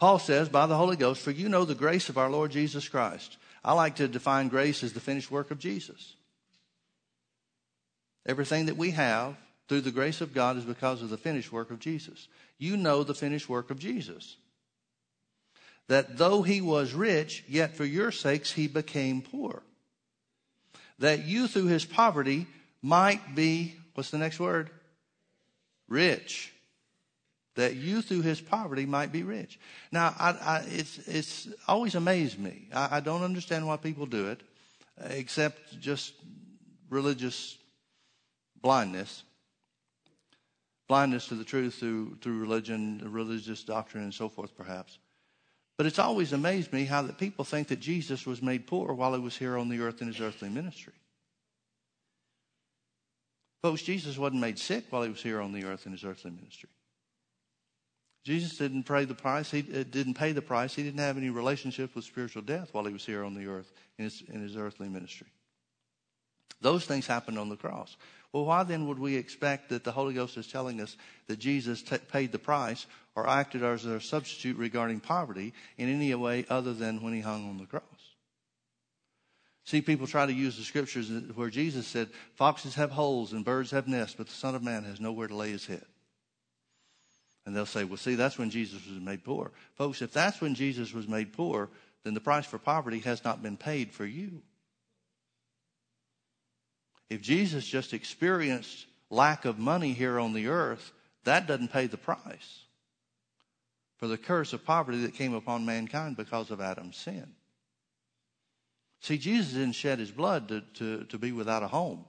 Paul 0.02 0.18
says, 0.18 0.50
by 0.50 0.66
the 0.66 0.76
Holy 0.76 0.96
Ghost, 0.96 1.22
for 1.22 1.30
you 1.30 1.48
know 1.48 1.64
the 1.64 1.76
grace 1.76 2.10
of 2.10 2.18
our 2.18 2.32
Lord 2.32 2.50
Jesus 2.50 2.90
Christ. 2.90 3.38
I 3.64 3.74
like 3.74 3.98
to 3.98 4.08
define 4.08 4.48
grace 4.48 4.84
as 4.84 4.94
the 4.94 5.00
finished 5.00 5.30
work 5.30 5.52
of 5.52 5.60
Jesus. 5.60 6.16
Everything 8.26 8.66
that 8.66 8.78
we 8.78 8.90
have 8.92 9.36
through 9.68 9.82
the 9.82 9.92
grace 9.92 10.20
of 10.20 10.34
God 10.34 10.58
is 10.58 10.66
because 10.66 11.04
of 11.04 11.12
the 11.12 11.18
finished 11.18 11.52
work 11.52 11.70
of 11.70 11.78
Jesus. 11.78 12.28
You 12.58 12.78
know 12.78 13.04
the 13.04 13.14
finished 13.14 13.48
work 13.48 13.70
of 13.70 13.78
Jesus 13.78 14.38
that 15.88 16.18
though 16.18 16.42
he 16.42 16.62
was 16.62 16.94
rich, 16.94 17.44
yet 17.48 17.76
for 17.76 17.86
your 17.86 18.12
sakes 18.12 18.52
he 18.52 18.68
became 18.68 19.22
poor. 19.22 19.62
That 20.98 21.26
you 21.26 21.48
through 21.48 21.66
his 21.66 21.86
poverty 21.86 22.48
might 22.82 23.36
be, 23.36 23.76
what's 23.94 24.10
the 24.10 24.18
next 24.18 24.40
word? 24.40 24.72
Rich. 25.88 26.54
That 27.56 27.76
you 27.76 28.02
through 28.02 28.22
his 28.22 28.40
poverty 28.40 28.86
might 28.86 29.12
be 29.12 29.24
rich. 29.24 29.60
Now, 29.92 30.16
I, 30.18 30.30
I, 30.32 30.66
it's, 30.68 31.00
it's 31.08 31.50
always 31.68 31.96
amazed 31.96 32.40
me. 32.40 32.70
I, 32.74 32.98
I 32.98 33.00
don't 33.02 33.24
understand 33.24 33.68
why 33.68 33.78
people 33.78 34.06
do 34.06 34.30
it, 34.30 34.42
except 35.10 35.80
just 35.80 36.14
religious 36.90 37.58
blindness 38.62 39.24
blindness 40.92 41.30
to 41.30 41.36
the 41.36 41.46
truth 41.46 41.76
through 41.76 42.18
through 42.22 42.38
religion, 42.38 43.02
religious 43.06 43.64
doctrine, 43.64 44.04
and 44.04 44.14
so 44.14 44.28
forth, 44.28 44.54
perhaps. 44.58 45.00
But 45.78 45.86
it's 45.86 46.00
always 46.00 46.34
amazed 46.34 46.74
me 46.74 46.84
how 46.84 47.02
that 47.04 47.18
people 47.18 47.46
think 47.46 47.70
that 47.70 47.80
Jesus 47.80 48.26
was 48.26 48.42
made 48.42 48.68
poor 48.68 48.92
while 48.92 49.14
he 49.14 49.22
was 49.22 49.38
here 49.38 49.58
on 49.58 49.70
the 49.70 49.80
earth 49.80 50.02
in 50.02 50.08
his 50.08 50.20
earthly 50.20 50.50
ministry. 50.50 50.92
Folks, 53.62 53.84
Jesus 53.84 54.18
wasn't 54.18 54.42
made 54.42 54.60
sick 54.60 54.84
while 54.90 55.04
he 55.04 55.10
was 55.10 55.24
here 55.24 55.40
on 55.40 55.54
the 55.54 55.64
earth 55.64 55.86
in 55.86 55.94
his 55.94 56.04
earthly 56.04 56.32
ministry. 56.32 56.68
Jesus 58.24 58.58
didn't 58.58 58.84
pay 58.84 59.06
the 59.06 59.16
price. 59.16 59.50
He 59.50 59.60
uh, 59.60 59.84
didn't 59.90 60.14
pay 60.14 60.32
the 60.32 60.42
price. 60.42 60.76
He 60.76 60.84
didn't 60.84 61.00
have 61.00 61.18
any 61.18 61.30
relationship 61.30 61.96
with 61.96 62.06
spiritual 62.06 62.44
death 62.44 62.70
while 62.72 62.86
he 62.86 62.94
was 62.94 63.06
here 63.06 63.24
on 63.24 63.34
the 63.34 63.48
earth 63.48 63.72
in 63.98 64.06
his, 64.06 64.24
in 64.28 64.42
his 64.42 64.56
earthly 64.56 64.90
ministry. 64.90 65.28
Those 66.62 66.86
things 66.86 67.08
happened 67.08 67.40
on 67.40 67.50
the 67.50 67.56
cross. 67.56 67.98
Well, 68.32 68.46
why 68.46 68.64
then 68.64 68.88
would 68.88 69.00
we 69.00 69.16
expect 69.16 69.70
that 69.70 69.84
the 69.84 69.92
Holy 69.92 70.14
Ghost 70.14 70.38
is 70.38 70.48
telling 70.48 70.80
us 70.80 70.96
that 71.28 71.40
Jesus 71.40 71.82
t- 71.82 71.98
paid 71.98 72.32
the 72.32 72.40
price 72.40 72.86
or 73.16 73.28
acted 73.28 73.64
as 73.64 73.86
a 73.86 74.00
substitute 74.00 74.58
regarding 74.58 75.00
poverty 75.00 75.54
in 75.78 75.90
any 75.90 76.14
way 76.14 76.46
other 76.50 76.74
than 76.74 77.02
when 77.02 77.14
he 77.14 77.22
hung 77.22 77.50
on 77.50 77.58
the 77.58 77.66
cross? 77.66 77.84
See, 79.66 79.82
people 79.82 80.08
try 80.08 80.26
to 80.26 80.34
use 80.34 80.58
the 80.58 80.64
scriptures 80.64 81.12
where 81.36 81.50
Jesus 81.50 81.88
said, 81.88 82.10
Foxes 82.36 82.76
have 82.76 82.92
holes 82.92 83.34
and 83.34 83.44
birds 83.44 83.72
have 83.72 83.88
nests, 83.88 84.16
but 84.16 84.28
the 84.28 84.34
Son 84.34 84.56
of 84.56 84.64
Man 84.64 84.84
has 84.84 85.00
nowhere 85.00 85.28
to 85.28 85.36
lay 85.36 85.52
his 85.52 85.66
head. 85.66 85.86
And 87.46 87.56
they'll 87.56 87.66
say, 87.66 87.84
well, 87.84 87.98
see, 87.98 88.16
that's 88.16 88.38
when 88.38 88.50
Jesus 88.50 88.86
was 88.88 89.00
made 89.00 89.24
poor. 89.24 89.52
Folks, 89.76 90.02
if 90.02 90.14
that's 90.14 90.42
when 90.42 90.54
Jesus 90.54 90.94
was 90.94 91.08
made 91.08 91.34
poor, 91.34 91.70
then 92.04 92.14
the 92.14 92.20
price 92.20 92.46
for 92.46 92.58
poverty 92.58 93.00
has 93.00 93.24
not 93.24 93.42
been 93.42 93.58
paid 93.58 93.92
for 93.92 94.06
you. 94.06 94.42
If 97.10 97.22
Jesus 97.22 97.66
just 97.66 97.94
experienced 97.94 98.86
lack 99.10 99.46
of 99.46 99.60
money 99.60 99.94
here 99.94 100.20
on 100.20 100.34
the 100.34 100.48
earth, 100.48 100.92
that 101.24 101.48
doesn't 101.48 101.74
pay 101.74 101.88
the 101.88 101.98
price 101.98 102.66
for 103.98 104.08
the 104.08 104.18
curse 104.18 104.54
of 104.54 104.66
poverty 104.66 105.02
that 105.02 105.14
came 105.14 105.34
upon 105.34 105.66
mankind 105.66 106.18
because 106.18 106.50
of 106.50 106.62
Adam's 106.62 106.98
sin. 106.98 107.28
See, 109.02 109.18
Jesus 109.18 109.54
didn't 109.54 109.74
shed 109.74 110.00
his 110.00 110.12
blood 110.12 110.48
to, 110.48 110.62
to, 110.76 111.04
to 111.06 111.18
be 111.18 111.32
without 111.32 111.64
a 111.64 111.68
home 111.68 112.06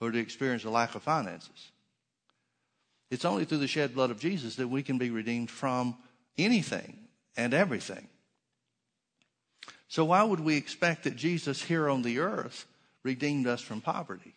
or 0.00 0.10
to 0.10 0.18
experience 0.18 0.64
a 0.64 0.70
lack 0.70 0.94
of 0.94 1.02
finances. 1.02 1.70
It's 3.10 3.24
only 3.24 3.44
through 3.44 3.58
the 3.58 3.68
shed 3.68 3.94
blood 3.94 4.10
of 4.10 4.18
Jesus 4.18 4.56
that 4.56 4.68
we 4.68 4.82
can 4.82 4.98
be 4.98 5.10
redeemed 5.10 5.50
from 5.50 5.96
anything 6.36 6.98
and 7.36 7.54
everything. 7.54 8.08
So, 9.88 10.04
why 10.04 10.22
would 10.24 10.40
we 10.40 10.56
expect 10.56 11.04
that 11.04 11.16
Jesus 11.16 11.62
here 11.62 11.88
on 11.88 12.02
the 12.02 12.18
earth 12.18 12.66
redeemed 13.06 13.46
us 13.46 13.62
from 13.62 13.80
poverty. 13.80 14.34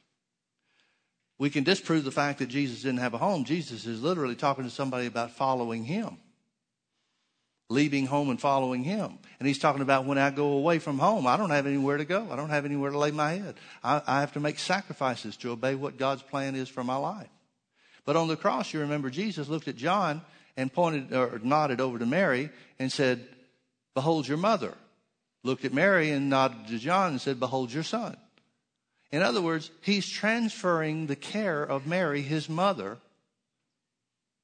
We 1.40 1.50
can 1.50 1.64
disprove 1.64 2.04
the 2.04 2.12
fact 2.12 2.40
that 2.40 2.48
Jesus 2.48 2.84
didn't 2.84 3.00
have 3.00 3.14
a 3.14 3.18
home. 3.18 3.44
Jesus 3.44 3.86
is 3.86 4.02
literally 4.02 4.36
talking 4.36 4.64
to 4.64 4.70
somebody 4.70 5.08
about 5.08 5.32
following 5.32 5.84
him, 5.84 6.18
leaving 7.70 8.06
home 8.06 8.30
and 8.30 8.40
following 8.40 8.84
him. 8.84 9.18
And 9.40 9.48
he's 9.48 9.58
talking 9.58 9.82
about 9.82 10.06
when 10.06 10.18
I 10.18 10.30
go 10.30 10.52
away 10.52 10.80
from 10.80 11.00
home, 11.00 11.26
I 11.26 11.36
don't 11.36 11.50
have 11.50 11.66
anywhere 11.66 11.98
to 11.98 12.06
go. 12.06 12.28
I 12.30 12.36
don't 12.36 12.50
have 12.50 12.66
anywhere 12.66 12.92
to 12.92 12.98
lay 12.98 13.12
my 13.12 13.32
head. 13.32 13.56
I, 13.84 14.02
I 14.06 14.20
have 14.20 14.34
to 14.34 14.40
make 14.40 14.60
sacrifices 14.60 15.36
to 15.38 15.52
obey 15.52 15.76
what 15.76 15.98
God's 15.98 16.22
plan 16.22 16.56
is 16.56 16.70
for 16.70 16.84
my 16.84 16.98
life. 16.98 17.30
But 18.10 18.16
on 18.16 18.28
the 18.28 18.36
cross, 18.36 18.74
you 18.74 18.80
remember 18.80 19.12
Jesus 19.12 19.50
looked 19.50 19.68
at 19.68 19.76
John 19.76 20.24
and 20.58 20.74
pointed 20.74 21.14
or 21.14 21.40
nodded 21.44 21.80
over 21.80 22.00
to 22.00 22.08
Mary 22.08 22.50
and 22.80 22.92
said, 22.92 23.24
Behold 23.94 24.28
your 24.28 24.40
mother. 24.40 24.74
Looked 25.44 25.64
at 25.64 25.76
Mary 25.76 26.10
and 26.10 26.28
nodded 26.28 26.70
to 26.70 26.80
John 26.80 27.12
and 27.12 27.22
said, 27.22 27.40
Behold 27.40 27.72
your 27.72 27.84
son. 27.84 28.18
In 29.12 29.22
other 29.22 29.44
words, 29.44 29.70
he's 29.82 30.10
transferring 30.10 31.06
the 31.06 31.16
care 31.16 31.62
of 31.62 31.86
Mary, 31.86 32.24
his 32.24 32.50
mother, 32.50 32.98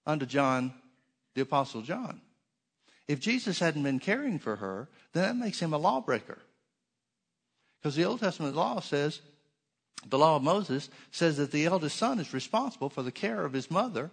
unto 0.05 0.27
John, 0.27 0.71
the 1.33 1.41
Apostle 1.41 1.81
John. 1.81 2.21
If 3.07 3.19
Jesus 3.19 3.57
hadn't 3.57 3.81
been 3.81 3.97
caring 3.97 4.37
for 4.37 4.57
her, 4.57 4.89
then 5.13 5.23
that 5.23 5.43
makes 5.43 5.59
him 5.59 5.73
a 5.73 5.79
lawbreaker. 5.79 6.37
Because 7.81 7.95
the 7.95 8.05
Old 8.05 8.19
Testament 8.19 8.55
law 8.55 8.79
says, 8.79 9.21
the 10.07 10.17
law 10.17 10.35
of 10.35 10.43
Moses 10.43 10.89
says 11.11 11.37
that 11.37 11.51
the 11.51 11.65
eldest 11.65 11.97
son 11.97 12.19
is 12.19 12.33
responsible 12.33 12.89
for 12.89 13.03
the 13.03 13.11
care 13.11 13.45
of 13.45 13.53
his 13.53 13.71
mother 13.71 14.11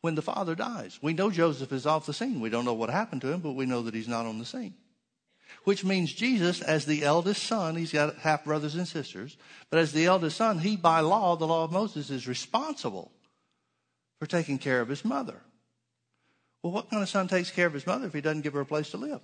when 0.00 0.14
the 0.14 0.22
father 0.22 0.54
dies. 0.54 0.98
We 1.00 1.12
know 1.12 1.30
Joseph 1.30 1.72
is 1.72 1.86
off 1.86 2.06
the 2.06 2.12
scene. 2.12 2.40
We 2.40 2.50
don't 2.50 2.64
know 2.64 2.74
what 2.74 2.90
happened 2.90 3.20
to 3.22 3.32
him, 3.32 3.40
but 3.40 3.52
we 3.52 3.66
know 3.66 3.82
that 3.82 3.94
he's 3.94 4.08
not 4.08 4.26
on 4.26 4.38
the 4.38 4.44
scene 4.44 4.74
which 5.64 5.84
means 5.84 6.12
Jesus, 6.12 6.60
as 6.60 6.84
the 6.84 7.04
eldest 7.04 7.42
son, 7.42 7.76
he's 7.76 7.92
got 7.92 8.16
half 8.16 8.44
brothers 8.44 8.74
and 8.74 8.86
sisters, 8.86 9.36
but 9.70 9.78
as 9.78 9.92
the 9.92 10.06
eldest 10.06 10.36
son, 10.36 10.58
he, 10.58 10.76
by 10.76 11.00
law, 11.00 11.36
the 11.36 11.46
law 11.46 11.64
of 11.64 11.72
Moses, 11.72 12.10
is 12.10 12.28
responsible 12.28 13.10
for 14.18 14.26
taking 14.26 14.58
care 14.58 14.80
of 14.80 14.88
his 14.88 15.04
mother. 15.04 15.40
Well, 16.62 16.72
what 16.72 16.90
kind 16.90 17.02
of 17.02 17.08
son 17.08 17.28
takes 17.28 17.50
care 17.50 17.66
of 17.66 17.72
his 17.72 17.86
mother 17.86 18.06
if 18.06 18.12
he 18.12 18.20
doesn't 18.20 18.42
give 18.42 18.52
her 18.54 18.60
a 18.60 18.66
place 18.66 18.90
to 18.90 18.96
live? 18.96 19.20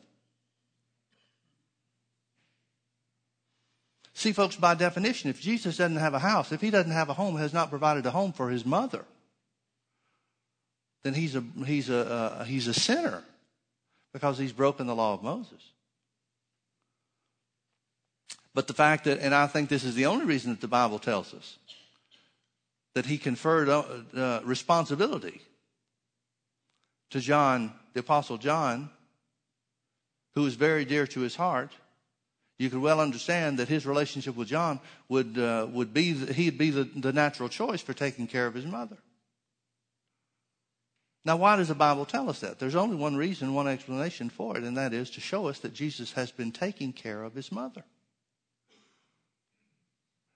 See, 4.20 4.32
folks, 4.32 4.54
by 4.54 4.74
definition, 4.74 5.30
if 5.30 5.40
Jesus 5.40 5.78
doesn't 5.78 5.96
have 5.96 6.12
a 6.12 6.18
house, 6.18 6.52
if 6.52 6.60
he 6.60 6.68
doesn't 6.68 6.92
have 6.92 7.08
a 7.08 7.14
home, 7.14 7.38
has 7.38 7.54
not 7.54 7.70
provided 7.70 8.04
a 8.04 8.10
home 8.10 8.34
for 8.34 8.50
his 8.50 8.66
mother, 8.66 9.06
then 11.02 11.14
he's 11.14 11.34
a, 11.34 11.42
he's 11.64 11.88
a, 11.88 12.06
uh, 12.06 12.44
he's 12.44 12.68
a 12.68 12.74
sinner 12.74 13.24
because 14.12 14.36
he's 14.36 14.52
broken 14.52 14.86
the 14.86 14.94
law 14.94 15.14
of 15.14 15.22
Moses. 15.22 15.62
But 18.52 18.66
the 18.66 18.74
fact 18.74 19.04
that, 19.04 19.20
and 19.20 19.34
I 19.34 19.46
think 19.46 19.70
this 19.70 19.84
is 19.84 19.94
the 19.94 20.04
only 20.04 20.26
reason 20.26 20.50
that 20.50 20.60
the 20.60 20.68
Bible 20.68 20.98
tells 20.98 21.32
us, 21.32 21.56
that 22.94 23.06
he 23.06 23.16
conferred 23.16 23.70
uh, 23.70 23.84
uh, 24.14 24.40
responsibility 24.44 25.40
to 27.08 27.20
John, 27.20 27.72
the 27.94 28.00
Apostle 28.00 28.36
John, 28.36 28.90
who 30.34 30.42
was 30.42 30.56
very 30.56 30.84
dear 30.84 31.06
to 31.06 31.20
his 31.20 31.36
heart. 31.36 31.72
You 32.60 32.68
could 32.68 32.82
well 32.82 33.00
understand 33.00 33.58
that 33.58 33.68
his 33.68 33.86
relationship 33.86 34.36
with 34.36 34.48
John 34.48 34.80
would, 35.08 35.38
uh, 35.38 35.66
would 35.70 35.94
be, 35.94 36.12
he'd 36.12 36.58
be 36.58 36.68
the, 36.68 36.84
the 36.84 37.10
natural 37.10 37.48
choice 37.48 37.80
for 37.80 37.94
taking 37.94 38.26
care 38.26 38.46
of 38.46 38.52
his 38.52 38.66
mother. 38.66 38.98
Now, 41.24 41.36
why 41.36 41.56
does 41.56 41.68
the 41.68 41.74
Bible 41.74 42.04
tell 42.04 42.28
us 42.28 42.40
that? 42.40 42.58
There's 42.58 42.74
only 42.74 42.96
one 42.96 43.16
reason, 43.16 43.54
one 43.54 43.66
explanation 43.66 44.28
for 44.28 44.58
it, 44.58 44.62
and 44.62 44.76
that 44.76 44.92
is 44.92 45.08
to 45.12 45.22
show 45.22 45.46
us 45.46 45.60
that 45.60 45.72
Jesus 45.72 46.12
has 46.12 46.32
been 46.32 46.52
taking 46.52 46.92
care 46.92 47.24
of 47.24 47.32
his 47.32 47.50
mother. 47.50 47.82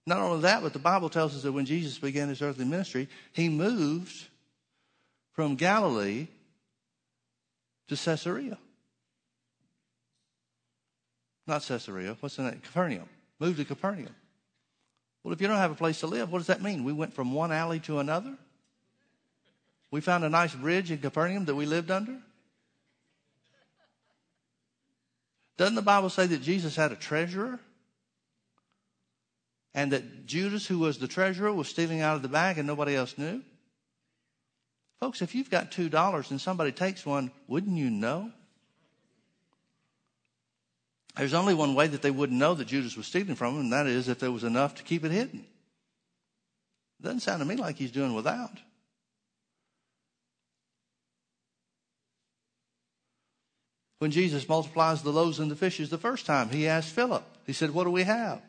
Not 0.06 0.20
only 0.20 0.40
that, 0.40 0.62
but 0.62 0.72
the 0.72 0.78
Bible 0.78 1.10
tells 1.10 1.36
us 1.36 1.42
that 1.42 1.52
when 1.52 1.66
Jesus 1.66 1.98
began 1.98 2.30
his 2.30 2.40
earthly 2.40 2.64
ministry, 2.64 3.06
he 3.34 3.50
moved 3.50 4.28
from 5.32 5.56
Galilee 5.56 6.28
to 7.88 7.96
Caesarea. 7.96 8.56
Not 11.46 11.62
Caesarea, 11.62 12.16
what's 12.20 12.36
the 12.36 12.42
name? 12.42 12.60
Capernaum. 12.60 13.08
Moved 13.38 13.58
to 13.58 13.64
Capernaum. 13.64 14.14
Well, 15.22 15.32
if 15.32 15.40
you 15.40 15.46
don't 15.46 15.56
have 15.56 15.70
a 15.70 15.76
place 15.76 16.00
to 16.00 16.06
live, 16.06 16.30
what 16.30 16.38
does 16.38 16.46
that 16.48 16.62
mean? 16.62 16.84
We 16.84 16.92
went 16.92 17.14
from 17.14 17.32
one 17.32 17.52
alley 17.52 17.80
to 17.80 17.98
another? 17.98 18.36
We 19.90 20.00
found 20.00 20.24
a 20.24 20.28
nice 20.28 20.54
bridge 20.54 20.90
in 20.90 20.98
Capernaum 20.98 21.44
that 21.46 21.54
we 21.54 21.66
lived 21.66 21.90
under? 21.90 22.18
Doesn't 25.56 25.76
the 25.76 25.82
Bible 25.82 26.10
say 26.10 26.26
that 26.26 26.42
Jesus 26.42 26.76
had 26.76 26.92
a 26.92 26.96
treasurer? 26.96 27.60
and 29.74 29.90
that 29.92 30.24
Judas, 30.24 30.66
who 30.66 30.78
was 30.78 30.98
the 30.98 31.08
treasurer, 31.08 31.52
was 31.52 31.68
stealing 31.68 32.00
out 32.00 32.16
of 32.16 32.22
the 32.22 32.28
bag 32.28 32.58
and 32.58 32.66
nobody 32.66 32.94
else 32.94 33.18
knew? 33.18 33.42
Folks, 35.00 35.20
if 35.20 35.34
you've 35.34 35.50
got 35.50 35.72
$2 35.72 36.30
and 36.30 36.40
somebody 36.40 36.70
takes 36.70 37.04
one, 37.04 37.32
wouldn't 37.48 37.76
you 37.76 37.90
know? 37.90 38.30
There's 41.16 41.34
only 41.34 41.54
one 41.54 41.74
way 41.74 41.86
that 41.86 42.02
they 42.02 42.10
wouldn't 42.10 42.38
know 42.38 42.54
that 42.54 42.66
Judas 42.66 42.96
was 42.96 43.06
stealing 43.06 43.36
from 43.36 43.54
him, 43.54 43.60
and 43.60 43.72
that 43.72 43.86
is 43.86 44.08
if 44.08 44.18
there 44.18 44.32
was 44.32 44.44
enough 44.44 44.74
to 44.76 44.82
keep 44.82 45.04
it 45.04 45.12
hidden. 45.12 45.44
Doesn't 47.00 47.20
sound 47.20 47.40
to 47.40 47.44
me 47.44 47.56
like 47.56 47.76
he's 47.76 47.92
doing 47.92 48.14
without. 48.14 48.58
When 53.98 54.10
Jesus 54.10 54.48
multiplies 54.48 55.02
the 55.02 55.12
loaves 55.12 55.38
and 55.38 55.50
the 55.50 55.56
fishes 55.56 55.88
the 55.88 55.98
first 55.98 56.26
time, 56.26 56.50
he 56.50 56.66
asked 56.66 56.90
Philip, 56.90 57.24
he 57.46 57.52
said, 57.52 57.70
What 57.70 57.84
do 57.84 57.90
we 57.90 58.02
have? 58.02 58.42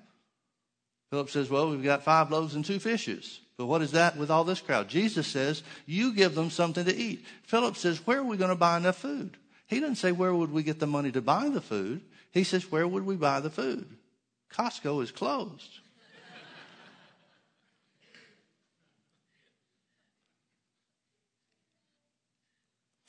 Philip 1.12 1.30
says, 1.30 1.50
Well, 1.50 1.70
we've 1.70 1.84
got 1.84 2.04
five 2.04 2.32
loaves 2.32 2.56
and 2.56 2.66
two 2.66 2.80
fishes. 2.80 3.40
But 3.58 3.68
what 3.68 3.82
is 3.82 3.92
that 3.92 4.18
with 4.18 4.30
all 4.30 4.44
this 4.44 4.60
crowd? 4.60 4.90
Jesus 4.90 5.28
says, 5.28 5.64
You 5.86 6.14
give 6.14 6.36
them 6.36 6.50
something 6.50 6.84
to 6.84 6.96
eat. 6.96 7.26
Philip 7.44 7.78
says, 7.78 8.06
Where 8.06 8.20
are 8.20 8.24
we 8.24 8.38
going 8.38 8.50
to 8.50 8.56
buy 8.56 8.78
enough 8.78 8.98
food? 8.98 9.38
He 9.68 9.80
doesn't 9.80 9.96
say, 9.96 10.12
Where 10.12 10.34
would 10.34 10.52
we 10.52 10.64
get 10.64 10.80
the 10.80 10.88
money 10.88 11.12
to 11.12 11.22
buy 11.22 11.48
the 11.48 11.62
food? 11.62 12.02
He 12.36 12.44
says, 12.44 12.70
Where 12.70 12.88
would 12.88 13.06
we 13.06 13.16
buy 13.16 13.40
the 13.40 13.50
food? 13.50 13.88
Costco 14.54 15.02
is 15.02 15.12
closed. 15.12 15.80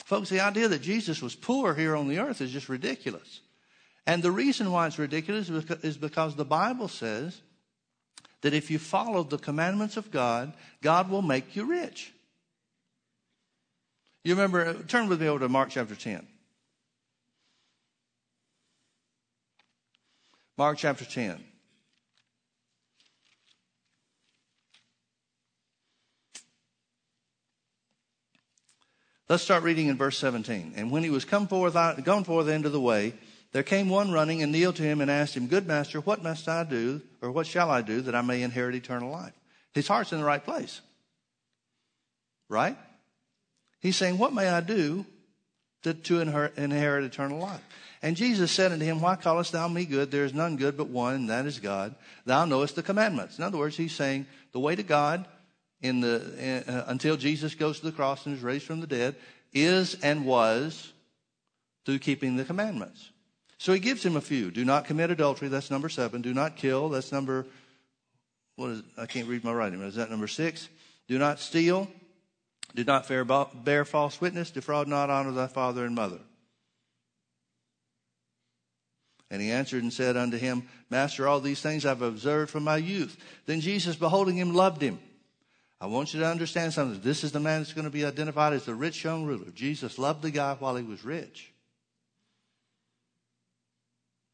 Folks, 0.04 0.28
the 0.28 0.38
idea 0.38 0.68
that 0.68 0.82
Jesus 0.82 1.20
was 1.20 1.34
poor 1.34 1.74
here 1.74 1.96
on 1.96 2.06
the 2.06 2.20
earth 2.20 2.40
is 2.40 2.52
just 2.52 2.68
ridiculous. 2.68 3.40
And 4.06 4.22
the 4.22 4.30
reason 4.30 4.70
why 4.70 4.86
it's 4.86 5.00
ridiculous 5.00 5.48
is 5.48 5.96
because 5.96 6.36
the 6.36 6.44
Bible 6.44 6.86
says 6.86 7.40
that 8.42 8.54
if 8.54 8.70
you 8.70 8.78
follow 8.78 9.24
the 9.24 9.38
commandments 9.38 9.96
of 9.96 10.12
God, 10.12 10.52
God 10.80 11.10
will 11.10 11.22
make 11.22 11.56
you 11.56 11.64
rich. 11.64 12.12
You 14.22 14.34
remember, 14.34 14.64
uh, 14.64 14.74
turn 14.86 15.08
with 15.08 15.20
me 15.20 15.26
over 15.26 15.40
to 15.40 15.48
Mark 15.48 15.70
chapter 15.70 15.96
10. 15.96 16.24
Mark 20.58 20.78
chapter 20.78 21.04
10. 21.04 21.42
Let's 29.28 29.42
start 29.42 29.64
reading 29.64 29.88
in 29.88 29.96
verse 29.96 30.16
17. 30.18 30.74
And 30.76 30.90
when 30.90 31.02
he 31.02 31.10
was 31.10 31.24
come 31.24 31.48
forth, 31.48 31.74
gone 32.04 32.24
forth 32.24 32.48
into 32.48 32.70
the 32.70 32.80
way, 32.80 33.14
there 33.52 33.64
came 33.64 33.88
one 33.88 34.12
running 34.12 34.42
and 34.42 34.52
kneeled 34.52 34.76
to 34.76 34.82
him 34.82 35.00
and 35.00 35.10
asked 35.10 35.36
him, 35.36 35.48
Good 35.48 35.66
master, 35.66 36.00
what 36.00 36.22
must 36.22 36.48
I 36.48 36.64
do, 36.64 37.02
or 37.20 37.32
what 37.32 37.46
shall 37.46 37.70
I 37.70 37.82
do 37.82 38.00
that 38.02 38.14
I 38.14 38.22
may 38.22 38.42
inherit 38.42 38.76
eternal 38.76 39.10
life? 39.10 39.32
His 39.74 39.88
heart's 39.88 40.12
in 40.12 40.20
the 40.20 40.24
right 40.24 40.42
place. 40.42 40.80
Right? 42.48 42.76
He's 43.80 43.96
saying, 43.96 44.18
What 44.18 44.32
may 44.32 44.48
I 44.48 44.60
do 44.60 45.04
to, 45.82 45.92
to 45.92 46.20
inherit 46.20 47.04
eternal 47.04 47.38
life? 47.38 47.62
And 48.02 48.16
Jesus 48.16 48.52
said 48.52 48.72
unto 48.72 48.84
him, 48.84 49.00
Why 49.00 49.16
callest 49.16 49.52
thou 49.52 49.68
me 49.68 49.84
good? 49.84 50.10
There 50.10 50.24
is 50.24 50.34
none 50.34 50.56
good 50.56 50.76
but 50.76 50.88
one, 50.88 51.14
and 51.14 51.30
that 51.30 51.46
is 51.46 51.58
God. 51.58 51.94
Thou 52.24 52.44
knowest 52.44 52.76
the 52.76 52.82
commandments. 52.82 53.38
In 53.38 53.44
other 53.44 53.58
words, 53.58 53.76
he's 53.76 53.94
saying 53.94 54.26
the 54.52 54.60
way 54.60 54.76
to 54.76 54.82
God 54.82 55.26
in 55.80 56.00
the, 56.00 56.64
uh, 56.66 56.84
until 56.90 57.16
Jesus 57.16 57.54
goes 57.54 57.80
to 57.80 57.86
the 57.86 57.92
cross 57.92 58.26
and 58.26 58.36
is 58.36 58.42
raised 58.42 58.64
from 58.64 58.80
the 58.80 58.86
dead 58.86 59.16
is 59.52 59.96
and 60.02 60.26
was 60.26 60.92
through 61.84 61.98
keeping 61.98 62.36
the 62.36 62.44
commandments. 62.44 63.10
So 63.58 63.72
he 63.72 63.80
gives 63.80 64.04
him 64.04 64.16
a 64.16 64.20
few. 64.20 64.50
Do 64.50 64.64
not 64.64 64.84
commit 64.84 65.10
adultery. 65.10 65.48
That's 65.48 65.70
number 65.70 65.88
seven. 65.88 66.20
Do 66.20 66.34
not 66.34 66.56
kill. 66.56 66.90
That's 66.90 67.10
number, 67.10 67.46
what 68.56 68.70
is, 68.70 68.82
I 68.98 69.06
can't 69.06 69.28
read 69.28 69.44
my 69.44 69.52
writing. 69.52 69.80
Is 69.82 69.94
that 69.94 70.10
number 70.10 70.28
six? 70.28 70.68
Do 71.08 71.18
not 71.18 71.40
steal. 71.40 71.88
Do 72.74 72.84
not 72.84 73.08
bear 73.64 73.84
false 73.84 74.20
witness. 74.20 74.50
Defraud 74.50 74.88
not. 74.88 75.08
Honor 75.08 75.32
thy 75.32 75.46
father 75.46 75.86
and 75.86 75.94
mother. 75.94 76.18
And 79.30 79.42
he 79.42 79.50
answered 79.50 79.82
and 79.82 79.92
said 79.92 80.16
unto 80.16 80.36
him, 80.36 80.68
Master, 80.88 81.26
all 81.26 81.40
these 81.40 81.60
things 81.60 81.84
I've 81.84 82.02
observed 82.02 82.50
from 82.50 82.64
my 82.64 82.76
youth. 82.76 83.16
Then 83.46 83.60
Jesus, 83.60 83.96
beholding 83.96 84.36
him, 84.36 84.54
loved 84.54 84.80
him. 84.80 84.98
I 85.80 85.86
want 85.86 86.14
you 86.14 86.20
to 86.20 86.26
understand 86.26 86.72
something. 86.72 87.00
This 87.02 87.24
is 87.24 87.32
the 87.32 87.40
man 87.40 87.60
that's 87.60 87.72
going 87.72 87.84
to 87.84 87.90
be 87.90 88.04
identified 88.04 88.52
as 88.52 88.64
the 88.64 88.74
rich 88.74 89.04
young 89.04 89.26
ruler. 89.26 89.50
Jesus 89.54 89.98
loved 89.98 90.22
the 90.22 90.30
guy 90.30 90.54
while 90.58 90.76
he 90.76 90.84
was 90.84 91.04
rich. 91.04 91.52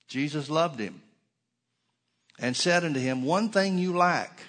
Jesus 0.06 0.50
loved 0.50 0.78
him 0.78 1.00
and 2.38 2.54
said 2.54 2.84
unto 2.84 3.00
him, 3.00 3.24
One 3.24 3.48
thing 3.48 3.78
you 3.78 3.96
lack. 3.96 4.40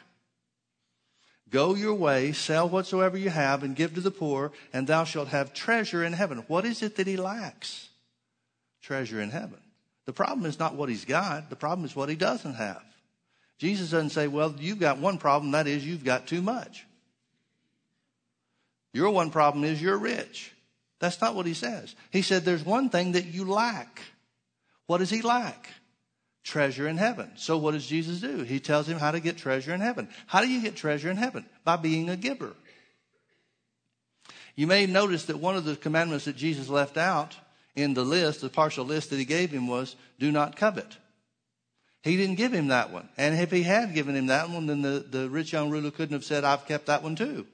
Go 1.50 1.76
your 1.76 1.94
way, 1.94 2.32
sell 2.32 2.68
whatsoever 2.68 3.16
you 3.16 3.30
have, 3.30 3.64
and 3.64 3.76
give 3.76 3.94
to 3.94 4.02
the 4.02 4.12
poor, 4.12 4.52
and 4.74 4.88
thou 4.88 5.04
shalt 5.04 5.28
have 5.30 5.54
treasure 5.54 6.04
in 6.04 6.14
heaven. 6.14 6.40
What 6.48 6.66
is 6.66 6.82
it 6.82 6.96
that 6.96 7.08
he 7.08 7.16
lacks? 7.16 7.90
Treasure 8.82 9.22
in 9.22 9.30
heaven. 9.30 9.63
The 10.06 10.14
problem 10.14 10.46
is 10.46 10.60
not 10.60 10.76
what 10.76 10.90
he's 10.90 11.06
got, 11.06 11.50
the 11.50 11.56
problem 11.56 11.86
is 11.86 11.96
what 11.96 12.10
he 12.10 12.16
doesn't 12.16 12.56
have. 12.56 12.84
Jesus 13.58 13.92
doesn't 13.92 14.10
say, 14.10 14.28
Well, 14.28 14.54
you've 14.60 14.80
got 14.80 14.98
one 14.98 15.18
problem, 15.18 15.52
that 15.52 15.68
is, 15.68 15.86
you've 15.86 16.04
got 16.04 16.28
too 16.28 16.42
much. 16.42 16.86
Your 18.94 19.10
one 19.10 19.32
problem 19.32 19.64
is 19.64 19.82
you're 19.82 19.98
rich. 19.98 20.52
That's 21.00 21.20
not 21.20 21.36
what 21.36 21.46
he 21.46 21.54
says. 21.54 21.96
He 22.12 22.22
said, 22.22 22.44
There's 22.44 22.66
one 22.66 22.90
thing 22.90 23.14
that 23.14 23.26
you 23.26 23.46
lack. 23.46 24.02
What 24.88 24.98
does 25.00 25.10
he 25.10 25.22
lack? 25.22 25.70
Treasure 26.44 26.88
in 26.88 26.98
heaven. 26.98 27.32
So 27.36 27.58
what 27.58 27.72
does 27.72 27.86
Jesus 27.86 28.20
do? 28.20 28.44
He 28.44 28.60
tells 28.60 28.88
him 28.88 29.00
how 29.00 29.12
to 29.12 29.22
get 29.22 29.38
treasure 29.38 29.74
in 29.74 29.80
heaven. 29.80 30.10
How 30.28 30.42
do 30.42 30.50
you 30.50 30.62
get 30.62 30.76
treasure 30.76 31.10
in 31.10 31.16
heaven? 31.16 31.46
By 31.64 31.78
being 31.78 32.10
a 32.10 32.18
giver. 32.18 32.54
You 34.56 34.68
may 34.68 34.86
notice 34.86 35.26
that 35.26 35.40
one 35.40 35.56
of 35.56 35.64
the 35.64 35.76
commandments 35.76 36.26
that 36.26 36.36
Jesus 36.36 36.70
left 36.70 36.98
out 36.98 37.36
in 37.76 37.94
the 37.94 38.04
list, 38.04 38.42
the 38.42 38.50
partial 38.50 38.86
list 38.86 39.10
that 39.10 39.20
he 39.20 39.26
gave 39.26 39.52
him 39.52 39.68
was 39.68 39.96
do 40.20 40.32
not 40.32 40.56
covet. 40.56 40.98
He 42.04 42.18
didn't 42.18 42.36
give 42.36 42.54
him 42.54 42.68
that 42.68 42.92
one. 42.92 43.08
And 43.18 43.40
if 43.40 43.50
he 43.50 43.64
had 43.64 43.94
given 43.94 44.16
him 44.16 44.28
that 44.28 44.50
one, 44.50 44.68
then 44.68 44.82
the, 44.82 45.06
the 45.10 45.30
rich 45.30 45.54
young 45.54 45.70
ruler 45.70 45.90
couldn't 45.90 46.14
have 46.14 46.26
said, 46.26 46.44
I've 46.44 46.66
kept 46.66 46.88
that 46.88 47.02
one 47.02 47.16
too. 47.16 47.48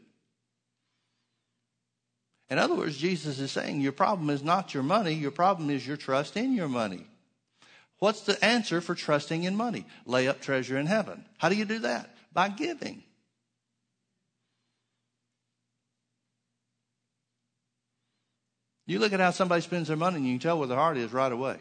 In 2.49 2.57
other 2.57 2.73
words, 2.73 2.97
Jesus 2.97 3.39
is 3.39 3.51
saying 3.51 3.79
your 3.79 3.91
problem 3.91 4.31
is 4.31 4.43
not 4.43 4.73
your 4.73 4.81
money, 4.81 5.13
your 5.13 5.31
problem 5.31 5.69
is 5.69 5.85
your 5.85 5.97
trust 5.97 6.35
in 6.35 6.53
your 6.53 6.67
money. 6.67 7.05
What's 7.99 8.21
the 8.21 8.43
answer 8.43 8.81
for 8.81 8.95
trusting 8.95 9.43
in 9.43 9.55
money? 9.55 9.85
Lay 10.05 10.27
up 10.27 10.41
treasure 10.41 10.77
in 10.77 10.87
heaven. 10.87 11.25
How 11.37 11.49
do 11.49 11.55
you 11.55 11.65
do 11.65 11.79
that? 11.79 12.09
By 12.33 12.49
giving. 12.49 13.03
You 18.89 18.97
look 18.97 19.13
at 19.13 19.19
how 19.19 19.29
somebody 19.29 19.61
spends 19.61 19.87
their 19.87 19.97
money 19.97 20.17
and 20.17 20.25
you 20.25 20.33
can 20.33 20.39
tell 20.39 20.57
where 20.57 20.67
their 20.67 20.75
heart 20.75 20.97
is 20.97 21.13
right 21.13 21.31
away. 21.31 21.57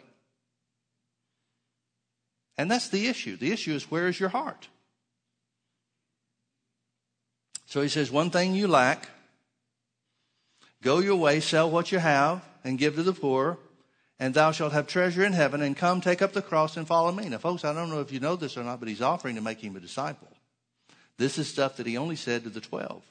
And 2.57 2.71
that's 2.71 2.89
the 2.89 3.07
issue. 3.07 3.37
The 3.37 3.53
issue 3.53 3.75
is 3.75 3.91
where 3.91 4.09
is 4.09 4.19
your 4.19 4.31
heart? 4.31 4.69
So 7.67 7.83
he 7.83 7.91
says, 7.91 8.11
one 8.11 8.31
thing 8.31 8.55
you 8.55 8.67
lack. 8.67 9.11
Go 10.81 11.01
your 11.01 11.17
way, 11.17 11.41
sell 11.41 11.71
what 11.71 11.93
you 11.93 11.99
have, 11.99 12.43
and 12.65 12.79
give 12.79 12.95
to 12.95 13.03
the 13.03 13.13
poor, 13.13 13.59
and 14.19 14.33
thou 14.33 14.51
shalt 14.51 14.73
have 14.73 14.87
treasure 14.87 15.23
in 15.23 15.35
heaven, 15.35 15.61
and 15.61 15.77
come 15.77 16.01
take 16.01 16.23
up 16.23 16.33
the 16.33 16.41
cross 16.41 16.79
and 16.79 16.87
follow 16.87 17.13
me. 17.13 17.29
Now, 17.29 17.37
folks, 17.37 17.63
I 17.63 17.75
don't 17.75 17.91
know 17.91 18.01
if 18.01 18.11
you 18.11 18.21
know 18.21 18.37
this 18.37 18.57
or 18.57 18.65
not, 18.65 18.81
but 18.81 18.89
he's 18.89 19.03
offering 19.03 19.35
to 19.35 19.43
make 19.43 19.61
him 19.61 19.77
a 19.77 19.81
disciple. 19.81 20.29
This 21.19 21.37
is 21.37 21.47
stuff 21.47 21.77
that 21.77 21.87
he 21.87 21.99
only 21.99 22.17
said 22.17 22.45
to 22.45 22.49
the 22.49 22.63
twelve. 22.63 23.03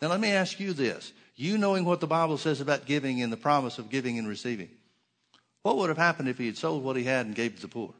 Now, 0.00 0.08
let 0.08 0.20
me 0.20 0.30
ask 0.30 0.58
you 0.58 0.72
this. 0.72 1.12
You 1.36 1.58
knowing 1.58 1.84
what 1.84 2.00
the 2.00 2.06
Bible 2.06 2.38
says 2.38 2.60
about 2.60 2.86
giving 2.86 3.22
and 3.22 3.32
the 3.32 3.36
promise 3.36 3.78
of 3.78 3.90
giving 3.90 4.18
and 4.18 4.28
receiving, 4.28 4.70
what 5.62 5.76
would 5.76 5.88
have 5.88 5.98
happened 5.98 6.28
if 6.28 6.38
he 6.38 6.46
had 6.46 6.56
sold 6.56 6.82
what 6.82 6.96
he 6.96 7.04
had 7.04 7.26
and 7.26 7.34
gave 7.34 7.56
to 7.56 7.62
the 7.62 7.68
poor? 7.68 7.94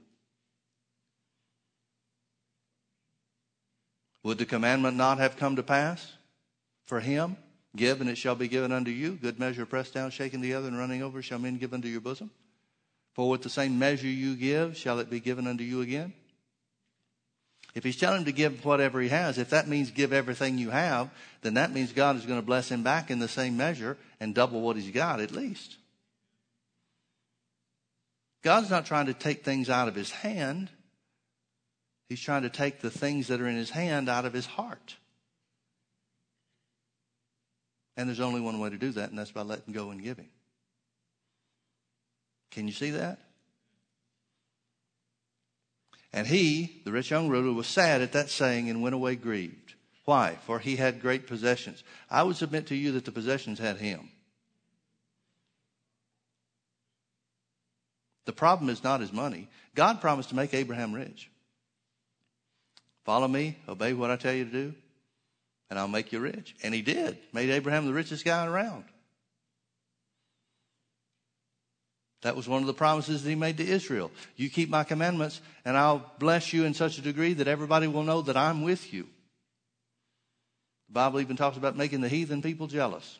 Would 4.22 4.38
the 4.38 4.46
commandment 4.46 4.96
not 4.96 5.18
have 5.18 5.36
come 5.36 5.56
to 5.56 5.62
pass 5.62 6.12
for 6.86 7.00
him? 7.00 7.36
Give, 7.76 8.00
and 8.00 8.10
it 8.10 8.18
shall 8.18 8.34
be 8.34 8.48
given 8.48 8.72
unto 8.72 8.90
you. 8.90 9.12
Good 9.12 9.38
measure, 9.38 9.64
pressed 9.64 9.94
down, 9.94 10.10
shaken 10.10 10.42
together, 10.42 10.68
and 10.68 10.76
running 10.76 11.02
over, 11.02 11.22
shall 11.22 11.38
men 11.38 11.56
give 11.56 11.72
unto 11.72 11.88
your 11.88 12.00
bosom. 12.00 12.30
For 13.14 13.30
with 13.30 13.42
the 13.42 13.48
same 13.48 13.78
measure 13.78 14.06
you 14.06 14.36
give, 14.36 14.76
shall 14.76 14.98
it 14.98 15.08
be 15.08 15.20
given 15.20 15.46
unto 15.46 15.64
you 15.64 15.80
again? 15.80 16.12
If 17.74 17.84
he's 17.84 17.96
telling 17.96 18.20
him 18.20 18.24
to 18.24 18.32
give 18.32 18.64
whatever 18.64 19.00
he 19.00 19.08
has, 19.08 19.38
if 19.38 19.50
that 19.50 19.68
means 19.68 19.90
give 19.90 20.12
everything 20.12 20.58
you 20.58 20.70
have, 20.70 21.10
then 21.42 21.54
that 21.54 21.72
means 21.72 21.92
God 21.92 22.16
is 22.16 22.26
going 22.26 22.40
to 22.40 22.46
bless 22.46 22.68
him 22.68 22.82
back 22.82 23.10
in 23.10 23.18
the 23.18 23.28
same 23.28 23.56
measure 23.56 23.96
and 24.18 24.34
double 24.34 24.60
what 24.60 24.76
he's 24.76 24.90
got 24.90 25.20
at 25.20 25.30
least. 25.30 25.76
God's 28.42 28.70
not 28.70 28.86
trying 28.86 29.06
to 29.06 29.14
take 29.14 29.44
things 29.44 29.70
out 29.70 29.86
of 29.86 29.94
his 29.94 30.10
hand. 30.10 30.70
He's 32.08 32.20
trying 32.20 32.42
to 32.42 32.50
take 32.50 32.80
the 32.80 32.90
things 32.90 33.28
that 33.28 33.40
are 33.40 33.46
in 33.46 33.56
his 33.56 33.70
hand 33.70 34.08
out 34.08 34.24
of 34.24 34.32
his 34.32 34.46
heart. 34.46 34.96
And 37.96 38.08
there's 38.08 38.20
only 38.20 38.40
one 38.40 38.58
way 38.58 38.70
to 38.70 38.78
do 38.78 38.90
that, 38.92 39.10
and 39.10 39.18
that's 39.18 39.30
by 39.30 39.42
letting 39.42 39.74
go 39.74 39.90
and 39.90 40.02
giving. 40.02 40.28
Can 42.50 42.66
you 42.66 42.72
see 42.72 42.90
that? 42.90 43.20
And 46.12 46.26
he, 46.26 46.82
the 46.84 46.92
rich 46.92 47.10
young 47.10 47.28
ruler, 47.28 47.52
was 47.52 47.66
sad 47.66 48.02
at 48.02 48.12
that 48.12 48.30
saying 48.30 48.68
and 48.68 48.82
went 48.82 48.94
away 48.94 49.14
grieved. 49.16 49.74
Why? 50.04 50.38
For 50.46 50.58
he 50.58 50.76
had 50.76 51.00
great 51.00 51.26
possessions. 51.26 51.84
I 52.10 52.22
would 52.22 52.36
submit 52.36 52.66
to 52.68 52.74
you 52.74 52.92
that 52.92 53.04
the 53.04 53.12
possessions 53.12 53.58
had 53.58 53.76
him. 53.76 54.10
The 58.24 58.32
problem 58.32 58.70
is 58.70 58.82
not 58.82 59.00
his 59.00 59.12
money. 59.12 59.48
God 59.74 60.00
promised 60.00 60.30
to 60.30 60.36
make 60.36 60.52
Abraham 60.52 60.92
rich. 60.92 61.30
Follow 63.04 63.28
me, 63.28 63.56
obey 63.68 63.92
what 63.92 64.10
I 64.10 64.16
tell 64.16 64.34
you 64.34 64.44
to 64.44 64.50
do, 64.50 64.74
and 65.68 65.78
I'll 65.78 65.88
make 65.88 66.12
you 66.12 66.20
rich. 66.20 66.54
And 66.62 66.74
he 66.74 66.82
did, 66.82 67.18
made 67.32 67.50
Abraham 67.50 67.86
the 67.86 67.92
richest 67.92 68.24
guy 68.24 68.46
around. 68.46 68.84
That 72.22 72.36
was 72.36 72.48
one 72.48 72.60
of 72.62 72.66
the 72.66 72.74
promises 72.74 73.22
that 73.22 73.28
he 73.28 73.34
made 73.34 73.56
to 73.56 73.66
Israel. 73.66 74.10
You 74.36 74.50
keep 74.50 74.68
my 74.68 74.84
commandments, 74.84 75.40
and 75.64 75.76
I'll 75.76 76.12
bless 76.18 76.52
you 76.52 76.64
in 76.64 76.74
such 76.74 76.98
a 76.98 77.02
degree 77.02 77.32
that 77.34 77.48
everybody 77.48 77.86
will 77.86 78.02
know 78.02 78.20
that 78.22 78.36
I'm 78.36 78.62
with 78.62 78.92
you. 78.92 79.06
The 80.88 80.94
Bible 80.94 81.20
even 81.20 81.36
talks 81.36 81.56
about 81.56 81.76
making 81.76 82.02
the 82.02 82.08
heathen 82.08 82.42
people 82.42 82.66
jealous. 82.66 83.18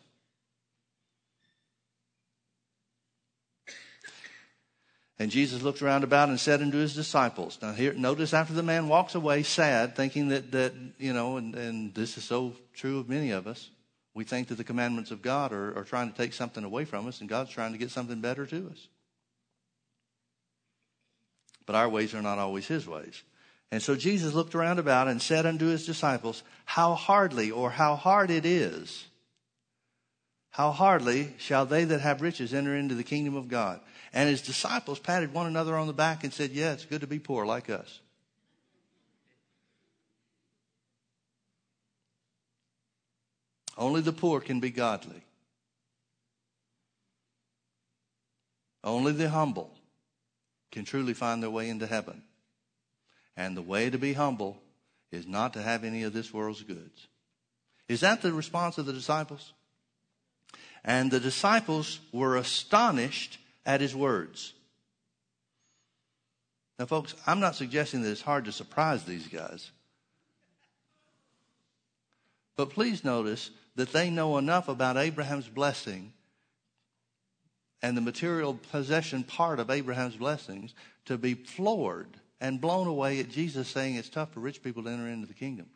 And 5.18 5.30
Jesus 5.30 5.62
looked 5.62 5.82
around 5.82 6.03
about 6.03 6.30
and 6.30 6.40
said 6.40 6.62
unto 6.62 6.78
his 6.78 6.94
disciples, 6.94 7.59
now 7.61 7.72
here, 7.72 7.92
notice 7.92 8.32
after 8.32 8.55
the 8.55 8.62
man 8.62 8.88
walks 8.88 9.14
away 9.14 9.42
sad, 9.42 9.94
thinking 9.94 10.28
that, 10.28 10.51
that 10.53 10.72
you 10.98 11.12
know, 11.12 11.36
and, 11.36 11.55
and 11.55 11.94
this 11.94 12.16
is 12.16 12.24
so 12.24 12.55
true 12.74 12.98
of 12.98 13.09
many 13.09 13.30
of 13.30 13.46
us. 13.46 13.68
We 14.15 14.25
think 14.25 14.49
that 14.49 14.57
the 14.57 14.65
commandments 14.65 15.11
of 15.11 15.23
God 15.23 15.53
are, 15.53 15.79
are 15.79 15.85
trying 15.85 16.11
to 16.11 16.17
take 16.17 16.33
something 16.33 16.65
away 16.65 16.85
from 16.85 17.07
us, 17.07 17.21
and 17.21 17.29
God's 17.29 17.51
trying 17.51 17.73
to 17.73 17.79
get 17.79 17.91
something 17.91 18.21
better 18.21 18.47
to 18.47 18.69
us. 18.71 18.89
But 21.67 21.77
our 21.77 21.89
ways 21.89 22.15
are 22.15 22.23
not 22.23 22.39
always 22.39 22.67
his 22.67 22.87
ways. 22.87 23.23
And 23.71 23.81
so 23.81 23.95
Jesus 23.95 24.35
looked 24.35 24.57
around 24.57 24.81
about 24.81 25.07
and 25.07 25.23
said 25.23 25.47
unto 25.47 25.67
his 25.67 25.87
disciples, 25.87 26.43
How 26.65 26.95
hardly 26.95 27.51
or 27.53 27.71
how 27.71 27.95
hard 27.95 28.31
it 28.31 28.45
is, 28.45 29.07
how 30.51 30.73
hardly 30.73 31.33
shall 31.39 31.67
they 31.67 31.85
that 31.85 32.01
have 32.01 32.23
riches 32.23 32.53
enter 32.53 32.75
into 32.75 32.97
the 32.97 33.05
kingdom 33.05 33.37
of 33.37 33.49
God. 33.49 33.81
And 34.13 34.29
his 34.29 34.43
disciples 34.43 34.99
patted 34.99 35.33
one 35.33 35.47
another 35.47 35.77
on 35.77 35.87
the 35.87 35.93
back 35.93 36.25
and 36.25 36.33
said, 36.33 36.51
Yeah, 36.51 36.73
it's 36.73 36.85
good 36.85 37.03
to 37.03 37.07
be 37.07 37.21
poor 37.21 37.47
like 37.47 37.71
us. 37.71 38.01
Only 43.81 44.03
the 44.03 44.12
poor 44.12 44.41
can 44.41 44.61
be 44.61 44.70
godly. 44.70 45.22
Only 48.85 49.12
the 49.12 49.31
humble 49.31 49.74
can 50.70 50.85
truly 50.85 51.14
find 51.14 51.43
their 51.43 51.51
way 51.51 51.70
into 51.70 51.87
heaven. 51.87 52.22
And 53.39 53.57
the 53.57 53.62
way 53.62 53.89
to 53.89 53.97
be 53.97 54.12
humble 54.12 54.61
is 55.11 55.26
not 55.26 55.55
to 55.55 55.62
have 55.62 55.83
any 55.83 56.03
of 56.03 56.12
this 56.12 56.33
world's 56.33 56.62
goods. 56.62 57.09
Is 57.89 58.01
that 58.01 58.20
the 58.20 58.35
response 58.35 58.76
of 58.76 58.85
the 58.85 58.93
disciples? 58.93 59.55
And 60.85 61.11
the 61.11 61.20
disciples 61.20 62.01
were 62.12 62.37
astonished 62.37 63.39
at 63.64 63.81
his 63.81 63.97
words. 63.97 64.53
Now, 66.78 66.85
folks, 66.85 67.14
I'm 67.26 67.41
not 67.41 67.57
suggesting 67.57 68.03
that 68.03 68.11
it's 68.11 68.20
hard 68.20 68.45
to 68.45 68.53
surprise 68.53 69.05
these 69.05 69.26
guys. 69.26 69.70
But 72.57 72.70
please 72.70 73.05
notice 73.05 73.51
that 73.77 73.93
they 73.93 74.11
know 74.11 74.39
enough 74.39 74.68
about 74.68 74.97
Abraham's 74.97 75.49
blessing 75.49 76.12
and 77.83 77.97
the 77.97 78.01
material 78.03 78.59
possession 78.71 79.25
part 79.25 79.59
of 79.59 79.71
Abraham's 79.71 80.16
blessings 80.16 80.75
to 81.07 81.16
be 81.16 81.35
floored 81.35 82.09
and 82.41 82.61
blown 82.61 82.87
away 82.87 83.21
at 83.21 83.29
Jesus 83.29 83.68
saying 83.68 83.97
it's 83.97 84.09
tough 84.09 84.33
for 84.33 84.41
rich 84.41 84.62
people 84.62 84.83
to 84.85 84.91
enter 84.91 85.09
into 85.09 85.27
the 85.27 85.35
kingdom. 85.35 85.66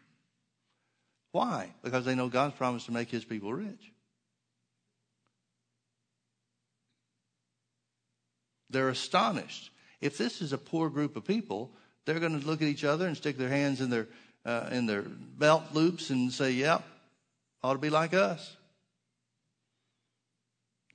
Why? 1.32 1.70
Because 1.82 2.04
they 2.04 2.14
know 2.14 2.28
God's 2.28 2.54
promised 2.54 2.86
to 2.86 2.92
make 2.92 3.10
his 3.10 3.24
people 3.24 3.52
rich. 3.52 3.92
They're 8.70 8.88
astonished. 8.88 9.70
If 10.00 10.18
this 10.18 10.40
is 10.40 10.52
a 10.52 10.58
poor 10.58 10.90
group 10.90 11.16
of 11.16 11.24
people, 11.24 11.72
they're 12.04 12.20
going 12.20 12.38
to 12.38 12.46
look 12.46 12.62
at 12.62 12.68
each 12.68 12.84
other 12.84 13.06
and 13.06 13.16
stick 13.16 13.38
their 13.38 13.48
hands 13.48 13.80
in 13.80 13.90
their 13.90 14.08
uh, 14.44 14.68
in 14.72 14.84
their 14.84 15.02
belt 15.02 15.62
loops 15.72 16.10
and 16.10 16.30
say, 16.30 16.50
"Yep, 16.52 16.84
ought 17.64 17.72
to 17.72 17.78
be 17.80 17.90
like 17.90 18.14
us." 18.14 18.56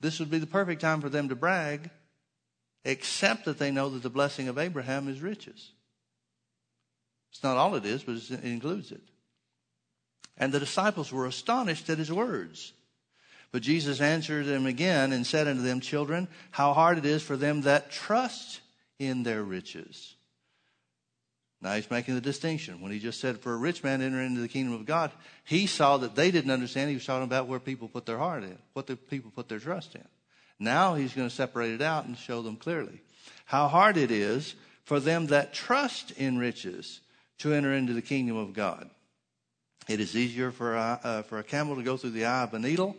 This 0.00 0.18
would 0.18 0.30
be 0.30 0.38
the 0.38 0.46
perfect 0.46 0.80
time 0.80 1.02
for 1.02 1.10
them 1.10 1.28
to 1.28 1.36
brag, 1.36 1.90
except 2.84 3.44
that 3.44 3.58
they 3.58 3.70
know 3.70 3.90
that 3.90 4.02
the 4.02 4.08
blessing 4.08 4.48
of 4.48 4.56
Abraham 4.56 5.08
is 5.08 5.20
riches. 5.20 5.72
It's 7.30 7.42
not 7.42 7.58
all 7.58 7.74
it 7.74 7.84
is, 7.84 8.02
but 8.02 8.16
it 8.16 8.44
includes 8.44 8.92
it. 8.92 9.02
And 10.36 10.52
the 10.52 10.60
disciples 10.60 11.12
were 11.12 11.26
astonished 11.26 11.90
at 11.90 11.98
his 11.98 12.10
words. 12.10 12.72
But 13.52 13.62
Jesus 13.62 14.00
answered 14.00 14.46
them 14.46 14.64
again 14.64 15.12
and 15.12 15.26
said 15.26 15.48
unto 15.48 15.62
them, 15.62 15.80
Children, 15.80 16.28
how 16.52 16.72
hard 16.72 16.98
it 16.98 17.04
is 17.04 17.22
for 17.22 17.36
them 17.36 17.62
that 17.62 17.90
trust 17.90 18.60
in 18.98 19.22
their 19.22 19.42
riches. 19.42 20.14
Now 21.62 21.74
he's 21.74 21.90
making 21.90 22.14
the 22.14 22.20
distinction. 22.20 22.80
When 22.80 22.90
he 22.90 22.98
just 22.98 23.20
said, 23.20 23.40
For 23.40 23.52
a 23.52 23.58
rich 23.58 23.84
man 23.84 24.00
to 24.00 24.06
enter 24.06 24.20
into 24.20 24.40
the 24.40 24.48
kingdom 24.48 24.72
of 24.72 24.86
God, 24.86 25.10
he 25.44 25.66
saw 25.66 25.98
that 25.98 26.14
they 26.14 26.30
didn't 26.30 26.50
understand. 26.50 26.88
He 26.88 26.96
was 26.96 27.04
talking 27.04 27.24
about 27.24 27.48
where 27.48 27.60
people 27.60 27.88
put 27.88 28.06
their 28.06 28.18
heart 28.18 28.44
in, 28.44 28.56
what 28.72 28.86
the 28.86 28.96
people 28.96 29.30
put 29.30 29.48
their 29.48 29.58
trust 29.58 29.94
in. 29.94 30.04
Now 30.58 30.94
he's 30.94 31.12
going 31.12 31.28
to 31.28 31.34
separate 31.34 31.72
it 31.72 31.82
out 31.82 32.06
and 32.06 32.16
show 32.16 32.42
them 32.42 32.56
clearly 32.56 33.02
how 33.46 33.66
hard 33.66 33.96
it 33.96 34.10
is 34.10 34.54
for 34.84 35.00
them 35.00 35.26
that 35.26 35.52
trust 35.52 36.12
in 36.12 36.38
riches 36.38 37.00
to 37.38 37.52
enter 37.52 37.74
into 37.74 37.92
the 37.92 38.02
kingdom 38.02 38.36
of 38.36 38.52
God. 38.52 38.88
It 39.88 39.98
is 39.98 40.16
easier 40.16 40.52
for 40.52 40.76
a, 40.76 41.00
uh, 41.02 41.22
for 41.22 41.38
a 41.38 41.42
camel 41.42 41.76
to 41.76 41.82
go 41.82 41.96
through 41.96 42.10
the 42.10 42.26
eye 42.26 42.44
of 42.44 42.54
a 42.54 42.58
needle 42.58 42.96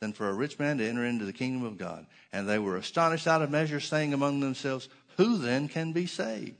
than 0.00 0.12
for 0.12 0.28
a 0.28 0.34
rich 0.34 0.58
man 0.58 0.78
to 0.78 0.88
enter 0.88 1.04
into 1.04 1.24
the 1.24 1.32
kingdom 1.32 1.64
of 1.64 1.78
God. 1.78 2.06
And 2.32 2.48
they 2.48 2.58
were 2.58 2.76
astonished 2.76 3.28
out 3.28 3.42
of 3.42 3.50
measure, 3.50 3.78
saying 3.78 4.12
among 4.12 4.40
themselves, 4.40 4.88
Who 5.18 5.38
then 5.38 5.68
can 5.68 5.92
be 5.92 6.06
saved? 6.06 6.56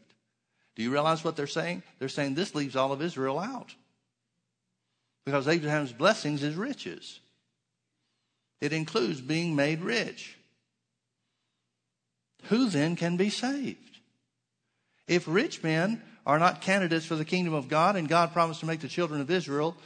Do 0.74 0.82
you 0.82 0.90
realize 0.90 1.22
what 1.22 1.36
they're 1.36 1.46
saying? 1.46 1.82
They're 1.98 2.08
saying 2.08 2.34
this 2.34 2.54
leaves 2.54 2.76
all 2.76 2.92
of 2.92 3.02
Israel 3.02 3.38
out. 3.38 3.74
Because 5.24 5.46
Abraham's 5.46 5.92
blessings 5.92 6.42
is 6.42 6.54
riches. 6.54 7.20
It 8.60 8.72
includes 8.72 9.20
being 9.20 9.54
made 9.54 9.80
rich. 9.82 10.36
Who 12.44 12.68
then 12.68 12.96
can 12.96 13.16
be 13.16 13.30
saved? 13.30 13.98
If 15.06 15.28
rich 15.28 15.62
men 15.62 16.02
are 16.26 16.38
not 16.38 16.60
candidates 16.60 17.06
for 17.06 17.16
the 17.16 17.24
kingdom 17.24 17.54
of 17.54 17.68
God 17.68 17.96
and 17.96 18.08
God 18.08 18.32
promised 18.32 18.60
to 18.60 18.66
make 18.66 18.80
the 18.80 18.88
children 18.88 19.20
of 19.20 19.30
Israel 19.30 19.76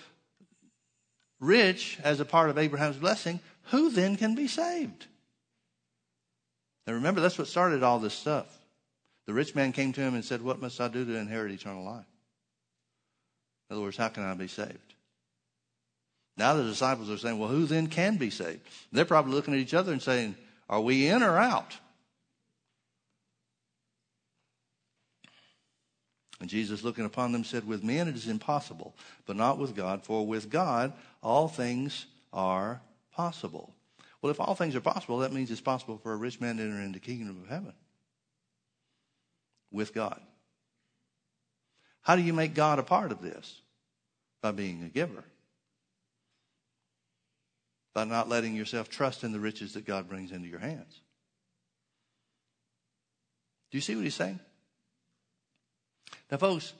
rich 1.41 1.99
as 2.03 2.20
a 2.20 2.24
part 2.24 2.51
of 2.51 2.59
Abraham's 2.59 2.97
blessing, 2.97 3.41
who 3.64 3.91
then 3.91 4.16
can 4.16 4.34
be 4.34 4.47
saved? 4.47 5.07
Now 6.87 6.95
remember, 6.95 7.20
that's 7.20 7.39
what 7.39 7.49
started 7.49 7.82
all 7.82 7.99
this 7.99 8.14
stuff. 8.14 8.56
The 9.27 9.35
rich 9.35 9.55
man 9.55 9.72
came 9.72 9.93
to 9.93 10.01
him 10.01 10.14
and 10.14 10.24
said, 10.24 10.43
What 10.43 10.61
must 10.61 10.81
I 10.81 10.89
do 10.89 11.05
to 11.05 11.16
inherit 11.16 11.53
eternal 11.53 11.85
life? 11.85 12.07
In 13.68 13.74
other 13.74 13.83
words, 13.83 13.97
how 13.97 14.09
can 14.09 14.24
I 14.24 14.35
be 14.35 14.49
saved? 14.49 14.95
Now 16.37 16.55
the 16.55 16.64
disciples 16.64 17.11
are 17.11 17.16
saying, 17.16 17.39
well, 17.39 17.49
who 17.49 17.64
then 17.64 17.87
can 17.87 18.16
be 18.16 18.31
saved? 18.31 18.61
They're 18.93 19.05
probably 19.05 19.33
looking 19.33 19.55
at 19.55 19.61
each 19.61 19.74
other 19.74 19.93
and 19.93 20.03
saying, 20.03 20.37
are 20.68 20.81
we 20.81 21.09
in 21.09 21.22
or 21.22 21.39
out? 21.39 21.77
And 26.39 26.51
Jesus, 26.51 26.85
looking 26.85 27.07
upon 27.07 27.33
them, 27.33 27.45
said, 27.45 27.66
With 27.66 27.83
men 27.83 28.09
it 28.09 28.14
is 28.14 28.29
impossible, 28.29 28.95
but 29.24 29.37
not 29.37 29.57
with 29.57 29.74
God, 29.74 30.05
for 30.05 30.27
with 30.27 30.51
God 30.51 30.93
all 31.22 31.49
things 31.49 32.05
are 32.31 32.83
possible. 33.12 33.72
Well, 34.20 34.31
if 34.31 34.39
all 34.39 34.55
things 34.55 34.77
are 34.77 34.83
possible, 34.83 35.18
that 35.20 35.33
means 35.33 35.51
it's 35.51 35.62
possible 35.62 35.97
for 35.97 36.12
a 36.12 36.16
rich 36.16 36.39
man 36.39 36.59
to 36.59 36.62
enter 36.62 36.81
into 36.81 36.99
the 36.99 37.07
kingdom 37.07 37.41
of 37.43 37.49
heaven 37.49 37.72
with 39.71 39.95
God. 39.95 40.21
How 42.03 42.17
do 42.17 42.23
you 42.23 42.33
make 42.33 42.55
God 42.55 42.79
a 42.79 42.83
part 42.83 43.11
of 43.11 43.21
this? 43.21 43.61
By 44.43 44.53
being 44.53 44.85
a 44.85 44.89
giver. 44.89 45.25
By 47.95 48.05
not 48.05 48.29
letting 48.29 48.55
yourself 48.55 48.89
trust 48.89 49.25
in 49.25 49.33
the 49.33 49.41
riches 49.41 49.75
that 49.75 49.87
God 49.87 50.09
brings 50.09 50.31
into 50.31 50.49
your 50.49 50.61
hands. 50.61 51.01
Do 53.71 53.79
you 53.79 53.83
see 53.83 53.97
what 53.97 54.05
he's 54.05 54.14
saying? 54.14 54.39
Now, 56.31 56.37
folks, 56.37 56.73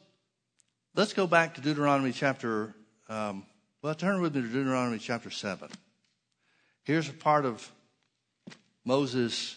let's 0.95 1.13
go 1.13 1.27
back 1.27 1.55
to 1.55 1.61
Deuteronomy 1.61 2.13
chapter, 2.13 2.75
um, 3.09 3.45
well, 3.83 3.95
turn 3.95 4.21
with 4.21 4.35
me 4.35 4.43
to 4.43 4.49
Deuteronomy 4.49 4.99
chapter 4.99 5.31
7. 5.31 5.69
Here's 6.85 7.09
a 7.09 7.13
part 7.13 7.45
of 7.45 7.69
Moses' 8.85 9.57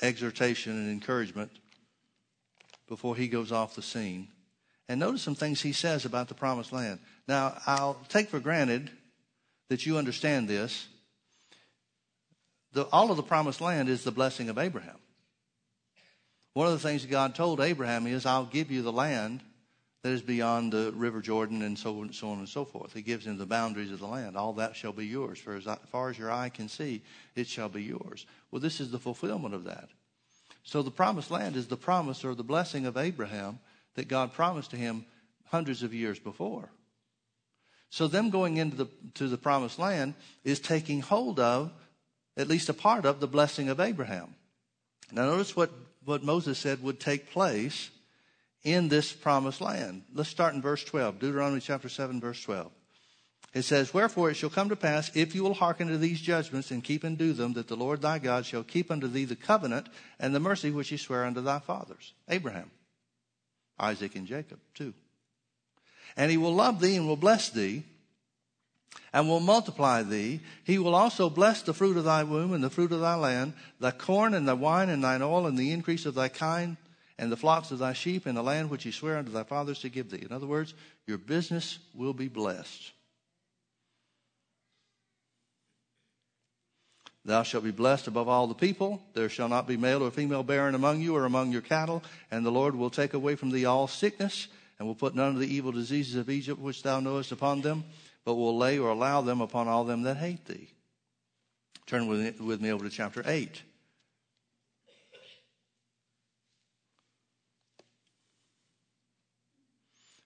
exhortation 0.00 0.72
and 0.72 0.90
encouragement 0.90 1.50
before 2.92 3.16
he 3.16 3.26
goes 3.26 3.50
off 3.50 3.74
the 3.74 3.80
scene. 3.80 4.28
And 4.86 5.00
notice 5.00 5.22
some 5.22 5.34
things 5.34 5.62
he 5.62 5.72
says 5.72 6.04
about 6.04 6.28
the 6.28 6.34
promised 6.34 6.74
land. 6.74 6.98
Now, 7.26 7.56
I'll 7.66 7.96
take 8.10 8.28
for 8.28 8.38
granted 8.38 8.90
that 9.70 9.86
you 9.86 9.96
understand 9.96 10.46
this. 10.46 10.86
The, 12.74 12.84
all 12.92 13.10
of 13.10 13.16
the 13.16 13.22
promised 13.22 13.62
land 13.62 13.88
is 13.88 14.04
the 14.04 14.10
blessing 14.10 14.50
of 14.50 14.58
Abraham. 14.58 14.98
One 16.52 16.66
of 16.66 16.74
the 16.74 16.86
things 16.86 17.06
God 17.06 17.34
told 17.34 17.62
Abraham 17.62 18.06
is, 18.06 18.26
I'll 18.26 18.44
give 18.44 18.70
you 18.70 18.82
the 18.82 18.92
land 18.92 19.40
that 20.02 20.12
is 20.12 20.20
beyond 20.20 20.74
the 20.74 20.92
river 20.94 21.22
Jordan 21.22 21.62
and 21.62 21.78
so 21.78 22.06
so 22.10 22.28
on 22.28 22.40
and 22.40 22.48
so 22.48 22.66
forth. 22.66 22.92
He 22.92 23.00
gives 23.00 23.26
him 23.26 23.38
the 23.38 23.46
boundaries 23.46 23.90
of 23.90 24.00
the 24.00 24.06
land. 24.06 24.36
All 24.36 24.52
that 24.54 24.76
shall 24.76 24.92
be 24.92 25.06
yours. 25.06 25.38
For 25.38 25.56
as 25.56 25.66
far 25.90 26.10
as 26.10 26.18
your 26.18 26.30
eye 26.30 26.50
can 26.50 26.68
see, 26.68 27.00
it 27.36 27.46
shall 27.46 27.70
be 27.70 27.84
yours. 27.84 28.26
Well, 28.50 28.60
this 28.60 28.80
is 28.80 28.90
the 28.90 28.98
fulfillment 28.98 29.54
of 29.54 29.64
that. 29.64 29.88
So 30.62 30.82
the 30.82 30.90
promised 30.90 31.30
land 31.30 31.56
is 31.56 31.66
the 31.66 31.76
promise 31.76 32.24
or 32.24 32.34
the 32.34 32.44
blessing 32.44 32.86
of 32.86 32.96
Abraham 32.96 33.58
that 33.94 34.08
God 34.08 34.32
promised 34.32 34.70
to 34.70 34.76
him 34.76 35.04
hundreds 35.46 35.82
of 35.82 35.92
years 35.92 36.18
before. 36.18 36.70
So 37.90 38.06
them 38.06 38.30
going 38.30 38.56
into 38.56 38.76
the 38.76 38.86
to 39.14 39.28
the 39.28 39.36
promised 39.36 39.78
land 39.78 40.14
is 40.44 40.60
taking 40.60 41.02
hold 41.02 41.38
of 41.38 41.72
at 42.36 42.48
least 42.48 42.70
a 42.70 42.74
part 42.74 43.04
of 43.04 43.20
the 43.20 43.26
blessing 43.26 43.68
of 43.68 43.80
Abraham. 43.80 44.34
Now 45.10 45.26
notice 45.26 45.54
what 45.54 45.70
what 46.04 46.24
Moses 46.24 46.58
said 46.58 46.82
would 46.82 47.00
take 47.00 47.30
place 47.30 47.90
in 48.64 48.88
this 48.88 49.12
promised 49.12 49.60
land. 49.60 50.04
Let's 50.14 50.30
start 50.30 50.54
in 50.54 50.62
verse 50.62 50.84
12, 50.84 51.18
Deuteronomy 51.18 51.60
chapter 51.60 51.88
7, 51.88 52.20
verse 52.20 52.42
12. 52.42 52.70
It 53.54 53.62
says, 53.62 53.92
Wherefore 53.92 54.30
it 54.30 54.34
shall 54.34 54.50
come 54.50 54.70
to 54.70 54.76
pass, 54.76 55.10
if 55.14 55.34
you 55.34 55.42
will 55.42 55.54
hearken 55.54 55.88
to 55.88 55.98
these 55.98 56.20
judgments 56.20 56.70
and 56.70 56.82
keep 56.82 57.04
and 57.04 57.18
do 57.18 57.32
them, 57.34 57.52
that 57.52 57.68
the 57.68 57.76
Lord 57.76 58.00
thy 58.00 58.18
God 58.18 58.46
shall 58.46 58.62
keep 58.62 58.90
unto 58.90 59.06
thee 59.06 59.26
the 59.26 59.36
covenant 59.36 59.88
and 60.18 60.34
the 60.34 60.40
mercy 60.40 60.70
which 60.70 60.88
he 60.88 60.96
sware 60.96 61.24
unto 61.24 61.42
thy 61.42 61.58
fathers, 61.58 62.14
Abraham, 62.28 62.70
Isaac, 63.78 64.16
and 64.16 64.26
Jacob, 64.26 64.58
too. 64.74 64.94
And 66.16 66.30
he 66.30 66.38
will 66.38 66.54
love 66.54 66.80
thee 66.80 66.96
and 66.96 67.06
will 67.06 67.16
bless 67.16 67.50
thee 67.50 67.84
and 69.12 69.28
will 69.28 69.40
multiply 69.40 70.02
thee. 70.02 70.40
He 70.64 70.78
will 70.78 70.94
also 70.94 71.28
bless 71.28 71.60
the 71.60 71.74
fruit 71.74 71.98
of 71.98 72.04
thy 72.04 72.24
womb 72.24 72.54
and 72.54 72.64
the 72.64 72.70
fruit 72.70 72.92
of 72.92 73.00
thy 73.00 73.16
land, 73.16 73.52
thy 73.80 73.90
corn 73.90 74.32
and 74.32 74.48
thy 74.48 74.54
wine 74.54 74.88
and 74.88 75.04
thine 75.04 75.22
oil 75.22 75.46
and 75.46 75.58
the 75.58 75.72
increase 75.72 76.06
of 76.06 76.14
thy 76.14 76.28
kind 76.28 76.78
and 77.18 77.30
the 77.30 77.36
flocks 77.36 77.70
of 77.70 77.78
thy 77.78 77.92
sheep 77.92 78.24
and 78.24 78.36
the 78.36 78.42
land 78.42 78.70
which 78.70 78.84
he 78.84 78.90
sware 78.90 79.18
unto 79.18 79.30
thy 79.30 79.42
fathers 79.42 79.80
to 79.80 79.90
give 79.90 80.10
thee. 80.10 80.24
In 80.24 80.32
other 80.32 80.46
words, 80.46 80.72
your 81.06 81.18
business 81.18 81.78
will 81.94 82.14
be 82.14 82.28
blessed. 82.28 82.92
Thou 87.24 87.42
shalt 87.44 87.64
be 87.64 87.70
blessed 87.70 88.08
above 88.08 88.28
all 88.28 88.46
the 88.46 88.54
people. 88.54 89.00
There 89.14 89.28
shall 89.28 89.48
not 89.48 89.68
be 89.68 89.76
male 89.76 90.02
or 90.02 90.10
female 90.10 90.42
barren 90.42 90.74
among 90.74 91.00
you 91.00 91.14
or 91.14 91.24
among 91.24 91.52
your 91.52 91.60
cattle. 91.60 92.02
And 92.30 92.44
the 92.44 92.50
Lord 92.50 92.74
will 92.74 92.90
take 92.90 93.14
away 93.14 93.36
from 93.36 93.50
thee 93.50 93.64
all 93.64 93.86
sickness, 93.86 94.48
and 94.78 94.88
will 94.88 94.96
put 94.96 95.14
none 95.14 95.34
of 95.34 95.38
the 95.38 95.54
evil 95.54 95.70
diseases 95.70 96.16
of 96.16 96.28
Egypt 96.28 96.60
which 96.60 96.82
thou 96.82 96.98
knowest 96.98 97.30
upon 97.30 97.60
them 97.60 97.84
but 98.24 98.34
will 98.34 98.56
lay 98.56 98.78
or 98.78 98.90
allow 98.90 99.20
them 99.20 99.40
upon 99.40 99.68
all 99.68 99.84
them 99.84 100.02
that 100.02 100.16
hate 100.16 100.44
thee. 100.46 100.68
Turn 101.86 102.06
with, 102.06 102.60
me 102.60 102.70
over 102.70 102.84
to 102.84 102.90
chapter 102.90 103.22
8. 103.26 103.62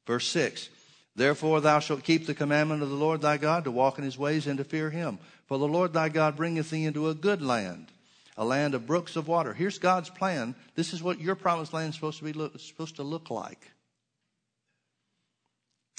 Verse 0.07 0.29
6 0.29 0.69
Therefore 1.17 1.63
thou 1.63 1.81
shalt 1.81 2.05
keep 2.05 2.27
the 2.27 2.35
commandment 2.35 2.83
of 2.83 2.91
the 2.91 2.95
Lord 2.95 3.23
thy 3.23 3.39
God 3.39 3.65
to 3.65 3.71
walk 3.71 3.99
in 3.99 4.05
his 4.05 4.19
ways 4.19 4.47
and 4.47 4.59
to 4.59 4.65
fear 4.65 4.91
him. 4.91 5.19
For 5.47 5.59
the 5.59 5.69
Lord 5.69 5.93
thy 5.93 6.09
God 6.09 6.37
bringeth 6.37 6.71
thee 6.71 6.85
into 6.85 7.09
a 7.09 7.15
good 7.15 7.41
land, 7.41 7.93
a 8.37 8.45
land 8.45 8.75
of 8.75 8.87
brooks 8.87 9.17
of 9.17 9.29
water. 9.29 9.55
Here's 9.55 9.79
God's 9.79 10.11
plan. 10.11 10.55
This 10.75 10.93
is 10.93 11.03
what 11.03 11.21
your 11.21 11.37
promised 11.37 11.73
land 11.73 11.91
is 11.91 11.95
supposed 11.95 12.19
to 12.19 12.25
be 12.25 12.33
look, 12.33 12.59
supposed 12.59 12.97
to 12.97 13.03
look 13.03 13.31
like. 13.31 13.71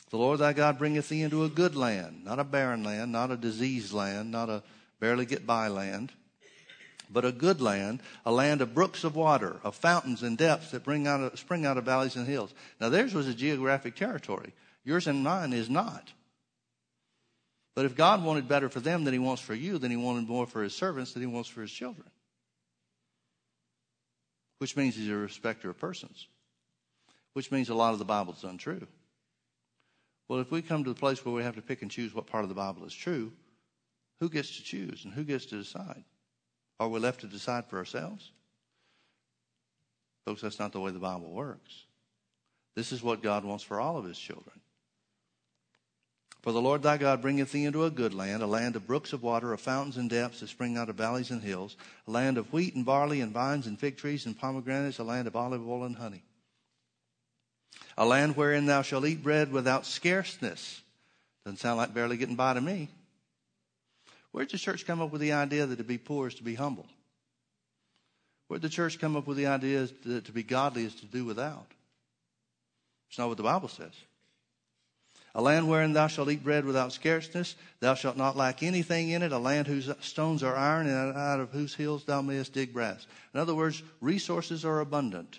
The 0.09 0.17
Lord 0.17 0.39
thy 0.39 0.53
God 0.53 0.77
bringeth 0.77 1.09
thee 1.09 1.21
into 1.21 1.43
a 1.43 1.49
good 1.49 1.75
land, 1.75 2.23
not 2.23 2.39
a 2.39 2.43
barren 2.45 2.83
land, 2.83 3.11
not 3.11 3.31
a 3.31 3.37
diseased 3.37 3.91
land, 3.91 4.31
not 4.31 4.49
a 4.49 4.63
barely 4.99 5.25
get 5.25 5.45
by 5.45 5.67
land, 5.67 6.13
but 7.09 7.25
a 7.25 7.31
good 7.31 7.61
land, 7.61 8.01
a 8.25 8.31
land 8.31 8.61
of 8.61 8.73
brooks 8.73 9.03
of 9.03 9.15
water, 9.15 9.57
of 9.63 9.75
fountains 9.75 10.23
and 10.23 10.37
depths 10.37 10.71
that 10.71 10.83
bring 10.83 11.07
out 11.07 11.21
of, 11.21 11.39
spring 11.39 11.65
out 11.65 11.77
of 11.77 11.85
valleys 11.85 12.15
and 12.15 12.25
hills. 12.25 12.53
Now 12.79 12.89
theirs 12.89 13.13
was 13.13 13.27
a 13.27 13.33
geographic 13.33 13.95
territory. 13.95 14.53
Yours 14.83 15.07
and 15.07 15.23
mine 15.23 15.51
is 15.51 15.69
not. 15.69 16.11
But 17.77 17.85
if 17.85 17.95
God 17.95 18.23
wanted 18.23 18.47
better 18.47 18.69
for 18.69 18.79
them 18.79 19.03
than 19.03 19.13
he 19.13 19.19
wants 19.19 19.39
for 19.39 19.53
you, 19.53 19.77
then 19.77 19.91
he 19.91 19.97
wanted 19.97 20.27
more 20.27 20.47
for 20.47 20.63
his 20.63 20.73
servants 20.73 21.13
than 21.13 21.21
he 21.21 21.27
wants 21.27 21.47
for 21.47 21.61
his 21.61 21.71
children. 21.71 22.09
Which 24.57 24.75
means 24.75 24.95
he's 24.95 25.11
a 25.11 25.15
respecter 25.15 25.69
of 25.69 25.77
persons. 25.77 26.25
Which 27.33 27.51
means 27.51 27.69
a 27.69 27.75
lot 27.75 27.93
of 27.93 27.99
the 27.99 28.03
Bible 28.03 28.33
is 28.33 28.43
untrue. 28.43 28.87
Well, 30.27 30.39
if 30.39 30.49
we 30.49 30.63
come 30.63 30.85
to 30.85 30.89
the 30.89 30.99
place 30.99 31.23
where 31.23 31.35
we 31.35 31.43
have 31.43 31.53
to 31.53 31.61
pick 31.61 31.83
and 31.83 31.91
choose 31.91 32.15
what 32.15 32.25
part 32.25 32.41
of 32.41 32.49
the 32.49 32.55
Bible 32.55 32.83
is 32.83 32.95
true, 32.95 33.31
who 34.21 34.27
gets 34.27 34.57
to 34.57 34.63
choose 34.63 35.05
and 35.05 35.13
who 35.13 35.23
gets 35.23 35.45
to 35.45 35.59
decide? 35.59 36.03
Are 36.79 36.89
we 36.89 36.99
left 36.99 37.21
to 37.21 37.27
decide 37.27 37.67
for 37.67 37.77
ourselves? 37.77 38.31
Folks, 40.25 40.41
that's 40.41 40.57
not 40.57 40.71
the 40.71 40.79
way 40.79 40.89
the 40.89 40.97
Bible 40.97 41.29
works. 41.29 41.85
This 42.75 42.91
is 42.91 43.03
what 43.03 43.21
God 43.21 43.45
wants 43.45 43.63
for 43.63 43.79
all 43.79 43.99
of 43.99 44.05
his 44.05 44.17
children. 44.17 44.61
For 46.47 46.53
the 46.53 46.61
Lord 46.61 46.81
thy 46.81 46.95
God 46.95 47.21
bringeth 47.21 47.51
thee 47.51 47.65
into 47.65 47.83
a 47.83 47.91
good 47.91 48.13
land, 48.13 48.41
a 48.41 48.47
land 48.47 48.77
of 48.77 48.87
brooks 48.87 49.11
of 49.11 49.21
water, 49.21 49.51
of 49.51 49.59
fountains 49.59 49.97
and 49.97 50.09
depths 50.09 50.39
that 50.39 50.47
spring 50.47 50.77
out 50.77 50.87
of 50.87 50.95
valleys 50.95 51.29
and 51.29 51.43
hills, 51.43 51.75
a 52.07 52.11
land 52.11 52.37
of 52.37 52.53
wheat 52.53 52.73
and 52.73 52.85
barley 52.85 53.19
and 53.19 53.33
vines 53.33 53.67
and 53.67 53.77
fig 53.77 53.97
trees 53.97 54.25
and 54.25 54.39
pomegranates, 54.39 54.97
a 54.97 55.03
land 55.03 55.27
of 55.27 55.35
olive 55.35 55.67
oil 55.67 55.83
and 55.83 55.97
honey 55.97 56.23
a 57.97 58.05
land 58.05 58.37
wherein 58.37 58.65
thou 58.65 58.81
shalt 58.81 59.03
eat 59.03 59.21
bread 59.21 59.51
without 59.51 59.85
scarceness. 59.85 60.81
Doesn't 61.43 61.57
sound 61.57 61.75
like 61.75 61.93
barely 61.93 62.15
getting 62.15 62.37
by 62.37 62.53
to 62.53 62.61
me. 62.61 62.87
Where'd 64.31 64.49
the 64.49 64.57
church 64.57 64.87
come 64.87 65.01
up 65.01 65.11
with 65.11 65.19
the 65.19 65.33
idea 65.33 65.65
that 65.65 65.75
to 65.75 65.83
be 65.83 65.97
poor 65.97 66.29
is 66.29 66.35
to 66.35 66.43
be 66.43 66.55
humble? 66.55 66.85
Where'd 68.47 68.61
the 68.61 68.69
church 68.69 68.99
come 68.99 69.17
up 69.17 69.27
with 69.27 69.35
the 69.35 69.47
idea 69.47 69.89
that 70.05 70.23
to 70.23 70.31
be 70.31 70.43
godly 70.43 70.85
is 70.85 70.95
to 70.95 71.05
do 71.07 71.25
without? 71.25 71.67
It's 73.09 73.17
not 73.17 73.27
what 73.27 73.35
the 73.35 73.43
Bible 73.43 73.67
says. 73.67 73.91
A 75.37 75.41
land 75.41 75.69
wherein 75.69 75.93
thou 75.93 76.07
shalt 76.07 76.31
eat 76.31 76.43
bread 76.43 76.65
without 76.65 76.91
scarceness, 76.91 77.55
thou 77.79 77.93
shalt 77.93 78.17
not 78.17 78.35
lack 78.35 78.63
anything 78.63 79.11
in 79.11 79.21
it, 79.21 79.31
a 79.31 79.37
land 79.37 79.67
whose 79.67 79.87
stones 80.01 80.41
are 80.41 80.55
iron, 80.55 80.87
and 80.87 81.15
out 81.15 81.39
of 81.39 81.51
whose 81.51 81.75
hills 81.75 82.03
thou 82.05 82.23
mayest 82.23 82.53
dig 82.53 82.73
brass. 82.73 83.05
In 83.35 83.39
other 83.39 83.53
words, 83.53 83.83
resources 84.01 84.65
are 84.65 84.79
abundant. 84.79 85.37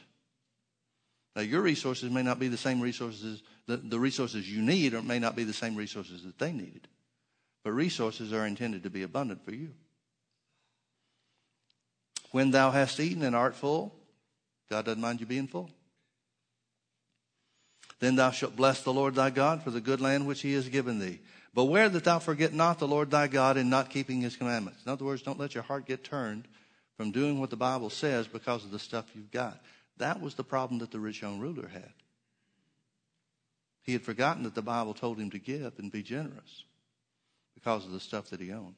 Now, 1.35 1.43
your 1.43 1.63
resources 1.63 2.13
may 2.13 2.23
not 2.23 2.39
be 2.39 2.47
the 2.47 2.57
same 2.57 2.81
resources, 2.81 3.43
the, 3.67 3.79
the 3.79 3.99
resources 3.99 4.49
you 4.49 4.63
need, 4.63 4.95
or 4.95 5.03
may 5.03 5.19
not 5.19 5.35
be 5.35 5.43
the 5.43 5.53
same 5.53 5.75
resources 5.75 6.23
that 6.23 6.39
they 6.39 6.53
needed. 6.53 6.87
But 7.65 7.73
resources 7.73 8.33
are 8.33 8.47
intended 8.47 8.85
to 8.85 8.91
be 8.91 9.03
abundant 9.03 9.45
for 9.45 9.53
you. 9.53 9.75
When 12.31 12.53
thou 12.53 12.71
hast 12.71 13.01
eaten 13.01 13.25
and 13.25 13.35
art 13.35 13.57
full, 13.57 13.97
God 14.71 14.85
doesn't 14.85 15.01
mind 15.01 15.19
you 15.19 15.27
being 15.27 15.49
full. 15.49 15.71
Then 18.01 18.17
thou 18.17 18.31
shalt 18.31 18.57
bless 18.57 18.83
the 18.83 18.93
Lord 18.93 19.15
thy 19.15 19.31
God 19.31 19.63
for 19.63 19.71
the 19.71 19.81
good 19.81 20.01
land 20.01 20.27
which 20.27 20.43
he 20.43 20.53
has 20.53 20.69
given 20.69 20.99
thee. 20.99 21.21
Beware 21.55 21.89
that 21.89 22.05
thou 22.05 22.19
forget 22.19 22.53
not 22.53 22.79
the 22.79 22.87
Lord 22.87 23.11
thy 23.11 23.27
God 23.27 23.57
in 23.57 23.69
not 23.69 23.91
keeping 23.91 24.21
his 24.21 24.37
commandments. 24.37 24.83
In 24.87 24.93
other 24.93 25.05
words, 25.05 25.23
don't 25.23 25.41
let 25.41 25.55
your 25.55 25.65
heart 25.65 25.87
get 25.87 26.05
turned 26.05 26.47
from 26.97 27.11
doing 27.11 27.41
what 27.41 27.51
the 27.51 27.57
Bible 27.57 27.91
says 27.91 28.29
because 28.29 28.65
of 28.65 28.71
the 28.71 28.79
stuff 28.79 29.07
you've 29.15 29.33
got. 29.33 29.61
That 29.97 30.21
was 30.21 30.35
the 30.35 30.45
problem 30.45 30.79
that 30.79 30.93
the 30.93 31.01
rich 31.01 31.23
young 31.23 31.41
ruler 31.41 31.69
had. 31.69 31.93
He 33.83 33.93
had 33.93 34.03
forgotten 34.03 34.45
that 34.45 34.55
the 34.55 34.63
Bible 34.63 34.95
told 34.95 35.19
him 35.19 35.31
to 35.31 35.39
give 35.39 35.79
and 35.79 35.91
be 35.91 36.03
generous. 36.03 36.65
because 37.55 37.85
of 37.85 37.91
the 37.91 37.99
stuff 37.99 38.31
that 38.31 38.41
he 38.41 38.53
owned. 38.53 38.77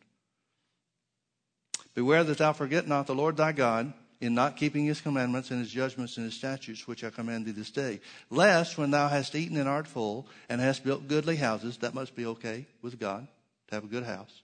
Beware 1.94 2.24
that 2.24 2.38
thou 2.38 2.54
forget 2.54 2.88
not 2.88 3.06
the 3.06 3.14
Lord 3.14 3.36
thy 3.36 3.52
God 3.52 3.92
in 4.20 4.34
not 4.34 4.56
keeping 4.56 4.84
his 4.84 5.00
commandments 5.00 5.50
and 5.50 5.60
his 5.60 5.70
judgments 5.70 6.16
and 6.16 6.26
his 6.26 6.34
statutes 6.34 6.86
which 6.86 7.02
I 7.02 7.10
command 7.10 7.46
thee 7.46 7.52
this 7.52 7.70
day. 7.70 8.00
Lest 8.28 8.76
when 8.76 8.90
thou 8.90 9.08
hast 9.08 9.34
eaten 9.34 9.56
and 9.56 9.68
art 9.68 9.86
full 9.86 10.26
and 10.48 10.60
hast 10.60 10.84
built 10.84 11.08
goodly 11.08 11.36
houses, 11.36 11.78
that 11.78 11.94
must 11.94 12.14
be 12.14 12.26
okay 12.26 12.66
with 12.82 13.00
God 13.00 13.26
to 13.68 13.74
have 13.74 13.84
a 13.84 13.88
good 13.88 14.04
house, 14.04 14.42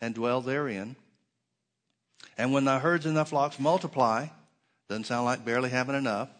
and 0.00 0.14
dwell 0.14 0.40
therein. 0.40 0.96
And 2.38 2.52
when 2.52 2.64
thy 2.64 2.78
herds 2.78 3.04
and 3.04 3.16
thy 3.16 3.24
flocks 3.24 3.58
multiply, 3.58 4.28
doesn't 4.88 5.04
sound 5.04 5.26
like 5.26 5.44
barely 5.44 5.70
having 5.70 5.94
enough, 5.94 6.30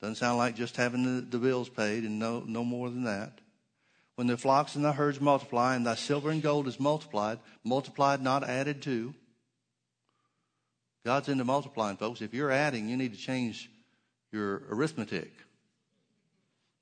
doesn't 0.00 0.16
sound 0.16 0.38
like 0.38 0.54
just 0.54 0.76
having 0.76 1.02
the, 1.02 1.20
the 1.22 1.38
bills 1.38 1.68
paid 1.68 2.04
and 2.04 2.18
no, 2.18 2.44
no 2.46 2.62
more 2.62 2.90
than 2.90 3.04
that. 3.04 3.40
When 4.14 4.28
the 4.28 4.36
flocks 4.36 4.76
and 4.76 4.84
the 4.84 4.92
herds 4.92 5.20
multiply 5.20 5.74
and 5.74 5.86
thy 5.86 5.94
silver 5.94 6.30
and 6.30 6.42
gold 6.42 6.68
is 6.68 6.80
multiplied, 6.80 7.38
multiplied, 7.64 8.22
not 8.22 8.44
added 8.44 8.82
to. 8.82 9.14
God's 11.06 11.28
into 11.28 11.44
multiplying, 11.44 11.96
folks. 11.96 12.20
If 12.20 12.34
you're 12.34 12.50
adding, 12.50 12.88
you 12.88 12.96
need 12.96 13.12
to 13.12 13.18
change 13.18 13.70
your 14.32 14.64
arithmetic. 14.68 15.30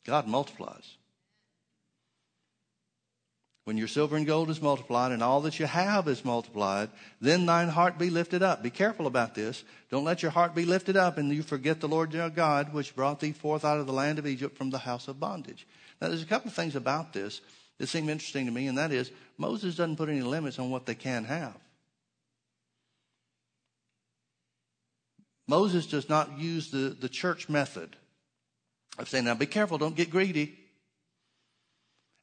God 0.06 0.26
multiplies. 0.26 0.96
When 3.64 3.76
your 3.76 3.86
silver 3.86 4.16
and 4.16 4.26
gold 4.26 4.48
is 4.48 4.62
multiplied 4.62 5.12
and 5.12 5.22
all 5.22 5.42
that 5.42 5.58
you 5.58 5.66
have 5.66 6.08
is 6.08 6.24
multiplied, 6.24 6.88
then 7.20 7.44
thine 7.44 7.68
heart 7.68 7.98
be 7.98 8.08
lifted 8.08 8.42
up. 8.42 8.62
Be 8.62 8.70
careful 8.70 9.06
about 9.06 9.34
this. 9.34 9.62
Don't 9.90 10.04
let 10.04 10.22
your 10.22 10.30
heart 10.30 10.54
be 10.54 10.64
lifted 10.64 10.96
up 10.96 11.18
and 11.18 11.30
you 11.30 11.42
forget 11.42 11.82
the 11.82 11.88
Lord 11.88 12.14
your 12.14 12.30
God, 12.30 12.72
which 12.72 12.96
brought 12.96 13.20
thee 13.20 13.32
forth 13.32 13.62
out 13.62 13.78
of 13.78 13.86
the 13.86 13.92
land 13.92 14.18
of 14.18 14.26
Egypt 14.26 14.56
from 14.56 14.70
the 14.70 14.78
house 14.78 15.06
of 15.06 15.20
bondage. 15.20 15.66
Now, 16.00 16.08
there's 16.08 16.22
a 16.22 16.26
couple 16.26 16.48
of 16.48 16.54
things 16.54 16.76
about 16.76 17.12
this 17.12 17.42
that 17.76 17.88
seem 17.88 18.08
interesting 18.08 18.46
to 18.46 18.52
me, 18.52 18.68
and 18.68 18.78
that 18.78 18.90
is 18.90 19.10
Moses 19.36 19.76
doesn't 19.76 19.96
put 19.96 20.08
any 20.08 20.22
limits 20.22 20.58
on 20.58 20.70
what 20.70 20.86
they 20.86 20.94
can 20.94 21.24
have. 21.24 21.58
Moses 25.46 25.86
does 25.86 26.08
not 26.08 26.38
use 26.38 26.70
the, 26.70 26.96
the 26.98 27.08
church 27.08 27.48
method 27.48 27.96
of 28.98 29.08
saying, 29.08 29.24
now 29.24 29.34
be 29.34 29.46
careful, 29.46 29.78
don't 29.78 29.96
get 29.96 30.10
greedy. 30.10 30.58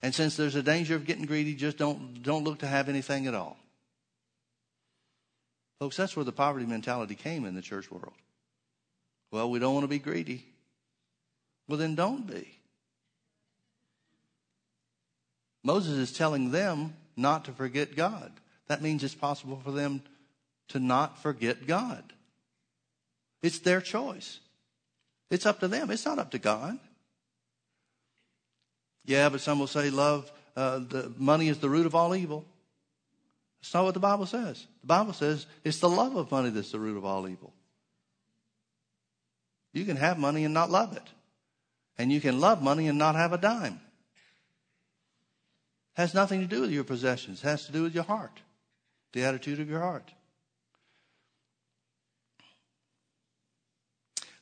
And 0.01 0.15
since 0.15 0.35
there's 0.35 0.55
a 0.55 0.63
danger 0.63 0.95
of 0.95 1.05
getting 1.05 1.25
greedy, 1.25 1.53
just 1.53 1.77
don't, 1.77 2.23
don't 2.23 2.43
look 2.43 2.59
to 2.59 2.67
have 2.67 2.89
anything 2.89 3.27
at 3.27 3.35
all. 3.35 3.57
Folks, 5.79 5.97
that's 5.97 6.15
where 6.15 6.25
the 6.25 6.31
poverty 6.31 6.65
mentality 6.65 7.15
came 7.15 7.45
in 7.45 7.55
the 7.55 7.61
church 7.61 7.91
world. 7.91 8.13
Well, 9.31 9.49
we 9.49 9.59
don't 9.59 9.73
want 9.73 9.83
to 9.83 9.87
be 9.87 9.99
greedy. 9.99 10.45
Well, 11.67 11.77
then 11.77 11.95
don't 11.95 12.27
be. 12.27 12.57
Moses 15.63 15.97
is 15.97 16.11
telling 16.11 16.51
them 16.51 16.95
not 17.15 17.45
to 17.45 17.51
forget 17.51 17.95
God. 17.95 18.31
That 18.67 18.81
means 18.81 19.03
it's 19.03 19.15
possible 19.15 19.61
for 19.63 19.71
them 19.71 20.01
to 20.69 20.79
not 20.79 21.21
forget 21.21 21.67
God. 21.67 22.13
It's 23.41 23.59
their 23.59 23.81
choice. 23.81 24.39
It's 25.29 25.45
up 25.45 25.59
to 25.61 25.67
them. 25.67 25.89
It's 25.91 26.05
not 26.05 26.19
up 26.19 26.31
to 26.31 26.39
God. 26.39 26.77
Yeah, 29.05 29.29
but 29.29 29.41
some 29.41 29.59
will 29.59 29.67
say 29.67 29.89
love, 29.89 30.31
uh, 30.55 30.79
the 30.79 31.11
money 31.17 31.47
is 31.47 31.57
the 31.59 31.69
root 31.69 31.85
of 31.85 31.95
all 31.95 32.15
evil. 32.15 32.45
That's 33.61 33.73
not 33.73 33.85
what 33.85 33.93
the 33.93 33.99
Bible 33.99 34.25
says. 34.25 34.65
The 34.81 34.87
Bible 34.87 35.13
says 35.13 35.45
it's 35.63 35.79
the 35.79 35.89
love 35.89 36.15
of 36.15 36.31
money 36.31 36.49
that's 36.49 36.71
the 36.71 36.79
root 36.79 36.97
of 36.97 37.05
all 37.05 37.27
evil. 37.27 37.53
You 39.73 39.85
can 39.85 39.97
have 39.97 40.19
money 40.19 40.43
and 40.43 40.53
not 40.53 40.69
love 40.69 40.95
it. 40.95 41.03
And 41.97 42.11
you 42.11 42.19
can 42.19 42.39
love 42.39 42.61
money 42.61 42.87
and 42.87 42.97
not 42.97 43.15
have 43.15 43.33
a 43.33 43.37
dime. 43.37 43.79
It 45.95 46.01
has 46.01 46.13
nothing 46.13 46.41
to 46.41 46.47
do 46.47 46.61
with 46.61 46.71
your 46.71 46.83
possessions. 46.83 47.43
It 47.43 47.47
has 47.47 47.65
to 47.65 47.71
do 47.71 47.83
with 47.83 47.93
your 47.93 48.03
heart, 48.03 48.41
the 49.13 49.23
attitude 49.23 49.59
of 49.59 49.69
your 49.69 49.81
heart. 49.81 50.11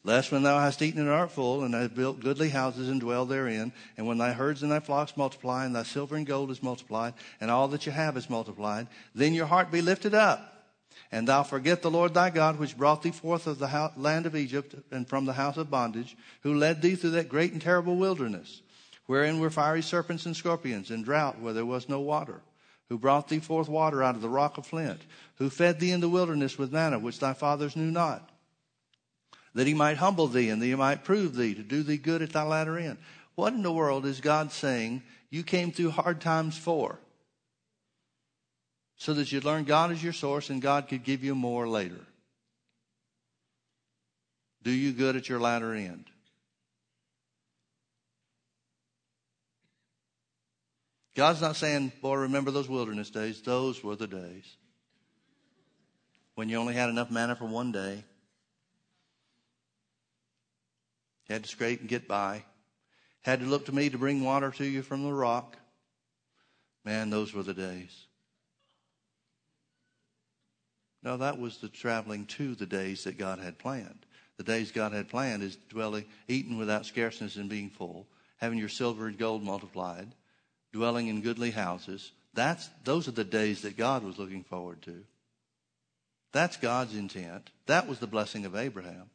Lest 0.10 0.32
when 0.32 0.42
thou 0.42 0.58
hast 0.58 0.82
eaten 0.82 1.00
and 1.00 1.08
art 1.08 1.30
full, 1.30 1.64
and 1.64 1.76
hast 1.76 1.94
built 1.94 2.20
goodly 2.20 2.50
houses 2.50 2.90
and 2.90 3.00
dwell 3.00 3.28
therein, 3.28 3.72
and 3.96 4.08
when 4.08 4.18
thy 4.18 4.32
herds 4.32 4.64
and 4.64 4.72
thy 4.72 4.80
flocks 4.80 5.16
multiply, 5.16 5.66
and 5.66 5.76
thy 5.76 5.84
silver 5.84 6.16
and 6.16 6.26
gold 6.26 6.50
is 6.50 6.64
multiplied, 6.64 7.14
and 7.40 7.52
all 7.52 7.68
that 7.68 7.86
you 7.86 7.92
have 7.92 8.18
is 8.18 8.28
multiplied, 8.28 8.88
then 9.14 9.36
your 9.36 9.46
heart 9.46 9.70
be 9.70 9.84
lifted 9.84 10.16
up, 10.16 10.66
and 11.12 11.28
thou 11.28 11.44
forget 11.44 11.84
the 11.84 11.92
Lord 11.92 12.16
thy 12.16 12.32
God, 12.32 12.58
which 12.58 12.76
brought 12.76 13.04
thee 13.04 13.12
forth 13.12 13.46
of 13.46 13.60
the 13.60 13.92
land 13.98 14.26
of 14.26 14.36
Egypt 14.36 14.74
and 14.90 15.08
from 15.08 15.26
the 15.26 15.34
house 15.34 15.58
of 15.58 15.70
bondage, 15.70 16.18
who 16.42 16.56
led 16.58 16.82
thee 16.82 16.96
through 16.96 17.12
that 17.12 17.30
great 17.30 17.52
and 17.52 17.62
terrible 17.62 17.96
wilderness, 17.96 18.64
wherein 19.06 19.40
were 19.40 19.52
fiery 19.52 19.84
serpents 19.84 20.26
and 20.26 20.36
scorpions, 20.36 20.90
and 20.90 21.06
drought 21.06 21.40
where 21.40 21.54
there 21.54 21.68
was 21.68 21.88
no 21.88 22.00
water 22.00 22.42
who 22.88 22.98
brought 22.98 23.28
thee 23.28 23.38
forth 23.38 23.70
water 23.70 24.02
out 24.02 24.16
of 24.16 24.24
the 24.24 24.28
rock 24.28 24.58
of 24.58 24.66
flint, 24.66 25.02
who 25.36 25.52
fed 25.52 25.80
thee 25.80 25.92
in 25.92 26.00
the 26.00 26.10
wilderness 26.10 26.58
with 26.58 26.74
manna 26.74 26.98
which 26.98 27.20
thy 27.20 27.34
fathers 27.34 27.76
knew 27.76 27.92
not, 27.92 28.32
that 29.54 29.68
he 29.68 29.74
might 29.74 29.98
humble 29.98 30.28
thee 30.28 30.50
and 30.50 30.62
that 30.62 30.66
he 30.66 30.76
might 30.76 31.04
prove 31.04 31.36
thee 31.36 31.56
to 31.56 31.64
do 31.64 31.84
thee 31.84 31.98
good 31.98 32.22
at 32.22 32.32
thy 32.32 32.44
latter 32.44 32.78
end. 32.78 32.98
What 33.36 33.54
in 33.54 33.64
the 33.64 33.72
world 33.72 34.06
is 34.06 34.22
God 34.22 34.52
saying 34.52 35.04
you 35.30 35.44
came 35.44 35.72
through 35.72 35.92
hard 35.92 36.22
times 36.22 36.58
for? 36.58 37.00
So 38.98 39.14
that 39.14 39.32
you'd 39.32 39.46
learn 39.46 39.64
God 39.64 39.92
is 39.92 40.04
your 40.04 40.14
source 40.14 40.50
and 40.50 40.62
God 40.62 40.88
could 40.90 41.04
give 41.04 41.24
you 41.24 41.34
more 41.34 41.68
later. 41.68 42.06
Do 44.62 44.72
you 44.72 44.92
good 44.92 45.16
at 45.16 45.30
your 45.30 45.40
latter 45.40 45.74
end. 45.74 46.06
God's 51.16 51.42
not 51.42 51.56
saying, 51.56 51.92
boy, 52.02 52.16
remember 52.16 52.52
those 52.52 52.70
wilderness 52.70 53.10
days. 53.10 53.42
Those 53.42 53.84
were 53.84 53.96
the 53.96 54.08
days 54.08 54.58
when 56.36 56.48
you 56.48 56.58
only 56.58 56.74
had 56.74 56.90
enough 56.90 57.12
manna 57.12 57.36
for 57.36 57.46
one 57.46 57.74
day. 57.74 58.06
Had 61.34 61.44
to 61.44 61.50
scrape 61.50 61.80
and 61.82 61.90
get 61.90 62.08
by. 62.08 62.44
Had 63.22 63.42
to 63.42 63.46
look 63.46 63.66
to 63.66 63.76
me 63.76 63.90
to 63.90 63.98
bring 63.98 64.24
water 64.24 64.52
to 64.52 64.66
you 64.66 64.82
from 64.82 65.04
the 65.04 65.14
rock. 65.14 65.58
Man, 66.86 67.10
those 67.10 67.34
were 67.34 67.44
the 67.44 67.54
days. 67.54 68.06
No, 71.04 71.18
that 71.18 71.40
was 71.40 71.58
the 71.58 71.70
traveling 71.70 72.26
to 72.28 72.56
the 72.56 72.66
days 72.66 73.04
that 73.04 73.18
God 73.18 73.40
had 73.40 73.58
planned. 73.58 74.06
The 74.38 74.44
days 74.44 74.72
God 74.72 74.92
had 74.94 75.10
planned 75.10 75.44
is 75.44 75.58
dwelling, 75.70 76.06
eating 76.28 76.58
without 76.58 76.86
scarceness 76.86 77.36
and 77.36 77.50
being 77.50 77.70
full, 77.70 78.08
having 78.38 78.58
your 78.58 78.70
silver 78.70 79.08
and 79.08 79.18
gold 79.18 79.44
multiplied, 79.44 80.14
dwelling 80.72 81.08
in 81.08 81.22
goodly 81.22 81.52
houses. 81.52 82.12
That's, 82.34 82.70
those 82.84 83.08
are 83.08 83.12
the 83.12 83.24
days 83.24 83.62
that 83.64 83.78
God 83.78 84.04
was 84.04 84.18
looking 84.18 84.44
forward 84.44 84.82
to. 84.84 85.04
That's 86.32 86.58
God's 86.58 86.96
intent. 86.96 87.50
That 87.66 87.88
was 87.88 88.00
the 88.00 88.08
blessing 88.08 88.46
of 88.46 88.56
Abraham. 88.56 89.10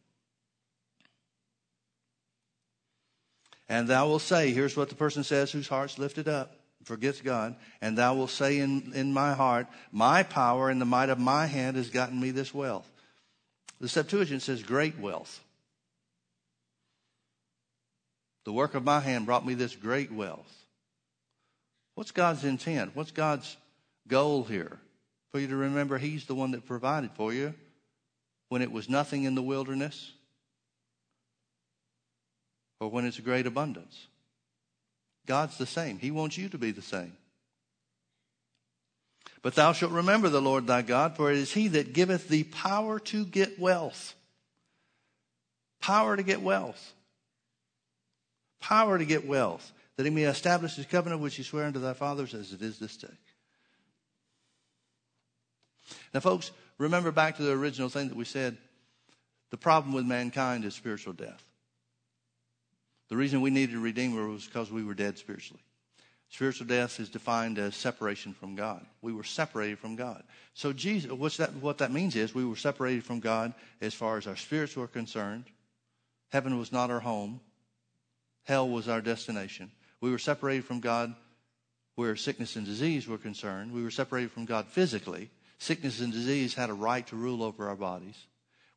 And 3.68 3.88
thou 3.88 4.08
will 4.08 4.18
say, 4.18 4.50
here's 4.50 4.76
what 4.76 4.88
the 4.88 4.94
person 4.94 5.24
says 5.24 5.50
whose 5.50 5.68
heart's 5.68 5.98
lifted 5.98 6.28
up, 6.28 6.56
forgets 6.84 7.20
God. 7.20 7.56
And 7.80 7.96
thou 7.96 8.14
will 8.14 8.28
say 8.28 8.58
in, 8.58 8.92
in 8.94 9.12
my 9.12 9.32
heart, 9.32 9.66
my 9.90 10.22
power 10.22 10.68
and 10.68 10.80
the 10.80 10.86
might 10.86 11.08
of 11.08 11.18
my 11.18 11.46
hand 11.46 11.76
has 11.76 11.90
gotten 11.90 12.20
me 12.20 12.30
this 12.30 12.52
wealth. 12.52 12.90
The 13.80 13.88
Septuagint 13.88 14.42
says 14.42 14.62
great 14.62 14.98
wealth. 14.98 15.42
The 18.44 18.52
work 18.52 18.74
of 18.74 18.84
my 18.84 19.00
hand 19.00 19.24
brought 19.26 19.46
me 19.46 19.54
this 19.54 19.74
great 19.74 20.12
wealth. 20.12 20.52
What's 21.94 22.10
God's 22.10 22.44
intent? 22.44 22.94
What's 22.94 23.10
God's 23.10 23.56
goal 24.06 24.44
here? 24.44 24.78
For 25.32 25.40
you 25.40 25.48
to 25.48 25.56
remember 25.56 25.96
He's 25.96 26.26
the 26.26 26.34
one 26.34 26.50
that 26.50 26.66
provided 26.66 27.10
for 27.12 27.32
you 27.32 27.54
when 28.50 28.62
it 28.62 28.70
was 28.70 28.88
nothing 28.88 29.24
in 29.24 29.34
the 29.34 29.42
wilderness 29.42 30.12
or 32.80 32.88
when 32.88 33.04
it's 33.04 33.18
a 33.18 33.22
great 33.22 33.46
abundance. 33.46 34.06
God's 35.26 35.56
the 35.58 35.66
same. 35.66 35.98
He 35.98 36.10
wants 36.10 36.36
you 36.36 36.48
to 36.50 36.58
be 36.58 36.70
the 36.70 36.82
same. 36.82 37.16
But 39.42 39.54
thou 39.54 39.72
shalt 39.72 39.92
remember 39.92 40.28
the 40.28 40.40
Lord 40.40 40.66
thy 40.66 40.82
God, 40.82 41.16
for 41.16 41.30
it 41.30 41.36
is 41.36 41.52
he 41.52 41.68
that 41.68 41.92
giveth 41.92 42.28
thee 42.28 42.44
power 42.44 42.98
to 43.00 43.26
get 43.26 43.58
wealth. 43.58 44.14
Power 45.80 46.16
to 46.16 46.22
get 46.22 46.40
wealth. 46.40 46.94
Power 48.60 48.96
to 48.96 49.04
get 49.04 49.26
wealth, 49.26 49.70
that 49.96 50.04
he 50.04 50.10
may 50.10 50.22
establish 50.22 50.76
his 50.76 50.86
covenant 50.86 51.20
which 51.20 51.36
he 51.36 51.42
sware 51.42 51.66
unto 51.66 51.78
thy 51.78 51.92
fathers 51.92 52.32
as 52.32 52.52
it 52.52 52.62
is 52.62 52.78
this 52.78 52.96
day. 52.96 53.08
Now, 56.14 56.20
folks, 56.20 56.50
remember 56.78 57.12
back 57.12 57.36
to 57.36 57.42
the 57.42 57.52
original 57.52 57.90
thing 57.90 58.08
that 58.08 58.16
we 58.16 58.24
said 58.24 58.56
the 59.50 59.58
problem 59.58 59.92
with 59.92 60.06
mankind 60.06 60.64
is 60.64 60.74
spiritual 60.74 61.12
death. 61.12 61.43
The 63.08 63.16
reason 63.16 63.40
we 63.40 63.50
needed 63.50 63.76
a 63.76 63.78
Redeemer 63.78 64.28
was 64.28 64.46
because 64.46 64.70
we 64.70 64.84
were 64.84 64.94
dead 64.94 65.18
spiritually. 65.18 65.62
Spiritual 66.30 66.66
death 66.66 66.98
is 66.98 67.10
defined 67.10 67.58
as 67.58 67.76
separation 67.76 68.32
from 68.32 68.56
God. 68.56 68.84
We 69.02 69.12
were 69.12 69.24
separated 69.24 69.78
from 69.78 69.94
God. 69.94 70.24
So 70.54 70.72
Jesus, 70.72 71.12
what's 71.12 71.36
that, 71.36 71.52
what 71.54 71.78
that 71.78 71.92
means 71.92 72.16
is 72.16 72.34
we 72.34 72.44
were 72.44 72.56
separated 72.56 73.04
from 73.04 73.20
God 73.20 73.54
as 73.80 73.94
far 73.94 74.16
as 74.16 74.26
our 74.26 74.36
spirits 74.36 74.76
were 74.76 74.88
concerned. 74.88 75.44
Heaven 76.30 76.58
was 76.58 76.72
not 76.72 76.90
our 76.90 77.00
home. 77.00 77.40
Hell 78.44 78.68
was 78.68 78.88
our 78.88 79.00
destination. 79.00 79.70
We 80.00 80.10
were 80.10 80.18
separated 80.18 80.64
from 80.64 80.80
God 80.80 81.14
where 81.94 82.16
sickness 82.16 82.56
and 82.56 82.66
disease 82.66 83.06
were 83.06 83.18
concerned. 83.18 83.72
We 83.72 83.84
were 83.84 83.90
separated 83.90 84.32
from 84.32 84.44
God 84.44 84.66
physically. 84.66 85.30
Sickness 85.58 86.00
and 86.00 86.12
disease 86.12 86.54
had 86.54 86.70
a 86.70 86.74
right 86.74 87.06
to 87.06 87.16
rule 87.16 87.42
over 87.42 87.68
our 87.68 87.76
bodies. 87.76 88.16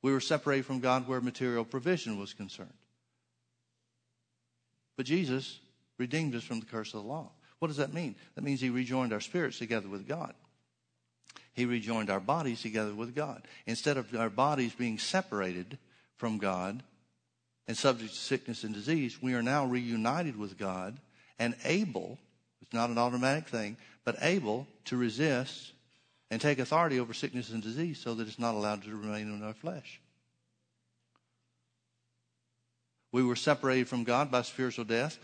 We 0.01 0.11
were 0.11 0.21
separated 0.21 0.65
from 0.65 0.79
God 0.79 1.07
where 1.07 1.19
material 1.19 1.65
provision 1.65 2.19
was 2.19 2.33
concerned. 2.33 2.73
But 4.97 5.05
Jesus 5.05 5.59
redeemed 5.97 6.35
us 6.35 6.43
from 6.43 6.59
the 6.59 6.65
curse 6.65 6.93
of 6.93 7.03
the 7.03 7.07
law. 7.07 7.29
What 7.59 7.69
does 7.69 7.77
that 7.77 7.93
mean? 7.93 8.15
That 8.35 8.43
means 8.43 8.59
he 8.59 8.69
rejoined 8.69 9.13
our 9.13 9.21
spirits 9.21 9.57
together 9.57 9.87
with 9.87 10.07
God. 10.07 10.33
He 11.53 11.65
rejoined 11.65 12.09
our 12.09 12.19
bodies 12.19 12.61
together 12.61 12.93
with 12.93 13.15
God. 13.15 13.47
Instead 13.65 13.97
of 13.97 14.13
our 14.15 14.29
bodies 14.29 14.73
being 14.73 14.99
separated 14.99 15.77
from 16.17 16.37
God 16.37 16.83
and 17.67 17.75
subject 17.75 18.13
to 18.13 18.19
sickness 18.19 18.63
and 18.63 18.73
disease, 18.73 19.21
we 19.21 19.33
are 19.33 19.41
now 19.41 19.65
reunited 19.65 20.37
with 20.37 20.57
God 20.57 20.99
and 21.39 21.55
able, 21.63 22.19
it's 22.61 22.73
not 22.73 22.89
an 22.89 22.97
automatic 22.97 23.47
thing, 23.47 23.77
but 24.03 24.17
able 24.21 24.67
to 24.85 24.97
resist 24.97 25.71
and 26.29 26.39
take 26.39 26.59
authority 26.59 26.99
over 26.99 27.13
sickness 27.13 27.49
and 27.49 27.63
disease 27.63 27.99
so 27.99 28.13
that 28.15 28.27
it's 28.27 28.39
not 28.39 28.55
allowed 28.55 28.83
to 28.83 28.95
remain 28.95 29.33
in 29.33 29.43
our 29.43 29.53
flesh. 29.53 29.99
We 33.17 33.23
were 33.23 33.35
separated 33.35 33.87
from 33.87 34.03
God 34.03 34.29
by 34.29 34.43
spiritual 34.43 34.85
death, 34.85 35.17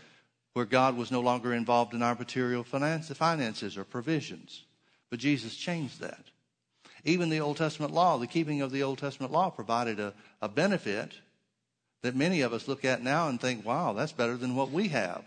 where 0.52 0.64
God 0.64 0.96
was 0.96 1.12
no 1.12 1.20
longer 1.20 1.54
involved 1.54 1.94
in 1.94 2.02
our 2.02 2.16
material 2.16 2.64
finance, 2.64 3.08
finances 3.10 3.78
or 3.78 3.84
provisions. 3.84 4.64
But 5.10 5.20
Jesus 5.20 5.54
changed 5.54 6.00
that. 6.00 6.24
Even 7.04 7.28
the 7.28 7.38
Old 7.38 7.56
Testament 7.56 7.94
law, 7.94 8.18
the 8.18 8.26
keeping 8.26 8.62
of 8.62 8.72
the 8.72 8.82
Old 8.82 8.98
Testament 8.98 9.32
law 9.32 9.48
provided 9.48 10.00
a, 10.00 10.12
a 10.42 10.48
benefit 10.48 11.12
that 12.02 12.16
many 12.16 12.40
of 12.40 12.52
us 12.52 12.66
look 12.66 12.84
at 12.84 13.00
now 13.00 13.28
and 13.28 13.40
think, 13.40 13.64
wow, 13.64 13.92
that's 13.92 14.10
better 14.10 14.36
than 14.36 14.56
what 14.56 14.72
we 14.72 14.88
have. 14.88 15.22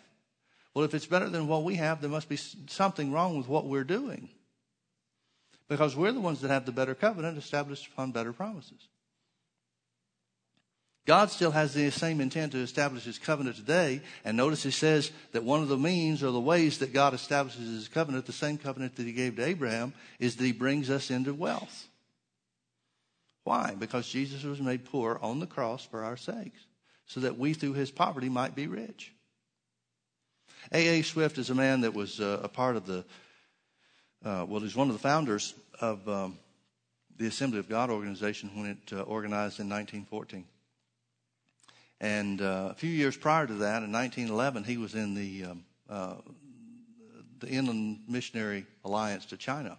Well, 0.73 0.83
if 0.83 0.93
it's 0.93 1.05
better 1.05 1.29
than 1.29 1.47
what 1.47 1.63
we 1.63 1.75
have, 1.75 2.01
there 2.01 2.09
must 2.09 2.27
be 2.27 2.35
something 2.35 3.13
wrong 3.13 3.37
with 3.37 3.47
what 3.47 3.65
we're 3.65 3.85
doing. 3.85 4.27
Because 5.69 5.95
we're 5.95 6.11
the 6.11 6.19
ones 6.19 6.41
that 6.41 6.51
have 6.51 6.65
the 6.65 6.73
better 6.73 6.95
covenant 6.95 7.37
established 7.37 7.87
upon 7.87 8.11
better 8.11 8.33
promises. 8.33 8.89
God 11.07 11.31
still 11.31 11.51
has 11.51 11.73
the 11.73 11.89
same 11.89 12.19
intent 12.19 12.51
to 12.51 12.57
establish 12.57 13.05
his 13.05 13.17
covenant 13.17 13.55
today. 13.55 14.01
And 14.25 14.35
notice 14.35 14.63
he 14.63 14.71
says 14.71 15.09
that 15.31 15.45
one 15.45 15.61
of 15.61 15.69
the 15.69 15.77
means 15.77 16.21
or 16.21 16.31
the 16.31 16.39
ways 16.39 16.79
that 16.79 16.93
God 16.93 17.13
establishes 17.13 17.65
his 17.65 17.87
covenant, 17.87 18.25
the 18.25 18.33
same 18.33 18.57
covenant 18.57 18.97
that 18.97 19.05
he 19.05 19.13
gave 19.13 19.37
to 19.37 19.45
Abraham, 19.45 19.93
is 20.19 20.35
that 20.35 20.43
he 20.43 20.51
brings 20.51 20.89
us 20.89 21.09
into 21.09 21.33
wealth. 21.33 21.87
Why? 23.45 23.73
Because 23.79 24.05
Jesus 24.09 24.43
was 24.43 24.59
made 24.59 24.83
poor 24.83 25.17
on 25.21 25.39
the 25.39 25.47
cross 25.47 25.85
for 25.85 26.03
our 26.03 26.17
sakes, 26.17 26.59
so 27.05 27.21
that 27.21 27.39
we 27.39 27.53
through 27.53 27.73
his 27.73 27.89
poverty 27.89 28.27
might 28.27 28.53
be 28.53 28.67
rich. 28.67 29.13
A.A. 30.73 31.03
Swift 31.03 31.37
is 31.37 31.49
a 31.49 31.55
man 31.55 31.81
that 31.81 31.93
was 31.93 32.19
uh, 32.19 32.41
a 32.43 32.49
part 32.49 32.75
of 32.75 32.85
the, 32.85 33.05
uh, 34.25 34.45
well, 34.45 34.59
he's 34.59 34.75
one 34.75 34.87
of 34.87 34.93
the 34.93 34.99
founders 34.99 35.53
of 35.79 36.05
um, 36.09 36.37
the 37.15 37.27
Assembly 37.27 37.59
of 37.59 37.69
God 37.69 37.89
organization 37.89 38.51
when 38.53 38.71
it 38.71 38.91
uh, 38.91 39.03
organized 39.03 39.61
in 39.61 39.69
1914. 39.69 40.43
And 41.99 42.41
uh, 42.41 42.69
a 42.71 42.73
few 42.75 42.89
years 42.89 43.17
prior 43.17 43.47
to 43.47 43.53
that, 43.53 43.83
in 43.83 43.91
1911, 43.91 44.63
he 44.63 44.77
was 44.77 44.93
in 44.93 45.15
the 45.15 45.45
um, 45.45 45.63
uh, 45.89 46.15
the 47.39 47.47
Inland 47.47 48.01
Missionary 48.07 48.65
Alliance 48.83 49.25
to 49.27 49.37
China. 49.37 49.77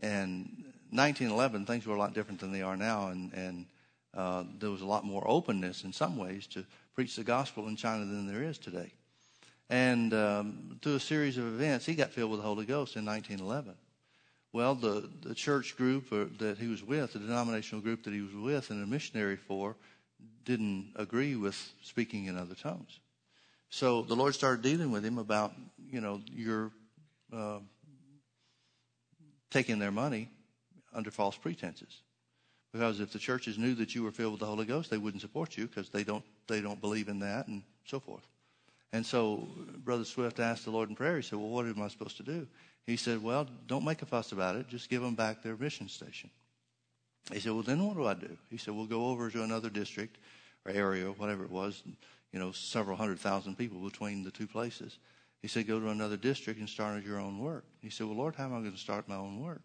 And 0.00 0.64
1911, 0.90 1.66
things 1.66 1.86
were 1.86 1.94
a 1.94 1.98
lot 1.98 2.14
different 2.14 2.40
than 2.40 2.52
they 2.52 2.62
are 2.62 2.76
now, 2.76 3.08
and 3.08 3.32
and 3.34 3.66
uh, 4.14 4.44
there 4.58 4.70
was 4.70 4.80
a 4.80 4.86
lot 4.86 5.04
more 5.04 5.22
openness 5.26 5.84
in 5.84 5.92
some 5.92 6.16
ways 6.16 6.46
to 6.48 6.64
preach 6.94 7.16
the 7.16 7.24
gospel 7.24 7.68
in 7.68 7.76
China 7.76 8.04
than 8.04 8.26
there 8.26 8.42
is 8.42 8.58
today. 8.58 8.92
And 9.68 10.12
um, 10.12 10.78
through 10.82 10.96
a 10.96 11.00
series 11.00 11.38
of 11.38 11.46
events, 11.46 11.86
he 11.86 11.94
got 11.94 12.10
filled 12.10 12.32
with 12.32 12.40
the 12.40 12.46
Holy 12.46 12.66
Ghost 12.66 12.96
in 12.96 13.04
1911. 13.04 13.74
Well, 14.52 14.74
the, 14.74 15.08
the 15.22 15.34
church 15.34 15.76
group 15.76 16.12
uh, 16.12 16.24
that 16.38 16.58
he 16.58 16.66
was 16.66 16.82
with, 16.82 17.12
the 17.12 17.20
denominational 17.20 17.82
group 17.82 18.02
that 18.02 18.12
he 18.12 18.20
was 18.20 18.34
with 18.34 18.70
and 18.70 18.82
a 18.82 18.86
missionary 18.86 19.36
for, 19.36 19.76
didn't 20.44 20.92
agree 20.96 21.36
with 21.36 21.72
speaking 21.82 22.26
in 22.26 22.36
other 22.36 22.54
tongues. 22.54 22.98
So 23.68 24.02
the 24.02 24.16
Lord 24.16 24.34
started 24.34 24.62
dealing 24.62 24.90
with 24.90 25.04
him 25.04 25.18
about, 25.18 25.52
you 25.90 26.00
know, 26.00 26.20
your 26.32 26.72
uh, 27.32 27.60
taking 29.50 29.78
their 29.78 29.92
money 29.92 30.28
under 30.92 31.10
false 31.10 31.36
pretenses. 31.36 32.02
Because 32.72 33.00
if 33.00 33.12
the 33.12 33.18
churches 33.18 33.58
knew 33.58 33.74
that 33.76 33.94
you 33.94 34.02
were 34.02 34.12
filled 34.12 34.32
with 34.32 34.40
the 34.40 34.46
Holy 34.46 34.64
Ghost, 34.64 34.90
they 34.90 34.98
wouldn't 34.98 35.20
support 35.20 35.56
you 35.56 35.66
because 35.66 35.88
they 35.88 36.04
don't 36.04 36.24
they 36.46 36.60
don't 36.60 36.80
believe 36.80 37.08
in 37.08 37.20
that 37.20 37.48
and 37.48 37.62
so 37.84 38.00
forth. 38.00 38.26
And 38.92 39.04
so 39.04 39.48
Brother 39.84 40.04
Swift 40.04 40.40
asked 40.40 40.64
the 40.64 40.70
Lord 40.70 40.88
in 40.88 40.96
prayer. 40.96 41.16
He 41.16 41.22
said, 41.22 41.38
"Well, 41.38 41.48
what 41.48 41.66
am 41.66 41.82
I 41.82 41.88
supposed 41.88 42.16
to 42.18 42.22
do?" 42.22 42.46
He 42.86 42.96
said, 42.96 43.22
"Well, 43.22 43.48
don't 43.66 43.84
make 43.84 44.02
a 44.02 44.06
fuss 44.06 44.32
about 44.32 44.56
it. 44.56 44.68
Just 44.68 44.88
give 44.88 45.02
them 45.02 45.14
back 45.14 45.42
their 45.42 45.56
mission 45.56 45.88
station." 45.88 46.30
He 47.32 47.40
said, 47.40 47.52
Well, 47.52 47.62
then 47.62 47.84
what 47.86 47.96
do 47.96 48.06
I 48.06 48.14
do? 48.14 48.36
He 48.50 48.56
said, 48.56 48.74
We'll 48.74 48.86
go 48.86 49.06
over 49.06 49.30
to 49.30 49.42
another 49.42 49.70
district 49.70 50.18
or 50.64 50.72
area, 50.72 51.06
whatever 51.06 51.44
it 51.44 51.50
was, 51.50 51.82
you 52.32 52.38
know, 52.38 52.52
several 52.52 52.96
hundred 52.96 53.18
thousand 53.18 53.56
people 53.56 53.78
between 53.80 54.24
the 54.24 54.30
two 54.30 54.46
places. 54.46 54.98
He 55.42 55.48
said, 55.48 55.66
Go 55.66 55.80
to 55.80 55.88
another 55.88 56.16
district 56.16 56.58
and 56.60 56.68
start 56.68 57.04
your 57.04 57.18
own 57.18 57.38
work. 57.38 57.64
He 57.80 57.90
said, 57.90 58.06
Well, 58.06 58.16
Lord, 58.16 58.34
how 58.34 58.44
am 58.44 58.54
I 58.54 58.60
going 58.60 58.72
to 58.72 58.78
start 58.78 59.08
my 59.08 59.16
own 59.16 59.40
work? 59.40 59.62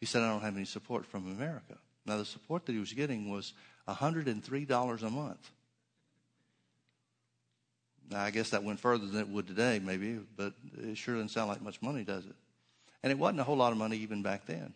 He 0.00 0.06
said, 0.06 0.22
I 0.22 0.30
don't 0.30 0.42
have 0.42 0.56
any 0.56 0.66
support 0.66 1.06
from 1.06 1.30
America. 1.30 1.78
Now, 2.04 2.18
the 2.18 2.24
support 2.24 2.66
that 2.66 2.72
he 2.72 2.78
was 2.78 2.92
getting 2.92 3.30
was 3.30 3.54
$103 3.88 5.02
a 5.02 5.10
month. 5.10 5.50
Now, 8.10 8.22
I 8.22 8.30
guess 8.30 8.50
that 8.50 8.62
went 8.62 8.78
further 8.78 9.06
than 9.06 9.20
it 9.20 9.28
would 9.28 9.48
today, 9.48 9.80
maybe, 9.82 10.20
but 10.36 10.52
it 10.78 10.96
sure 10.96 11.14
doesn't 11.14 11.30
sound 11.30 11.48
like 11.48 11.60
much 11.60 11.82
money, 11.82 12.04
does 12.04 12.24
it? 12.24 12.36
And 13.02 13.10
it 13.10 13.18
wasn't 13.18 13.40
a 13.40 13.44
whole 13.44 13.56
lot 13.56 13.72
of 13.72 13.78
money 13.78 13.96
even 13.96 14.22
back 14.22 14.46
then. 14.46 14.74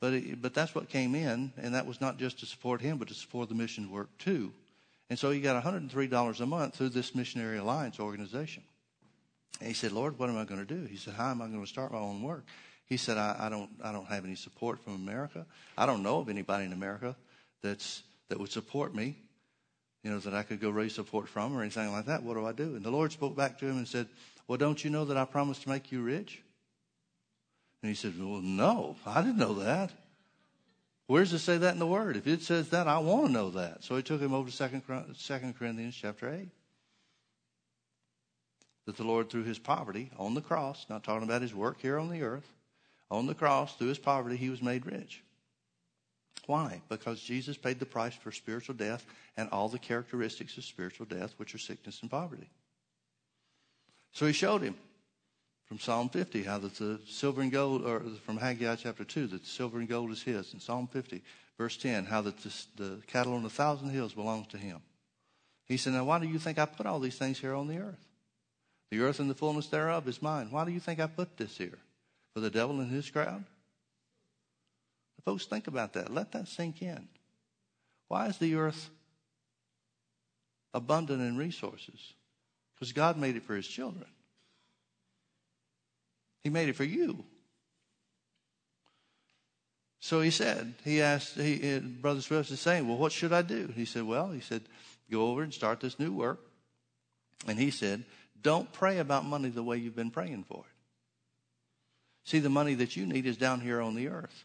But, 0.00 0.14
it, 0.14 0.42
but 0.42 0.54
that's 0.54 0.74
what 0.74 0.88
came 0.88 1.14
in, 1.14 1.52
and 1.58 1.74
that 1.74 1.86
was 1.86 2.00
not 2.00 2.18
just 2.18 2.40
to 2.40 2.46
support 2.46 2.80
him, 2.80 2.96
but 2.96 3.08
to 3.08 3.14
support 3.14 3.48
the 3.48 3.54
mission 3.54 3.90
work 3.90 4.08
too. 4.18 4.52
And 5.10 5.18
so 5.18 5.30
he 5.30 5.40
got 5.40 5.62
$103 5.62 6.40
a 6.40 6.46
month 6.46 6.76
through 6.76 6.90
this 6.90 7.14
Missionary 7.14 7.58
Alliance 7.58 8.00
organization. 8.00 8.62
And 9.58 9.68
he 9.68 9.74
said, 9.74 9.92
Lord, 9.92 10.18
what 10.18 10.30
am 10.30 10.38
I 10.38 10.44
going 10.44 10.64
to 10.64 10.74
do? 10.74 10.86
He 10.86 10.96
said, 10.96 11.14
How 11.14 11.30
am 11.30 11.42
I 11.42 11.48
going 11.48 11.60
to 11.60 11.66
start 11.66 11.92
my 11.92 11.98
own 11.98 12.22
work? 12.22 12.44
He 12.86 12.96
said, 12.96 13.18
I, 13.18 13.36
I, 13.38 13.48
don't, 13.48 13.70
I 13.82 13.92
don't 13.92 14.06
have 14.06 14.24
any 14.24 14.36
support 14.36 14.82
from 14.82 14.94
America. 14.94 15.46
I 15.76 15.86
don't 15.86 16.02
know 16.02 16.20
of 16.20 16.28
anybody 16.28 16.64
in 16.64 16.72
America 16.72 17.14
that's, 17.62 18.02
that 18.28 18.40
would 18.40 18.50
support 18.50 18.94
me, 18.94 19.16
you 20.02 20.10
know, 20.10 20.18
that 20.20 20.34
I 20.34 20.42
could 20.42 20.60
go 20.60 20.70
raise 20.70 20.94
support 20.94 21.28
from 21.28 21.56
or 21.56 21.60
anything 21.60 21.92
like 21.92 22.06
that. 22.06 22.22
What 22.22 22.34
do 22.34 22.46
I 22.46 22.52
do? 22.52 22.74
And 22.74 22.82
the 22.82 22.90
Lord 22.90 23.12
spoke 23.12 23.36
back 23.36 23.58
to 23.58 23.66
him 23.66 23.76
and 23.76 23.86
said, 23.86 24.08
Well, 24.48 24.58
don't 24.58 24.82
you 24.82 24.90
know 24.90 25.04
that 25.04 25.16
I 25.16 25.24
promised 25.24 25.62
to 25.62 25.68
make 25.68 25.92
you 25.92 26.00
rich? 26.00 26.42
And 27.82 27.88
he 27.88 27.94
said, 27.94 28.14
Well, 28.18 28.40
no, 28.40 28.96
I 29.06 29.22
didn't 29.22 29.38
know 29.38 29.54
that. 29.54 29.90
Where 31.06 31.22
does 31.22 31.32
it 31.32 31.40
say 31.40 31.58
that 31.58 31.72
in 31.72 31.80
the 31.80 31.86
Word? 31.86 32.16
If 32.16 32.26
it 32.26 32.42
says 32.42 32.68
that, 32.68 32.86
I 32.86 32.98
want 32.98 33.26
to 33.26 33.32
know 33.32 33.50
that. 33.50 33.82
So 33.82 33.96
he 33.96 34.02
took 34.02 34.20
him 34.20 34.32
over 34.32 34.48
to 34.50 34.56
2 34.58 35.54
Corinthians 35.58 35.96
chapter 36.00 36.32
8. 36.32 36.48
That 38.86 38.96
the 38.96 39.02
Lord, 39.04 39.28
through 39.28 39.44
his 39.44 39.58
poverty 39.58 40.10
on 40.18 40.34
the 40.34 40.40
cross, 40.40 40.86
not 40.88 41.02
talking 41.02 41.26
about 41.26 41.42
his 41.42 41.54
work 41.54 41.80
here 41.80 41.98
on 41.98 42.10
the 42.10 42.22
earth, 42.22 42.48
on 43.10 43.26
the 43.26 43.34
cross, 43.34 43.74
through 43.74 43.88
his 43.88 43.98
poverty, 43.98 44.36
he 44.36 44.50
was 44.50 44.62
made 44.62 44.86
rich. 44.86 45.22
Why? 46.46 46.80
Because 46.88 47.20
Jesus 47.20 47.56
paid 47.56 47.78
the 47.78 47.86
price 47.86 48.14
for 48.14 48.30
spiritual 48.32 48.74
death 48.74 49.04
and 49.36 49.48
all 49.50 49.68
the 49.68 49.78
characteristics 49.78 50.56
of 50.58 50.64
spiritual 50.64 51.06
death, 51.06 51.34
which 51.38 51.54
are 51.54 51.58
sickness 51.58 52.00
and 52.02 52.10
poverty. 52.10 52.50
So 54.12 54.26
he 54.26 54.32
showed 54.32 54.62
him 54.62 54.76
from 55.70 55.78
Psalm 55.78 56.08
50, 56.08 56.42
how 56.42 56.58
that 56.58 56.74
the 56.74 56.98
silver 57.06 57.42
and 57.42 57.52
gold, 57.52 57.86
or 57.86 58.02
from 58.26 58.38
Haggai 58.38 58.74
chapter 58.74 59.04
2, 59.04 59.28
that 59.28 59.44
the 59.44 59.48
silver 59.48 59.78
and 59.78 59.88
gold 59.88 60.10
is 60.10 60.20
his. 60.20 60.52
In 60.52 60.58
Psalm 60.58 60.88
50, 60.88 61.22
verse 61.56 61.76
10, 61.76 62.06
how 62.06 62.22
that 62.22 62.38
the, 62.38 62.52
the 62.74 63.02
cattle 63.06 63.34
on 63.34 63.44
a 63.44 63.48
thousand 63.48 63.90
hills 63.90 64.12
belongs 64.12 64.48
to 64.48 64.58
him. 64.58 64.80
He 65.66 65.76
said, 65.76 65.92
Now, 65.92 66.02
why 66.02 66.18
do 66.18 66.26
you 66.26 66.40
think 66.40 66.58
I 66.58 66.64
put 66.64 66.86
all 66.86 66.98
these 66.98 67.14
things 67.14 67.38
here 67.38 67.54
on 67.54 67.68
the 67.68 67.78
earth? 67.78 68.04
The 68.90 68.98
earth 68.98 69.20
and 69.20 69.30
the 69.30 69.34
fullness 69.36 69.68
thereof 69.68 70.08
is 70.08 70.20
mine. 70.20 70.50
Why 70.50 70.64
do 70.64 70.72
you 70.72 70.80
think 70.80 70.98
I 70.98 71.06
put 71.06 71.36
this 71.36 71.56
here? 71.56 71.78
For 72.34 72.40
the 72.40 72.50
devil 72.50 72.80
and 72.80 72.90
his 72.90 73.08
crowd? 73.08 73.44
Folks, 75.24 75.46
think 75.46 75.68
about 75.68 75.92
that. 75.92 76.12
Let 76.12 76.32
that 76.32 76.48
sink 76.48 76.82
in. 76.82 77.06
Why 78.08 78.26
is 78.26 78.38
the 78.38 78.56
earth 78.56 78.90
abundant 80.74 81.22
in 81.22 81.36
resources? 81.36 82.14
Because 82.74 82.92
God 82.92 83.16
made 83.16 83.36
it 83.36 83.44
for 83.44 83.54
his 83.54 83.68
children. 83.68 84.06
He 86.42 86.50
made 86.50 86.68
it 86.68 86.76
for 86.76 86.84
you. 86.84 87.24
So 90.00 90.22
he 90.22 90.30
said, 90.30 90.74
he 90.82 91.02
asked, 91.02 91.34
he, 91.34 91.76
uh, 91.76 91.80
Brother 91.80 92.22
Swift 92.22 92.50
is 92.50 92.60
saying, 92.60 92.88
well, 92.88 92.96
what 92.96 93.12
should 93.12 93.32
I 93.32 93.42
do? 93.42 93.70
He 93.76 93.84
said, 93.84 94.04
well, 94.04 94.30
he 94.30 94.40
said, 94.40 94.62
go 95.10 95.28
over 95.28 95.42
and 95.42 95.52
start 95.52 95.80
this 95.80 95.98
new 95.98 96.12
work. 96.12 96.40
And 97.46 97.58
he 97.58 97.70
said, 97.70 98.04
don't 98.40 98.72
pray 98.72 98.98
about 98.98 99.26
money 99.26 99.50
the 99.50 99.62
way 99.62 99.76
you've 99.76 99.96
been 99.96 100.10
praying 100.10 100.44
for 100.48 100.60
it. 100.60 100.74
See, 102.24 102.38
the 102.38 102.48
money 102.48 102.74
that 102.74 102.96
you 102.96 103.04
need 103.04 103.26
is 103.26 103.36
down 103.36 103.60
here 103.60 103.80
on 103.80 103.94
the 103.94 104.08
earth. 104.08 104.44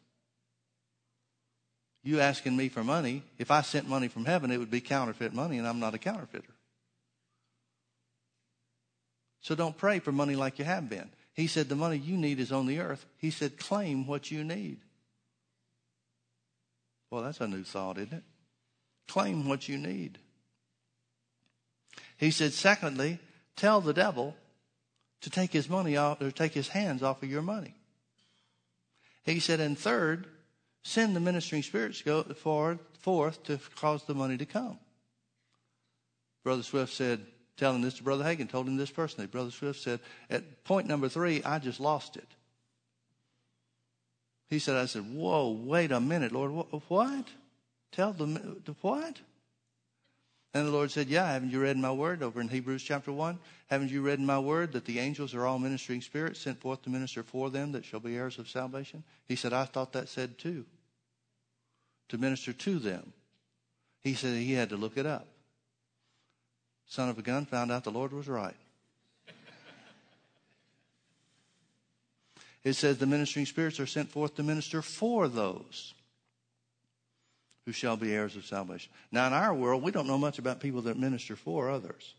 You 2.04 2.20
asking 2.20 2.56
me 2.56 2.70
for 2.70 2.84
money, 2.84 3.24
if 3.38 3.50
I 3.50 3.62
sent 3.62 3.88
money 3.88 4.10
from 4.10 4.26
heaven, 4.26 4.52
it 4.52 4.58
would 4.58 4.70
be 4.70 4.82
counterfeit 4.82 5.34
money, 5.34 5.58
and 5.58 5.68
I'm 5.68 5.80
not 5.80 5.93
a 5.93 5.98
counterfeiter. 5.98 6.54
So 9.41 9.56
don't 9.56 9.78
pray 9.78 10.00
for 10.00 10.12
money 10.12 10.36
like 10.36 10.60
you 10.60 10.66
have 10.66 10.89
been. 10.89 11.10
He 11.36 11.48
said, 11.48 11.70
The 11.70 11.76
money 11.76 11.98
you 11.98 12.18
need 12.18 12.40
is 12.40 12.52
on 12.52 12.66
the 12.66 12.80
earth. 12.80 13.06
He 13.18 13.30
said, 13.30 13.60
Claim 13.60 14.08
what 14.08 14.32
you 14.32 14.44
need. 14.44 14.80
Well, 17.12 17.24
that's 17.24 17.42
a 17.42 17.48
new 17.48 17.64
thought, 17.64 17.98
isn't 17.98 18.14
it? 18.14 18.24
Claim 19.08 19.48
what 19.48 19.70
you 19.70 19.78
need. 19.78 20.18
He 22.18 22.32
said, 22.32 22.54
Secondly, 22.54 23.20
tell 23.56 23.82
the 23.82 23.94
devil 23.94 24.36
to 25.22 25.30
take 25.30 25.52
his 25.52 25.70
money 25.70 25.98
off 25.98 26.22
or 26.22 26.32
take 26.32 26.54
his 26.54 26.70
hands 26.70 27.04
off 27.04 27.22
of 27.22 27.30
your 27.30 27.42
money. 27.42 27.76
He 29.24 29.40
said, 29.40 29.60
and 29.60 29.78
third, 29.78 30.28
send 30.84 31.16
the 31.16 31.20
ministering 31.20 31.64
spirits 31.64 32.02
go 32.02 32.22
forward, 32.24 32.80
forth 33.00 33.44
to 33.46 33.60
cause 33.76 34.04
the 34.04 34.14
money 34.14 34.38
to 34.38 34.46
come. 34.46 34.78
Brother 36.44 36.62
Swift 36.62 36.94
said, 36.94 37.26
telling 37.58 37.82
this 37.82 37.95
to 37.95 38.03
Brother 38.03 38.24
Hagin, 38.24 38.49
told 38.49 38.68
him 38.68 38.78
this 38.78 38.91
personally. 38.91 39.28
Brother 39.28 39.51
Swift 39.51 39.82
said, 39.82 39.99
at 40.30 40.64
point 40.64 40.88
number 40.88 41.10
three, 41.10 41.43
I 41.43 41.60
just 41.60 41.80
lost 41.80 42.18
it. 42.18 42.28
He 44.49 44.60
said, 44.60 44.76
I 44.76 44.86
said, 44.86 45.03
whoa, 45.03 45.49
wait 45.49 45.91
a 45.91 45.99
minute, 45.99 46.32
Lord, 46.32 46.51
what? 46.88 47.28
Tell 47.91 48.14
them, 48.14 48.62
what? 48.82 49.20
And 50.56 50.66
the 50.66 50.72
Lord 50.72 50.89
said, 50.89 51.10
Yeah, 51.10 51.30
haven't 51.30 51.51
you 51.51 51.60
read 51.60 51.78
my 51.78 51.91
word 51.91 52.24
over 52.24 52.39
in 52.39 52.47
Hebrews 52.47 52.82
chapter 52.82 53.12
1? 53.12 53.38
Haven't 53.68 53.91
you 53.91 54.01
read 54.01 54.22
my 54.22 54.39
word 54.39 54.72
that 54.72 54.86
the 54.86 54.99
angels 54.99 55.36
are 55.36 55.45
all 55.45 55.60
ministering 55.60 56.01
spirits 56.01 56.39
sent 56.39 56.62
forth 56.62 56.82
to 56.84 56.89
minister 56.89 57.24
for 57.24 57.49
them 57.49 57.74
that 57.74 57.84
shall 57.84 57.99
be 57.99 58.16
heirs 58.16 58.39
of 58.39 58.47
salvation? 58.47 59.03
He 59.28 59.36
said, 59.36 59.51
I 59.51 59.66
thought 59.66 59.91
that 59.91 60.08
said 60.08 60.38
too. 60.38 60.64
To 62.08 62.18
minister 62.18 62.53
to 62.53 62.80
them. 62.80 63.12
He 63.99 64.14
said 64.14 64.38
he 64.38 64.53
had 64.53 64.70
to 64.70 64.78
look 64.78 64.95
it 64.95 65.06
up. 65.06 65.28
Son 66.88 67.10
of 67.10 67.18
a 67.18 67.22
gun 67.22 67.46
found 67.46 67.72
out 67.72 67.84
the 67.84 67.92
Lord 67.92 68.14
was 68.14 68.28
right. 68.28 68.56
it 72.64 72.74
says 72.74 72.98
the 72.98 73.06
ministering 73.06 73.46
spirits 73.46 73.80
are 73.80 73.86
sent 73.86 74.10
forth 74.10 74.36
to 74.36 74.44
minister 74.44 74.82
for 74.82 75.28
those 75.28 75.94
who 77.66 77.72
shall 77.72 77.98
be 77.98 78.14
heirs 78.14 78.36
of 78.36 78.46
salvation. 78.46 78.92
Now, 79.12 79.28
in 79.28 79.34
our 79.34 79.54
world, 79.54 79.82
we 79.82 79.92
don't 79.92 80.08
know 80.08 80.18
much 80.18 80.38
about 80.38 80.60
people 80.60 80.82
that 80.84 80.98
minister 80.98 81.36
for 81.36 81.70
others. 81.70 82.14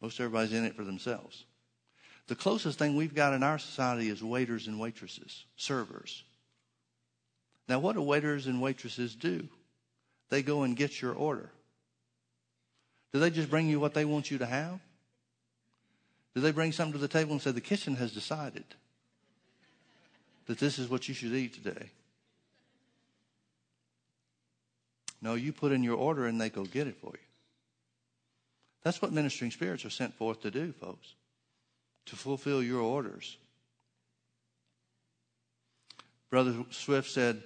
Most 0.00 0.18
everybody's 0.20 0.52
in 0.52 0.64
it 0.64 0.74
for 0.74 0.84
themselves. 0.84 1.44
The 2.26 2.34
closest 2.34 2.78
thing 2.78 2.96
we've 2.96 3.14
got 3.14 3.32
in 3.32 3.42
our 3.42 3.58
society 3.58 4.08
is 4.08 4.22
waiters 4.22 4.66
and 4.66 4.78
waitresses, 4.78 5.44
servers. 5.56 6.24
Now, 7.68 7.78
what 7.78 7.94
do 7.94 8.02
waiters 8.02 8.46
and 8.46 8.60
waitresses 8.60 9.14
do? 9.14 9.48
They 10.30 10.42
go 10.42 10.62
and 10.62 10.76
get 10.76 11.00
your 11.00 11.14
order. 11.14 11.50
Do 13.12 13.20
they 13.20 13.30
just 13.30 13.50
bring 13.50 13.68
you 13.68 13.80
what 13.80 13.94
they 13.94 14.04
want 14.04 14.30
you 14.30 14.38
to 14.38 14.46
have? 14.46 14.80
Do 16.34 16.40
they 16.40 16.52
bring 16.52 16.72
something 16.72 16.92
to 16.92 16.98
the 16.98 17.08
table 17.08 17.32
and 17.32 17.42
say, 17.42 17.50
the 17.50 17.60
kitchen 17.60 17.96
has 17.96 18.12
decided 18.12 18.64
that 20.46 20.58
this 20.58 20.78
is 20.78 20.88
what 20.88 21.08
you 21.08 21.14
should 21.14 21.32
eat 21.32 21.54
today? 21.54 21.90
No, 25.20 25.34
you 25.34 25.52
put 25.52 25.72
in 25.72 25.82
your 25.82 25.96
order 25.96 26.26
and 26.26 26.40
they 26.40 26.48
go 26.48 26.64
get 26.64 26.86
it 26.86 26.96
for 26.96 27.10
you. 27.12 27.18
That's 28.84 29.02
what 29.02 29.12
ministering 29.12 29.50
spirits 29.50 29.84
are 29.84 29.90
sent 29.90 30.14
forth 30.14 30.42
to 30.42 30.50
do, 30.50 30.72
folks, 30.72 31.14
to 32.06 32.16
fulfill 32.16 32.62
your 32.62 32.80
orders. 32.80 33.36
Brother 36.30 36.54
Swift 36.70 37.10
said, 37.10 37.42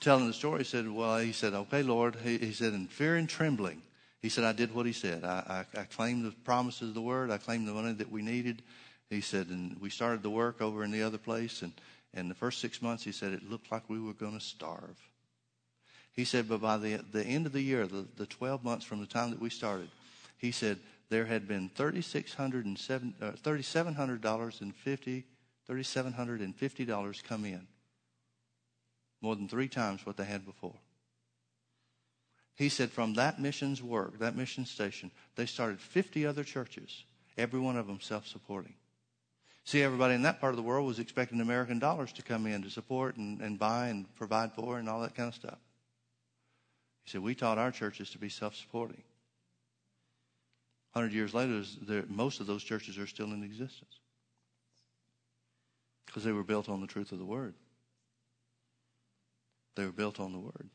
telling 0.00 0.26
the 0.26 0.32
story, 0.32 0.58
he 0.58 0.64
said, 0.64 0.90
Well, 0.90 1.18
he 1.18 1.32
said, 1.32 1.52
Okay, 1.52 1.82
Lord. 1.82 2.16
He, 2.22 2.38
he 2.38 2.52
said, 2.52 2.72
In 2.72 2.86
fear 2.86 3.16
and 3.16 3.28
trembling, 3.28 3.82
he 4.22 4.28
said, 4.28 4.44
I 4.44 4.52
did 4.52 4.74
what 4.74 4.86
he 4.86 4.92
said. 4.92 5.24
I, 5.24 5.64
I, 5.74 5.80
I 5.80 5.84
claimed 5.84 6.24
the 6.24 6.32
promises 6.44 6.88
of 6.88 6.94
the 6.94 7.02
word, 7.02 7.30
I 7.30 7.38
claimed 7.38 7.68
the 7.68 7.72
money 7.72 7.92
that 7.92 8.10
we 8.10 8.22
needed. 8.22 8.62
He 9.10 9.20
said, 9.20 9.48
and 9.48 9.76
we 9.80 9.90
started 9.90 10.22
the 10.22 10.30
work 10.30 10.60
over 10.60 10.82
in 10.82 10.90
the 10.90 11.02
other 11.02 11.18
place. 11.18 11.62
And, 11.62 11.72
and 12.12 12.28
the 12.30 12.34
first 12.34 12.60
six 12.60 12.82
months, 12.82 13.04
he 13.04 13.12
said, 13.12 13.32
it 13.32 13.48
looked 13.48 13.70
like 13.70 13.88
we 13.88 14.00
were 14.00 14.14
going 14.14 14.36
to 14.36 14.44
starve. 14.44 14.96
He 16.12 16.24
said, 16.24 16.48
but 16.48 16.60
by 16.60 16.76
the, 16.78 16.96
the 17.12 17.24
end 17.24 17.46
of 17.46 17.52
the 17.52 17.60
year, 17.60 17.86
the, 17.86 18.06
the 18.16 18.26
12 18.26 18.64
months 18.64 18.84
from 18.84 19.00
the 19.00 19.06
time 19.06 19.30
that 19.30 19.40
we 19.40 19.50
started, 19.50 19.90
he 20.38 20.50
said 20.50 20.78
there 21.08 21.26
had 21.26 21.46
been 21.46 21.70
$3,750 21.76 23.12
uh, 23.22 23.32
$3, 23.32 25.24
$3,750 25.68 27.24
come 27.24 27.44
in. 27.44 27.66
More 29.20 29.36
than 29.36 29.48
three 29.48 29.68
times 29.68 30.04
what 30.06 30.16
they 30.16 30.24
had 30.24 30.44
before. 30.44 30.74
He 32.56 32.70
said 32.70 32.90
from 32.90 33.14
that 33.14 33.38
missions 33.38 33.82
work, 33.82 34.18
that 34.18 34.34
mission 34.34 34.64
station, 34.64 35.10
they 35.36 35.46
started 35.46 35.78
50 35.78 36.26
other 36.26 36.42
churches, 36.42 37.04
every 37.36 37.60
one 37.60 37.76
of 37.76 37.86
them 37.86 38.00
self 38.00 38.26
supporting. 38.26 38.74
See, 39.64 39.82
everybody 39.82 40.14
in 40.14 40.22
that 40.22 40.40
part 40.40 40.52
of 40.52 40.56
the 40.56 40.62
world 40.62 40.86
was 40.86 40.98
expecting 40.98 41.40
American 41.40 41.78
dollars 41.78 42.12
to 42.14 42.22
come 42.22 42.46
in 42.46 42.62
to 42.62 42.70
support 42.70 43.16
and, 43.16 43.40
and 43.42 43.58
buy 43.58 43.88
and 43.88 44.06
provide 44.16 44.52
for 44.52 44.78
and 44.78 44.88
all 44.88 45.00
that 45.00 45.14
kind 45.14 45.28
of 45.28 45.34
stuff. 45.34 45.58
He 47.04 47.10
said, 47.10 47.20
We 47.20 47.34
taught 47.34 47.58
our 47.58 47.70
churches 47.70 48.10
to 48.10 48.18
be 48.18 48.28
self 48.28 48.54
supporting. 48.56 49.02
100 50.92 51.12
years 51.12 51.34
later, 51.34 51.62
most 52.08 52.40
of 52.40 52.46
those 52.46 52.64
churches 52.64 52.96
are 52.96 53.06
still 53.06 53.32
in 53.32 53.42
existence 53.42 53.98
because 56.06 56.24
they 56.24 56.32
were 56.32 56.42
built 56.42 56.70
on 56.70 56.80
the 56.80 56.86
truth 56.86 57.12
of 57.12 57.18
the 57.18 57.24
Word. 57.24 57.54
They 59.74 59.84
were 59.84 59.92
built 59.92 60.20
on 60.20 60.32
the 60.32 60.38
Word. 60.38 60.70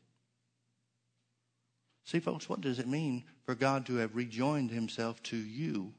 See, 2.04 2.20
folks, 2.20 2.48
what 2.48 2.60
does 2.60 2.78
it 2.78 2.88
mean 2.88 3.24
for 3.44 3.54
God 3.54 3.86
to 3.86 3.96
have 3.96 4.16
rejoined 4.16 4.70
Himself 4.70 5.22
to 5.24 5.36
you, 5.36 5.92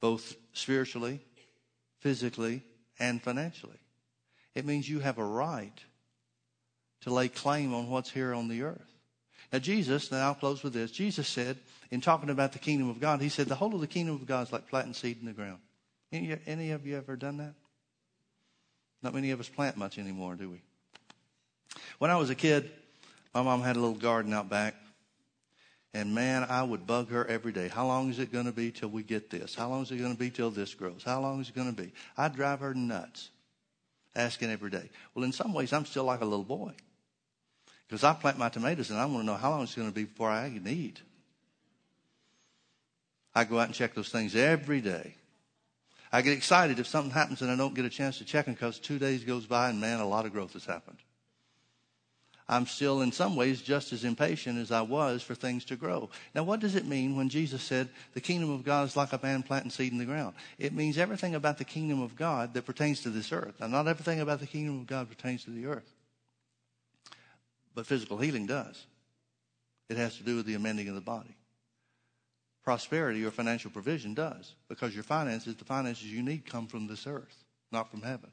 both 0.00 0.36
spiritually, 0.52 1.20
physically, 2.00 2.62
and 2.98 3.22
financially? 3.22 3.78
It 4.54 4.64
means 4.64 4.88
you 4.88 5.00
have 5.00 5.18
a 5.18 5.24
right 5.24 5.78
to 7.02 7.12
lay 7.12 7.28
claim 7.28 7.74
on 7.74 7.90
what's 7.90 8.10
here 8.10 8.32
on 8.32 8.48
the 8.48 8.62
earth. 8.62 8.92
Now, 9.52 9.58
Jesus, 9.58 10.10
and 10.10 10.20
I'll 10.20 10.34
close 10.34 10.62
with 10.62 10.72
this. 10.72 10.90
Jesus 10.90 11.28
said, 11.28 11.58
in 11.90 12.00
talking 12.00 12.30
about 12.30 12.52
the 12.52 12.58
kingdom 12.58 12.88
of 12.88 13.00
God, 13.00 13.20
he 13.20 13.28
said, 13.28 13.46
the 13.46 13.54
whole 13.54 13.74
of 13.74 13.80
the 13.80 13.86
kingdom 13.86 14.16
of 14.16 14.26
God 14.26 14.46
is 14.46 14.52
like 14.52 14.68
planting 14.68 14.94
seed 14.94 15.18
in 15.20 15.26
the 15.26 15.32
ground. 15.32 15.58
Any, 16.10 16.36
any 16.46 16.70
of 16.72 16.86
you 16.86 16.96
ever 16.96 17.16
done 17.16 17.36
that? 17.36 17.54
Not 19.02 19.14
many 19.14 19.30
of 19.30 19.38
us 19.38 19.48
plant 19.48 19.76
much 19.76 19.98
anymore, 19.98 20.34
do 20.34 20.50
we? 20.50 20.62
When 21.98 22.10
I 22.10 22.16
was 22.16 22.30
a 22.30 22.34
kid, 22.34 22.70
my 23.34 23.42
mom 23.42 23.62
had 23.62 23.76
a 23.76 23.78
little 23.78 23.94
garden 23.94 24.32
out 24.32 24.48
back. 24.48 24.74
And 25.96 26.14
man, 26.14 26.44
I 26.50 26.62
would 26.62 26.86
bug 26.86 27.08
her 27.08 27.26
every 27.26 27.52
day. 27.52 27.68
How 27.68 27.86
long 27.86 28.10
is 28.10 28.18
it 28.18 28.30
going 28.30 28.44
to 28.44 28.52
be 28.52 28.70
till 28.70 28.90
we 28.90 29.02
get 29.02 29.30
this? 29.30 29.54
How 29.54 29.70
long 29.70 29.80
is 29.80 29.90
it 29.90 29.96
going 29.96 30.12
to 30.12 30.18
be 30.18 30.28
till 30.28 30.50
this 30.50 30.74
grows? 30.74 31.02
How 31.02 31.22
long 31.22 31.40
is 31.40 31.48
it 31.48 31.54
going 31.54 31.74
to 31.74 31.82
be? 31.82 31.90
I'd 32.18 32.36
drive 32.36 32.60
her 32.60 32.74
nuts 32.74 33.30
asking 34.14 34.50
every 34.50 34.68
day. 34.68 34.90
Well, 35.14 35.24
in 35.24 35.32
some 35.32 35.54
ways, 35.54 35.72
I'm 35.72 35.86
still 35.86 36.04
like 36.04 36.20
a 36.20 36.26
little 36.26 36.44
boy. 36.44 36.72
Because 37.88 38.04
I 38.04 38.12
plant 38.12 38.36
my 38.36 38.50
tomatoes 38.50 38.90
and 38.90 38.98
I 38.98 39.06
want 39.06 39.20
to 39.20 39.24
know 39.24 39.36
how 39.36 39.48
long 39.52 39.62
it's 39.62 39.74
going 39.74 39.88
to 39.88 39.94
be 39.94 40.04
before 40.04 40.28
I 40.28 40.50
can 40.50 40.68
eat. 40.68 41.00
I 43.34 43.44
go 43.44 43.58
out 43.58 43.68
and 43.68 43.74
check 43.74 43.94
those 43.94 44.10
things 44.10 44.36
every 44.36 44.82
day. 44.82 45.14
I 46.12 46.20
get 46.20 46.34
excited 46.34 46.78
if 46.78 46.86
something 46.86 47.10
happens 47.10 47.40
and 47.40 47.50
I 47.50 47.56
don't 47.56 47.74
get 47.74 47.86
a 47.86 47.90
chance 47.90 48.18
to 48.18 48.26
check 48.26 48.44
them 48.44 48.52
because 48.52 48.78
two 48.78 48.98
days 48.98 49.24
goes 49.24 49.46
by 49.46 49.70
and 49.70 49.80
man, 49.80 50.00
a 50.00 50.06
lot 50.06 50.26
of 50.26 50.32
growth 50.32 50.52
has 50.52 50.66
happened. 50.66 50.98
I'm 52.48 52.66
still 52.66 53.00
in 53.02 53.10
some 53.10 53.34
ways 53.34 53.60
just 53.60 53.92
as 53.92 54.04
impatient 54.04 54.58
as 54.58 54.70
I 54.70 54.82
was 54.82 55.22
for 55.22 55.34
things 55.34 55.64
to 55.64 55.76
grow. 55.76 56.10
Now, 56.34 56.44
what 56.44 56.60
does 56.60 56.76
it 56.76 56.86
mean 56.86 57.16
when 57.16 57.28
Jesus 57.28 57.62
said 57.62 57.88
the 58.14 58.20
kingdom 58.20 58.50
of 58.50 58.62
God 58.62 58.86
is 58.86 58.96
like 58.96 59.12
a 59.12 59.20
man 59.20 59.42
planting 59.42 59.70
seed 59.70 59.90
in 59.90 59.98
the 59.98 60.04
ground? 60.04 60.34
It 60.58 60.72
means 60.72 60.96
everything 60.96 61.34
about 61.34 61.58
the 61.58 61.64
kingdom 61.64 62.00
of 62.00 62.14
God 62.14 62.54
that 62.54 62.64
pertains 62.64 63.00
to 63.02 63.10
this 63.10 63.32
earth. 63.32 63.58
Now, 63.58 63.66
not 63.66 63.88
everything 63.88 64.20
about 64.20 64.40
the 64.40 64.46
kingdom 64.46 64.80
of 64.80 64.86
God 64.86 65.08
pertains 65.08 65.44
to 65.44 65.50
the 65.50 65.66
earth 65.66 65.92
but 67.76 67.86
physical 67.86 68.16
healing 68.16 68.46
does. 68.46 68.86
It 69.88 69.98
has 69.98 70.16
to 70.16 70.24
do 70.24 70.36
with 70.36 70.46
the 70.46 70.54
amending 70.54 70.88
of 70.88 70.96
the 70.96 71.00
body. 71.00 71.36
Prosperity 72.64 73.24
or 73.24 73.30
financial 73.30 73.70
provision 73.70 74.14
does, 74.14 74.54
because 74.68 74.94
your 74.94 75.04
finances, 75.04 75.54
the 75.54 75.64
finances 75.64 76.06
you 76.06 76.22
need, 76.22 76.50
come 76.50 76.66
from 76.66 76.88
this 76.88 77.06
earth, 77.06 77.44
not 77.70 77.88
from 77.88 78.02
heaven. 78.02 78.30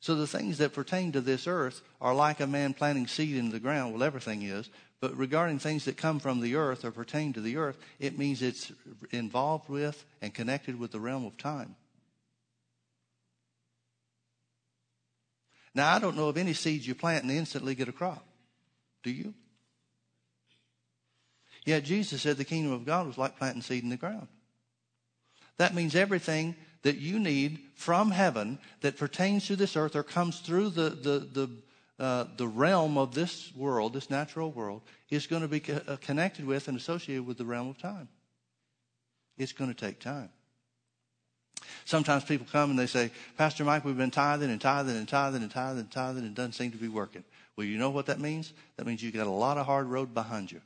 So 0.00 0.14
the 0.14 0.26
things 0.26 0.58
that 0.58 0.72
pertain 0.72 1.12
to 1.12 1.20
this 1.20 1.46
earth 1.46 1.82
are 2.00 2.14
like 2.14 2.40
a 2.40 2.46
man 2.46 2.72
planting 2.72 3.06
seed 3.06 3.36
in 3.36 3.50
the 3.50 3.60
ground. 3.60 3.92
Well, 3.92 4.02
everything 4.02 4.42
is. 4.42 4.70
But 5.00 5.16
regarding 5.16 5.58
things 5.58 5.84
that 5.84 5.96
come 5.96 6.18
from 6.18 6.40
the 6.40 6.56
earth 6.56 6.84
or 6.84 6.90
pertain 6.90 7.32
to 7.34 7.40
the 7.40 7.56
earth, 7.56 7.78
it 7.98 8.18
means 8.18 8.42
it's 8.42 8.72
involved 9.10 9.68
with 9.68 10.04
and 10.20 10.32
connected 10.32 10.78
with 10.78 10.92
the 10.92 11.00
realm 11.00 11.24
of 11.24 11.36
time. 11.36 11.76
Now, 15.74 15.94
I 15.94 15.98
don't 15.98 16.16
know 16.16 16.28
of 16.28 16.36
any 16.36 16.54
seeds 16.54 16.86
you 16.86 16.94
plant 16.94 17.22
and 17.22 17.32
instantly 17.32 17.74
get 17.74 17.88
a 17.88 17.92
crop. 17.92 18.26
Do 19.02 19.10
you? 19.10 19.34
Yet 21.64 21.84
Jesus 21.84 22.22
said 22.22 22.36
the 22.36 22.44
kingdom 22.44 22.72
of 22.72 22.86
God 22.86 23.06
was 23.06 23.18
like 23.18 23.38
planting 23.38 23.62
seed 23.62 23.82
in 23.82 23.90
the 23.90 23.96
ground. 23.96 24.28
That 25.58 25.74
means 25.74 25.94
everything 25.94 26.56
that 26.82 26.96
you 26.96 27.18
need 27.18 27.60
from 27.74 28.10
heaven 28.10 28.58
that 28.80 28.96
pertains 28.96 29.46
to 29.46 29.56
this 29.56 29.76
earth 29.76 29.94
or 29.94 30.02
comes 30.02 30.40
through 30.40 30.70
the, 30.70 30.90
the, 30.90 31.18
the, 31.18 31.50
uh, 31.98 32.24
the 32.36 32.48
realm 32.48 32.96
of 32.96 33.14
this 33.14 33.52
world, 33.54 33.92
this 33.92 34.10
natural 34.10 34.50
world, 34.50 34.82
is 35.10 35.26
going 35.26 35.42
to 35.42 35.48
be 35.48 35.60
co- 35.60 35.80
uh, 35.86 35.96
connected 36.00 36.46
with 36.46 36.68
and 36.68 36.76
associated 36.76 37.26
with 37.26 37.38
the 37.38 37.44
realm 37.44 37.68
of 37.68 37.78
time. 37.78 38.08
It's 39.36 39.52
going 39.52 39.72
to 39.72 39.78
take 39.78 40.00
time. 40.00 40.30
Sometimes 41.84 42.24
people 42.24 42.46
come 42.50 42.70
and 42.70 42.78
they 42.78 42.86
say, 42.86 43.10
Pastor 43.36 43.64
Mike, 43.64 43.84
we've 43.84 43.96
been 43.96 44.10
tithing 44.10 44.50
and 44.50 44.60
tithing 44.60 44.96
and 44.96 45.08
tithing 45.08 45.42
and 45.42 45.50
tithing 45.50 45.80
and 45.80 45.90
tithing 45.90 46.18
and 46.18 46.28
it 46.28 46.34
doesn't 46.34 46.52
seem 46.52 46.70
to 46.72 46.78
be 46.78 46.88
working. 46.88 47.24
Well, 47.56 47.66
you 47.66 47.78
know 47.78 47.90
what 47.90 48.06
that 48.06 48.20
means? 48.20 48.52
That 48.76 48.86
means 48.86 49.02
you 49.02 49.10
got 49.10 49.26
a 49.26 49.30
lot 49.30 49.58
of 49.58 49.66
hard 49.66 49.86
road 49.86 50.14
behind 50.14 50.50
you. 50.50 50.60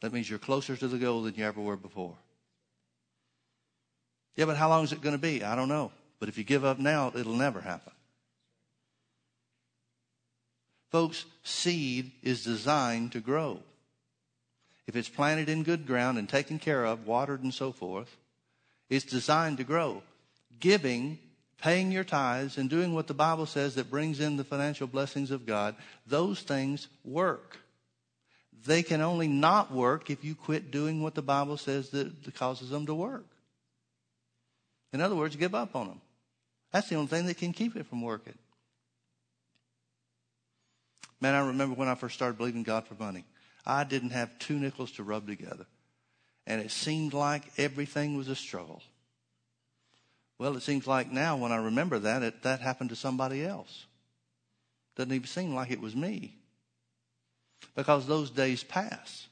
That 0.00 0.12
means 0.12 0.28
you're 0.28 0.38
closer 0.38 0.76
to 0.76 0.88
the 0.88 0.98
goal 0.98 1.22
than 1.22 1.34
you 1.34 1.44
ever 1.44 1.60
were 1.60 1.76
before. 1.76 2.16
Yeah, 4.36 4.46
but 4.46 4.56
how 4.56 4.68
long 4.68 4.84
is 4.84 4.92
it 4.92 5.02
going 5.02 5.14
to 5.14 5.20
be? 5.20 5.44
I 5.44 5.54
don't 5.54 5.68
know. 5.68 5.92
But 6.18 6.28
if 6.28 6.38
you 6.38 6.44
give 6.44 6.64
up 6.64 6.78
now, 6.78 7.12
it'll 7.14 7.34
never 7.34 7.60
happen. 7.60 7.92
Folks, 10.90 11.24
seed 11.42 12.12
is 12.22 12.44
designed 12.44 13.12
to 13.12 13.20
grow. 13.20 13.60
If 14.86 14.94
it's 14.94 15.08
planted 15.08 15.48
in 15.48 15.62
good 15.62 15.86
ground 15.86 16.18
and 16.18 16.28
taken 16.28 16.58
care 16.58 16.84
of, 16.84 17.06
watered 17.06 17.42
and 17.42 17.52
so 17.52 17.72
forth, 17.72 18.14
it's 18.90 19.04
designed 19.04 19.56
to 19.58 19.64
grow. 19.64 20.02
Giving, 20.60 21.18
paying 21.60 21.92
your 21.92 22.04
tithes, 22.04 22.58
and 22.58 22.68
doing 22.68 22.94
what 22.94 23.06
the 23.06 23.14
Bible 23.14 23.46
says 23.46 23.74
that 23.76 23.90
brings 23.90 24.20
in 24.20 24.36
the 24.36 24.44
financial 24.44 24.86
blessings 24.86 25.30
of 25.30 25.46
God, 25.46 25.76
those 26.06 26.40
things 26.42 26.88
work. 27.04 27.58
They 28.66 28.82
can 28.82 29.00
only 29.00 29.28
not 29.28 29.72
work 29.72 30.10
if 30.10 30.24
you 30.24 30.34
quit 30.34 30.70
doing 30.70 31.02
what 31.02 31.14
the 31.14 31.22
Bible 31.22 31.56
says 31.56 31.90
that 31.90 32.34
causes 32.34 32.70
them 32.70 32.86
to 32.86 32.94
work. 32.94 33.26
In 34.92 35.00
other 35.00 35.14
words, 35.14 35.36
give 35.36 35.54
up 35.54 35.74
on 35.74 35.88
them. 35.88 36.00
That's 36.72 36.88
the 36.88 36.96
only 36.96 37.08
thing 37.08 37.26
that 37.26 37.38
can 37.38 37.52
keep 37.52 37.76
it 37.76 37.86
from 37.86 38.02
working. 38.02 38.36
Man, 41.20 41.34
I 41.34 41.46
remember 41.46 41.74
when 41.74 41.88
I 41.88 41.94
first 41.94 42.14
started 42.14 42.36
believing 42.36 42.62
God 42.62 42.86
for 42.86 42.94
money. 42.94 43.24
I 43.64 43.84
didn't 43.84 44.10
have 44.10 44.38
two 44.38 44.58
nickels 44.58 44.92
to 44.92 45.02
rub 45.02 45.26
together. 45.26 45.66
And 46.46 46.60
it 46.60 46.70
seemed 46.70 47.14
like 47.14 47.44
everything 47.56 48.16
was 48.16 48.28
a 48.28 48.34
struggle. 48.34 48.82
Well, 50.38 50.56
it 50.56 50.62
seems 50.62 50.88
like 50.88 51.12
now 51.12 51.36
when 51.36 51.52
I 51.52 51.56
remember 51.56 52.00
that, 52.00 52.22
it, 52.22 52.42
that 52.42 52.60
happened 52.60 52.90
to 52.90 52.96
somebody 52.96 53.44
else. 53.44 53.86
Doesn't 54.96 55.12
even 55.12 55.28
seem 55.28 55.54
like 55.54 55.70
it 55.70 55.80
was 55.80 55.94
me. 55.94 56.34
Because 57.76 58.06
those 58.06 58.30
days 58.30 58.64
pass. 58.64 59.28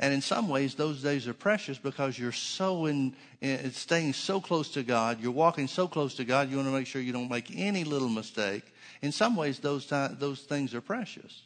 And 0.00 0.12
in 0.12 0.20
some 0.20 0.48
ways, 0.48 0.74
those 0.74 1.02
days 1.02 1.28
are 1.28 1.34
precious 1.34 1.78
because 1.78 2.18
you're 2.18 2.32
so 2.32 2.86
in, 2.86 3.14
in, 3.40 3.70
staying 3.72 4.14
so 4.14 4.40
close 4.40 4.70
to 4.70 4.82
God. 4.82 5.20
You're 5.20 5.30
walking 5.30 5.68
so 5.68 5.86
close 5.86 6.14
to 6.16 6.24
God. 6.24 6.50
You 6.50 6.56
want 6.56 6.68
to 6.68 6.72
make 6.72 6.86
sure 6.86 7.00
you 7.00 7.12
don't 7.12 7.30
make 7.30 7.52
any 7.54 7.84
little 7.84 8.08
mistake. 8.08 8.64
In 9.02 9.12
some 9.12 9.36
ways, 9.36 9.60
those 9.60 9.86
time, 9.86 10.16
those 10.18 10.40
things 10.40 10.74
are 10.74 10.80
precious. 10.80 11.42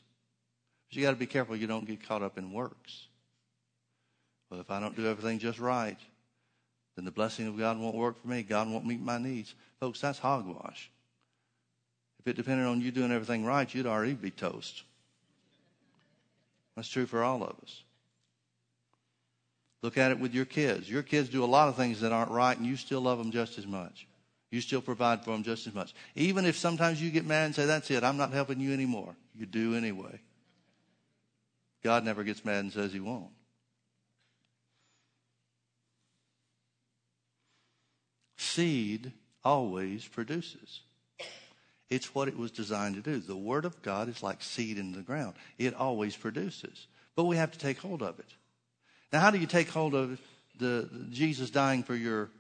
But 0.89 0.97
you 0.97 1.03
got 1.03 1.11
to 1.11 1.17
be 1.17 1.27
careful 1.27 1.57
you 1.57 1.67
don't 1.67 1.87
get 1.87 2.07
caught 2.07 2.23
up 2.23 2.39
in 2.39 2.53
works. 2.53 3.07
Well, 4.51 4.61
if 4.61 4.71
I 4.71 4.81
don't 4.81 4.97
do 4.97 5.07
everything 5.07 5.39
just 5.39 5.59
right, 5.59 5.99
then 6.97 7.05
the 7.05 7.11
blessing 7.11 7.47
of 7.47 7.59
God 7.59 7.79
won't 7.79 7.97
work 7.97 8.21
for 8.21 8.29
me. 8.29 8.43
God 8.43 8.71
won't 8.71 8.87
meet 8.87 9.01
my 9.01 9.19
needs. 9.19 9.55
Folks, 9.79 10.01
that's 10.01 10.19
hogwash. 10.19 10.91
If 12.19 12.27
it 12.27 12.37
depended 12.37 12.67
on 12.67 12.81
you 12.81 12.91
doing 12.91 13.13
everything 13.13 13.45
right, 13.45 13.73
you'd 13.73 13.87
already 13.87 14.15
be 14.15 14.31
toast. 14.31 14.83
That's 16.75 16.89
true 16.89 17.07
for 17.07 17.23
all 17.23 17.43
of 17.43 17.57
us. 17.63 17.83
Look 19.83 19.97
at 19.97 20.11
it 20.11 20.19
with 20.19 20.35
your 20.35 20.45
kids. 20.45 20.91
Your 20.91 21.03
kids 21.03 21.29
do 21.29 21.45
a 21.45 21.47
lot 21.47 21.69
of 21.69 21.77
things 21.77 22.01
that 22.01 22.13
aren't 22.13 22.31
right, 22.31 22.57
and 22.57 22.67
you 22.67 22.77
still 22.77 23.01
love 23.01 23.19
them 23.19 23.31
just 23.31 23.59
as 23.59 23.67
much. 23.67 24.07
You 24.51 24.61
still 24.61 24.81
provide 24.81 25.25
for 25.25 25.31
them 25.33 25.43
just 25.43 25.67
as 25.67 25.75
much. 25.75 25.95
Even 26.15 26.47
if 26.47 26.57
sometimes 26.57 27.01
you 27.01 27.11
get 27.11 27.27
mad 27.27 27.47
and 27.47 27.55
say, 27.55 27.67
That's 27.67 27.91
it, 27.91 28.03
I'm 28.03 28.17
not 28.17 28.33
helping 28.33 28.61
you 28.61 28.73
anymore. 28.73 29.15
You 29.35 29.47
do 29.47 29.75
anyway. 29.75 30.21
God 31.85 32.05
never 32.05 32.25
gets 32.25 32.45
mad 32.45 32.61
and 32.61 32.73
says 32.73 32.93
he 32.93 33.01
won't. 33.01 33.31
Seed 38.37 39.13
always 39.45 40.07
produces. 40.07 40.81
It's 41.91 42.15
what 42.15 42.29
it 42.29 42.37
was 42.37 42.51
designed 42.51 42.97
to 42.97 43.01
do. 43.01 43.19
The 43.19 43.37
Word 43.37 43.65
of 43.65 43.81
God 43.83 44.09
is 44.09 44.23
like 44.23 44.43
seed 44.43 44.79
in 44.79 44.93
the 44.93 45.03
ground, 45.03 45.35
it 45.59 45.75
always 45.75 46.17
produces. 46.17 46.87
But 47.15 47.25
we 47.25 47.37
have 47.37 47.51
to 47.53 47.59
take 47.59 47.79
hold 47.79 48.03
of 48.03 48.19
it. 48.19 48.33
Now, 49.13 49.21
how 49.21 49.31
do 49.31 49.39
you 49.39 49.47
take 49.47 49.69
hold 49.69 49.95
of 49.95 50.21
the, 50.59 50.89
the 50.91 51.07
Jesus 51.11 51.51
dying 51.51 51.83
for 51.83 51.95
your 51.95 52.31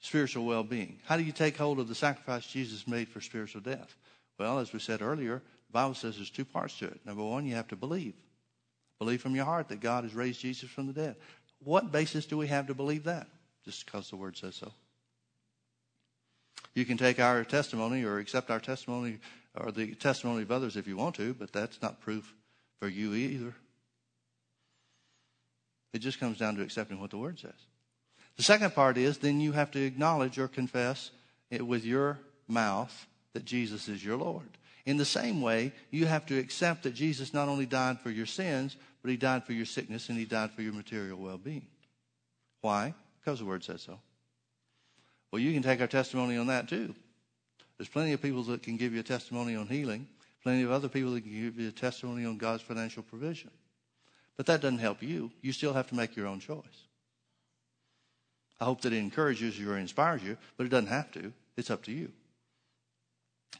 spiritual 0.00 0.44
well 0.44 0.64
being? 0.64 0.98
How 1.04 1.16
do 1.16 1.22
you 1.22 1.32
take 1.32 1.56
hold 1.56 1.78
of 1.78 1.88
the 1.88 1.94
sacrifice 1.94 2.46
Jesus 2.46 2.86
made 2.86 3.08
for 3.08 3.20
spiritual 3.20 3.60
death? 3.60 3.94
Well, 4.38 4.58
as 4.58 4.72
we 4.72 4.78
said 4.78 5.02
earlier, 5.02 5.42
the 5.68 5.72
Bible 5.72 5.94
says 5.94 6.16
there's 6.16 6.30
two 6.30 6.44
parts 6.44 6.78
to 6.78 6.86
it. 6.86 7.00
Number 7.04 7.24
one, 7.24 7.46
you 7.46 7.54
have 7.54 7.68
to 7.68 7.76
believe. 7.76 8.14
Believe 8.98 9.22
from 9.22 9.36
your 9.36 9.44
heart 9.44 9.68
that 9.68 9.80
God 9.80 10.04
has 10.04 10.14
raised 10.14 10.40
Jesus 10.40 10.68
from 10.70 10.86
the 10.86 10.92
dead. 10.92 11.16
What 11.62 11.92
basis 11.92 12.26
do 12.26 12.36
we 12.36 12.48
have 12.48 12.66
to 12.68 12.74
believe 12.74 13.04
that? 13.04 13.28
Just 13.64 13.84
because 13.84 14.10
the 14.10 14.16
word 14.16 14.36
says 14.36 14.56
so. 14.56 14.72
You 16.74 16.84
can 16.84 16.96
take 16.96 17.18
our 17.18 17.44
testimony 17.44 18.04
or 18.04 18.18
accept 18.18 18.50
our 18.50 18.60
testimony 18.60 19.18
or 19.54 19.72
the 19.72 19.94
testimony 19.94 20.42
of 20.42 20.52
others 20.52 20.76
if 20.76 20.86
you 20.86 20.96
want 20.96 21.16
to, 21.16 21.34
but 21.34 21.52
that's 21.52 21.82
not 21.82 22.00
proof 22.00 22.34
for 22.80 22.88
you 22.88 23.14
either. 23.14 23.54
It 25.92 26.00
just 26.00 26.20
comes 26.20 26.38
down 26.38 26.56
to 26.56 26.62
accepting 26.62 27.00
what 27.00 27.10
the 27.10 27.18
word 27.18 27.38
says. 27.38 27.66
The 28.36 28.42
second 28.42 28.74
part 28.74 28.96
is 28.96 29.18
then 29.18 29.40
you 29.40 29.52
have 29.52 29.70
to 29.72 29.82
acknowledge 29.82 30.38
or 30.38 30.48
confess 30.48 31.10
it 31.50 31.66
with 31.66 31.84
your 31.84 32.18
mouth 32.46 33.06
that 33.32 33.44
Jesus 33.44 33.88
is 33.88 34.04
your 34.04 34.16
Lord. 34.16 34.48
In 34.86 34.96
the 34.96 35.04
same 35.04 35.42
way, 35.42 35.72
you 35.90 36.06
have 36.06 36.24
to 36.26 36.38
accept 36.38 36.84
that 36.84 36.94
Jesus 36.94 37.34
not 37.34 37.48
only 37.48 37.66
died 37.66 38.00
for 38.00 38.10
your 38.10 38.26
sins, 38.26 38.76
but 39.02 39.10
he 39.10 39.16
died 39.16 39.44
for 39.44 39.52
your 39.52 39.66
sickness 39.66 40.08
and 40.08 40.18
he 40.18 40.24
died 40.24 40.52
for 40.52 40.62
your 40.62 40.72
material 40.72 41.18
well 41.18 41.38
being. 41.38 41.66
Why? 42.60 42.94
Because 43.20 43.38
the 43.40 43.44
word 43.44 43.64
says 43.64 43.82
so. 43.82 43.98
Well, 45.30 45.40
you 45.40 45.52
can 45.52 45.62
take 45.62 45.80
our 45.80 45.86
testimony 45.86 46.36
on 46.36 46.46
that 46.46 46.68
too. 46.68 46.94
There's 47.76 47.88
plenty 47.88 48.12
of 48.12 48.22
people 48.22 48.42
that 48.44 48.62
can 48.62 48.76
give 48.76 48.92
you 48.92 49.00
a 49.00 49.04
testimony 49.04 49.54
on 49.54 49.66
healing, 49.66 50.08
plenty 50.42 50.62
of 50.62 50.70
other 50.70 50.88
people 50.88 51.12
that 51.12 51.22
can 51.22 51.32
give 51.32 51.58
you 51.58 51.68
a 51.68 51.72
testimony 51.72 52.24
on 52.24 52.38
God's 52.38 52.62
financial 52.62 53.02
provision. 53.02 53.50
But 54.38 54.46
that 54.46 54.62
doesn't 54.62 54.78
help 54.78 55.02
you. 55.02 55.30
You 55.42 55.52
still 55.52 55.74
have 55.74 55.88
to 55.88 55.94
make 55.94 56.16
your 56.16 56.28
own 56.28 56.40
choice. 56.40 56.86
I 58.60 58.64
hope 58.64 58.80
that 58.82 58.92
it 58.92 58.98
encourages 58.98 59.58
you 59.58 59.70
or 59.70 59.76
inspires 59.76 60.22
you, 60.22 60.38
but 60.56 60.64
it 60.64 60.70
doesn't 60.70 60.88
have 60.88 61.12
to. 61.12 61.32
It's 61.56 61.70
up 61.70 61.82
to 61.84 61.92
you. 61.92 62.12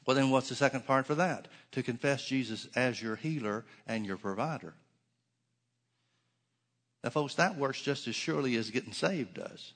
Well, 0.07 0.15
then 0.17 0.31
what's 0.31 0.49
the 0.49 0.55
second 0.55 0.87
part 0.87 1.07
for 1.07 1.17
that? 1.17 1.49
To 1.73 1.83
confess 1.83 2.25
Jesus 2.25 2.69
as 2.75 3.03
your 3.03 3.17
healer 3.17 3.65
and 3.87 4.07
your 4.07 4.17
provider. 4.17 4.75
Now, 7.03 7.11
folks, 7.11 7.35
that 7.35 7.59
works 7.59 7.83
just 7.83 8.07
as 8.09 8.15
surely 8.15 8.57
as 8.57 8.71
getting 8.71 8.93
saved 8.93 9.35
does. 9.35 9.73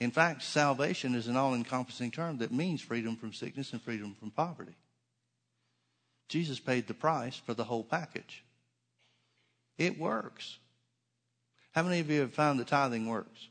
In 0.00 0.10
fact, 0.10 0.42
salvation 0.42 1.14
is 1.14 1.28
an 1.28 1.36
all 1.36 1.54
encompassing 1.54 2.10
term 2.10 2.38
that 2.38 2.52
means 2.52 2.80
freedom 2.80 3.16
from 3.16 3.32
sickness 3.32 3.72
and 3.72 3.82
freedom 3.82 4.16
from 4.18 4.30
poverty. 4.30 4.74
Jesus 6.28 6.58
paid 6.58 6.86
the 6.86 6.94
price 6.94 7.36
for 7.36 7.54
the 7.54 7.64
whole 7.64 7.84
package. 7.84 8.42
It 9.80 9.98
works. 9.98 10.58
How 11.72 11.82
many 11.82 12.00
of 12.00 12.10
you 12.10 12.20
have 12.20 12.34
found 12.34 12.60
that 12.60 12.66
tithing 12.66 13.06
works? 13.06 13.48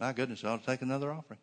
My 0.00 0.12
goodness, 0.12 0.42
I 0.42 0.48
ought 0.48 0.60
to 0.62 0.66
take 0.66 0.82
another 0.82 1.12
offering. 1.12 1.38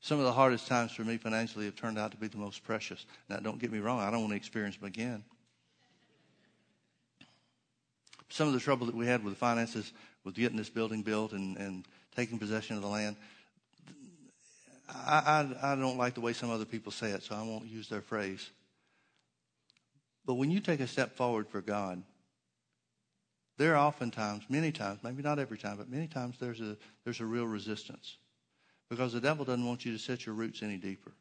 Some 0.00 0.18
of 0.18 0.24
the 0.24 0.32
hardest 0.32 0.66
times 0.66 0.92
for 0.92 1.02
me 1.02 1.16
financially 1.16 1.64
have 1.64 1.76
turned 1.76 1.98
out 1.98 2.10
to 2.10 2.18
be 2.18 2.28
the 2.28 2.36
most 2.36 2.62
precious. 2.62 3.06
Now, 3.30 3.38
don't 3.38 3.58
get 3.58 3.72
me 3.72 3.78
wrong, 3.78 4.00
I 4.00 4.10
don't 4.10 4.20
want 4.20 4.32
to 4.32 4.36
experience 4.36 4.76
them 4.76 4.86
again. 4.86 5.24
Some 8.28 8.48
of 8.48 8.52
the 8.54 8.60
trouble 8.60 8.86
that 8.86 8.94
we 8.94 9.06
had 9.06 9.24
with 9.24 9.38
finances 9.38 9.94
with 10.28 10.36
getting 10.36 10.58
this 10.58 10.68
building 10.68 11.00
built 11.00 11.32
and, 11.32 11.56
and 11.56 11.86
taking 12.14 12.38
possession 12.38 12.76
of 12.76 12.82
the 12.82 12.88
land, 12.88 13.16
I, 14.86 15.48
I, 15.62 15.72
I 15.72 15.74
don't 15.74 15.96
like 15.96 16.12
the 16.12 16.20
way 16.20 16.34
some 16.34 16.50
other 16.50 16.66
people 16.66 16.92
say 16.92 17.12
it, 17.12 17.22
so 17.22 17.34
I 17.34 17.40
won't 17.40 17.64
use 17.64 17.88
their 17.88 18.02
phrase. 18.02 18.50
But 20.26 20.34
when 20.34 20.50
you 20.50 20.60
take 20.60 20.80
a 20.80 20.86
step 20.86 21.16
forward 21.16 21.48
for 21.48 21.62
God, 21.62 22.02
there 23.56 23.74
are 23.74 23.86
oftentimes, 23.86 24.44
many 24.50 24.70
times, 24.70 25.00
maybe 25.02 25.22
not 25.22 25.38
every 25.38 25.56
time, 25.56 25.78
but 25.78 25.88
many 25.88 26.06
times 26.06 26.36
there's 26.38 26.60
a, 26.60 26.76
there's 27.04 27.20
a 27.20 27.24
real 27.24 27.46
resistance. 27.46 28.18
Because 28.90 29.14
the 29.14 29.22
devil 29.22 29.46
doesn't 29.46 29.66
want 29.66 29.86
you 29.86 29.92
to 29.92 29.98
set 29.98 30.26
your 30.26 30.34
roots 30.34 30.62
any 30.62 30.76
deeper. 30.76 31.12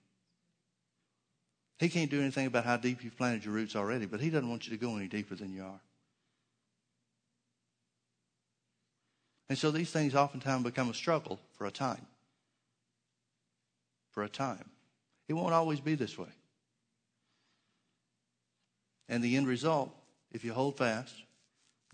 He 1.79 1.87
can't 1.87 2.11
do 2.11 2.19
anything 2.19 2.47
about 2.47 2.65
how 2.65 2.75
deep 2.75 3.05
you've 3.05 3.15
planted 3.15 3.45
your 3.45 3.53
roots 3.53 3.77
already, 3.77 4.05
but 4.05 4.19
he 4.19 4.29
doesn't 4.29 4.49
want 4.49 4.65
you 4.65 4.71
to 4.71 4.85
go 4.85 4.97
any 4.97 5.07
deeper 5.07 5.35
than 5.35 5.53
you 5.53 5.63
are. 5.63 5.79
And 9.49 9.57
so 9.57 9.71
these 9.71 9.91
things 9.91 10.15
oftentimes 10.15 10.63
become 10.63 10.89
a 10.89 10.93
struggle 10.93 11.39
for 11.57 11.65
a 11.65 11.71
time. 11.71 12.05
For 14.11 14.23
a 14.23 14.29
time. 14.29 14.69
It 15.27 15.33
won't 15.33 15.53
always 15.53 15.79
be 15.79 15.95
this 15.95 16.17
way. 16.17 16.29
And 19.09 19.23
the 19.23 19.37
end 19.37 19.47
result, 19.47 19.93
if 20.31 20.43
you 20.43 20.53
hold 20.53 20.77
fast, 20.77 21.13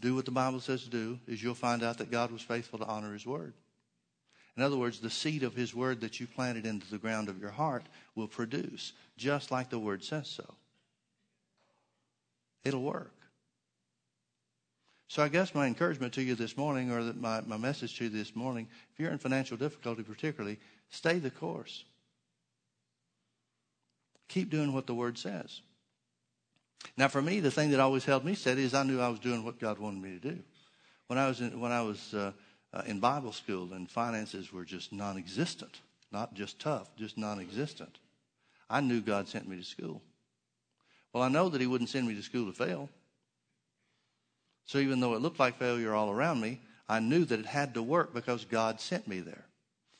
do 0.02 0.16
what 0.16 0.26
the 0.26 0.32
Bible 0.32 0.60
says 0.60 0.84
to 0.84 0.90
do, 0.90 1.20
is 1.28 1.42
you'll 1.44 1.54
find 1.54 1.84
out 1.84 2.00
that 2.00 2.12
God 2.12 2.32
was 2.32 2.42
faithful 2.42 2.80
to 2.80 2.86
honor 2.86 3.14
his 3.14 3.26
word. 3.26 3.54
In 4.56 4.62
other 4.62 4.78
words, 4.78 5.00
the 5.00 5.10
seed 5.10 5.44
of 5.44 5.56
His 5.56 5.74
Word 5.74 6.02
that 6.02 6.20
you 6.20 6.28
planted 6.28 6.66
into 6.66 6.90
the 6.90 7.00
ground 7.00 7.28
of 7.28 7.40
your 7.40 7.50
heart 7.50 7.84
will 8.16 8.28
produce, 8.28 8.94
just 9.18 9.52
like 9.52 9.70
the 9.70 9.80
Word 9.80 10.04
says 10.04 10.28
so. 10.28 10.56
It'll 12.64 12.84
work. 12.84 13.16
So 15.14 15.22
I 15.22 15.28
guess 15.28 15.54
my 15.54 15.68
encouragement 15.68 16.12
to 16.14 16.24
you 16.24 16.34
this 16.34 16.58
morning, 16.58 16.90
or 16.90 17.14
my, 17.14 17.40
my 17.42 17.56
message 17.56 18.00
to 18.00 18.06
you 18.06 18.10
this 18.10 18.36
morning, 18.36 18.68
if 18.92 19.00
you're 19.00 19.12
in 19.12 19.20
financial 19.20 19.56
difficulty 19.56 20.02
particularly, 20.02 20.58
stay 20.90 21.20
the 21.20 21.30
course. 21.30 21.86
Keep 24.28 24.50
doing 24.50 24.74
what 24.74 24.88
the 24.88 24.96
Word 24.96 25.20
says. 25.20 25.62
Now, 26.98 27.10
for 27.10 27.22
me, 27.22 27.42
the 27.42 27.52
thing 27.52 27.70
that 27.70 27.80
always 27.80 28.06
held 28.06 28.26
me 28.26 28.34
steady 28.34 28.64
is 28.64 28.74
I 28.74 28.82
knew 28.82 29.00
I 29.00 29.10
was 29.10 29.20
doing 29.20 29.46
what 29.46 29.60
God 29.60 29.78
wanted 29.78 30.02
me 30.02 30.18
to 30.18 30.32
do. 30.32 30.40
When 31.06 31.20
I 31.20 31.28
was 31.28 31.42
in, 31.42 31.60
when 31.60 31.72
I 31.72 31.84
was 31.84 32.16
uh, 32.16 32.32
uh, 32.74 32.82
in 32.88 33.00
Bible 33.00 33.34
school 33.34 33.72
and 33.74 33.88
finances 33.88 34.52
were 34.52 34.66
just 34.66 34.92
non-existent, 34.92 35.82
not 36.12 36.34
just 36.34 36.60
tough, 36.60 36.90
just 36.96 37.20
non-existent, 37.20 38.00
I 38.68 38.82
knew 38.82 39.00
God 39.00 39.28
sent 39.28 39.48
me 39.48 39.58
to 39.58 39.64
school. 39.64 40.02
Well, 41.14 41.22
I 41.22 41.30
know 41.30 41.50
that 41.50 41.62
He 41.62 41.68
wouldn't 41.68 41.92
send 41.92 42.08
me 42.08 42.16
to 42.16 42.24
school 42.24 42.48
to 42.48 42.52
fail. 42.52 42.90
So 44.66 44.78
even 44.78 45.00
though 45.00 45.14
it 45.14 45.22
looked 45.22 45.40
like 45.40 45.58
failure 45.58 45.94
all 45.94 46.10
around 46.10 46.42
me, 46.42 46.62
I 46.88 47.00
knew 47.00 47.26
that 47.26 47.40
it 47.40 47.46
had 47.46 47.74
to 47.74 47.84
work 47.84 48.14
because 48.14 48.46
God 48.46 48.80
sent 48.80 49.08
me 49.08 49.20
there. 49.20 49.46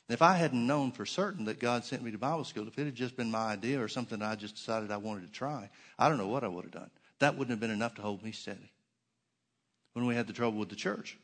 If 0.08 0.20
I 0.20 0.34
hadn't 0.34 0.66
known 0.66 0.92
for 0.92 1.06
certain 1.06 1.46
that 1.46 1.58
God 1.58 1.84
sent 1.84 2.02
me 2.02 2.10
to 2.10 2.18
Bible 2.18 2.44
school, 2.44 2.68
if 2.68 2.78
it 2.78 2.84
had 2.84 2.94
just 2.94 3.16
been 3.16 3.30
my 3.30 3.52
idea 3.52 3.80
or 3.80 3.88
something 3.88 4.20
I 4.20 4.34
just 4.34 4.56
decided 4.56 4.90
I 4.90 4.98
wanted 4.98 5.26
to 5.26 5.32
try, 5.32 5.70
I 5.98 6.08
don't 6.08 6.18
know 6.18 6.28
what 6.28 6.44
I 6.44 6.48
would 6.48 6.64
have 6.64 6.72
done. 6.72 6.90
That 7.20 7.36
wouldn't 7.38 7.50
have 7.50 7.60
been 7.60 7.70
enough 7.70 7.94
to 7.94 8.02
hold 8.02 8.22
me 8.22 8.32
steady. 8.32 8.70
When 9.94 10.06
we 10.06 10.14
had 10.14 10.26
the 10.26 10.32
trouble 10.32 10.58
with 10.58 10.68
the 10.68 10.76
church, 10.76 11.16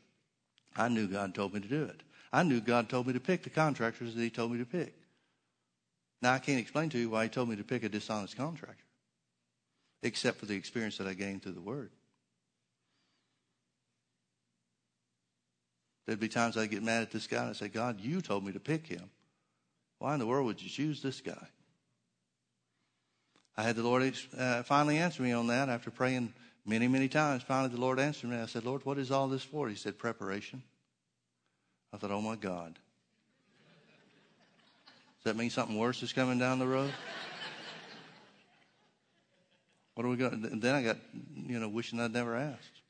I 0.75 0.87
knew 0.87 1.07
God 1.07 1.35
told 1.35 1.53
me 1.53 1.59
to 1.59 1.67
do 1.67 1.83
it. 1.83 2.01
I 2.33 2.43
knew 2.43 2.61
God 2.61 2.89
told 2.89 3.05
me 3.07 3.13
to 3.13 3.19
pick 3.19 3.43
the 3.43 3.49
contractors 3.49 4.15
that 4.15 4.21
He 4.21 4.29
told 4.29 4.51
me 4.51 4.57
to 4.57 4.65
pick. 4.65 4.95
Now, 6.21 6.33
I 6.33 6.39
can't 6.39 6.59
explain 6.59 6.89
to 6.91 6.97
you 6.97 7.09
why 7.09 7.23
He 7.23 7.29
told 7.29 7.49
me 7.49 7.57
to 7.57 7.63
pick 7.63 7.83
a 7.83 7.89
dishonest 7.89 8.37
contractor, 8.37 8.85
except 10.01 10.39
for 10.39 10.45
the 10.45 10.55
experience 10.55 10.97
that 10.97 11.07
I 11.07 11.13
gained 11.13 11.43
through 11.43 11.53
the 11.53 11.61
Word. 11.61 11.91
There'd 16.05 16.19
be 16.19 16.27
times 16.27 16.57
I'd 16.57 16.71
get 16.71 16.83
mad 16.83 17.03
at 17.03 17.11
this 17.11 17.27
guy 17.27 17.41
and 17.41 17.49
I'd 17.49 17.55
say, 17.55 17.67
God, 17.67 17.99
you 17.99 18.21
told 18.21 18.43
me 18.43 18.51
to 18.53 18.59
pick 18.59 18.87
him. 18.87 19.09
Why 19.99 20.13
in 20.13 20.19
the 20.19 20.25
world 20.25 20.47
would 20.47 20.61
you 20.61 20.69
choose 20.69 21.01
this 21.01 21.21
guy? 21.21 21.47
I 23.55 23.63
had 23.63 23.75
the 23.75 23.83
Lord 23.83 24.13
uh, 24.37 24.63
finally 24.63 24.97
answer 24.97 25.21
me 25.21 25.31
on 25.31 25.47
that 25.47 25.69
after 25.69 25.91
praying 25.91 26.33
many, 26.65 26.87
many 26.87 27.07
times. 27.07 27.43
Finally, 27.43 27.75
the 27.75 27.81
Lord 27.81 27.99
answered 27.99 28.29
me. 28.29 28.37
I 28.37 28.45
said, 28.47 28.65
Lord, 28.65 28.83
what 28.85 28.97
is 28.97 29.11
all 29.11 29.27
this 29.27 29.43
for? 29.43 29.69
He 29.69 29.75
said, 29.75 29.99
preparation. 29.99 30.63
I 31.93 31.97
thought, 31.97 32.11
oh 32.11 32.21
my 32.21 32.35
God. 32.35 32.79
Does 35.23 35.25
that 35.25 35.37
mean 35.37 35.51
something 35.51 35.77
worse 35.77 36.01
is 36.01 36.13
coming 36.13 36.39
down 36.39 36.57
the 36.57 36.67
road? 36.67 36.91
What 39.93 40.05
are 40.05 40.09
we 40.09 40.15
going 40.15 40.41
to? 40.41 40.49
Then 40.49 40.73
I 40.73 40.81
got, 40.81 40.97
you 41.35 41.59
know, 41.59 41.69
wishing 41.69 41.99
I'd 41.99 42.13
never 42.13 42.35
asked. 42.35 42.80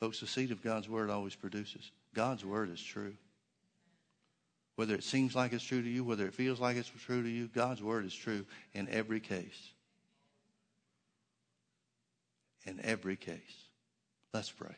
Folks, 0.00 0.20
the 0.20 0.26
seed 0.26 0.50
of 0.50 0.62
God's 0.62 0.88
word 0.88 1.10
always 1.10 1.34
produces. 1.34 1.92
God's 2.14 2.44
word 2.44 2.70
is 2.70 2.82
true. 2.82 3.14
Whether 4.76 4.94
it 4.94 5.04
seems 5.04 5.36
like 5.36 5.52
it's 5.52 5.62
true 5.62 5.82
to 5.82 5.88
you, 5.88 6.02
whether 6.02 6.26
it 6.26 6.34
feels 6.34 6.58
like 6.58 6.78
it's 6.78 6.88
true 6.88 7.22
to 7.22 7.28
you, 7.28 7.48
God's 7.54 7.82
word 7.82 8.06
is 8.06 8.14
true 8.14 8.46
in 8.72 8.88
every 8.88 9.20
case. 9.20 9.72
In 12.64 12.80
every 12.82 13.16
case. 13.16 13.68
Let's 14.32 14.50
pray. 14.50 14.74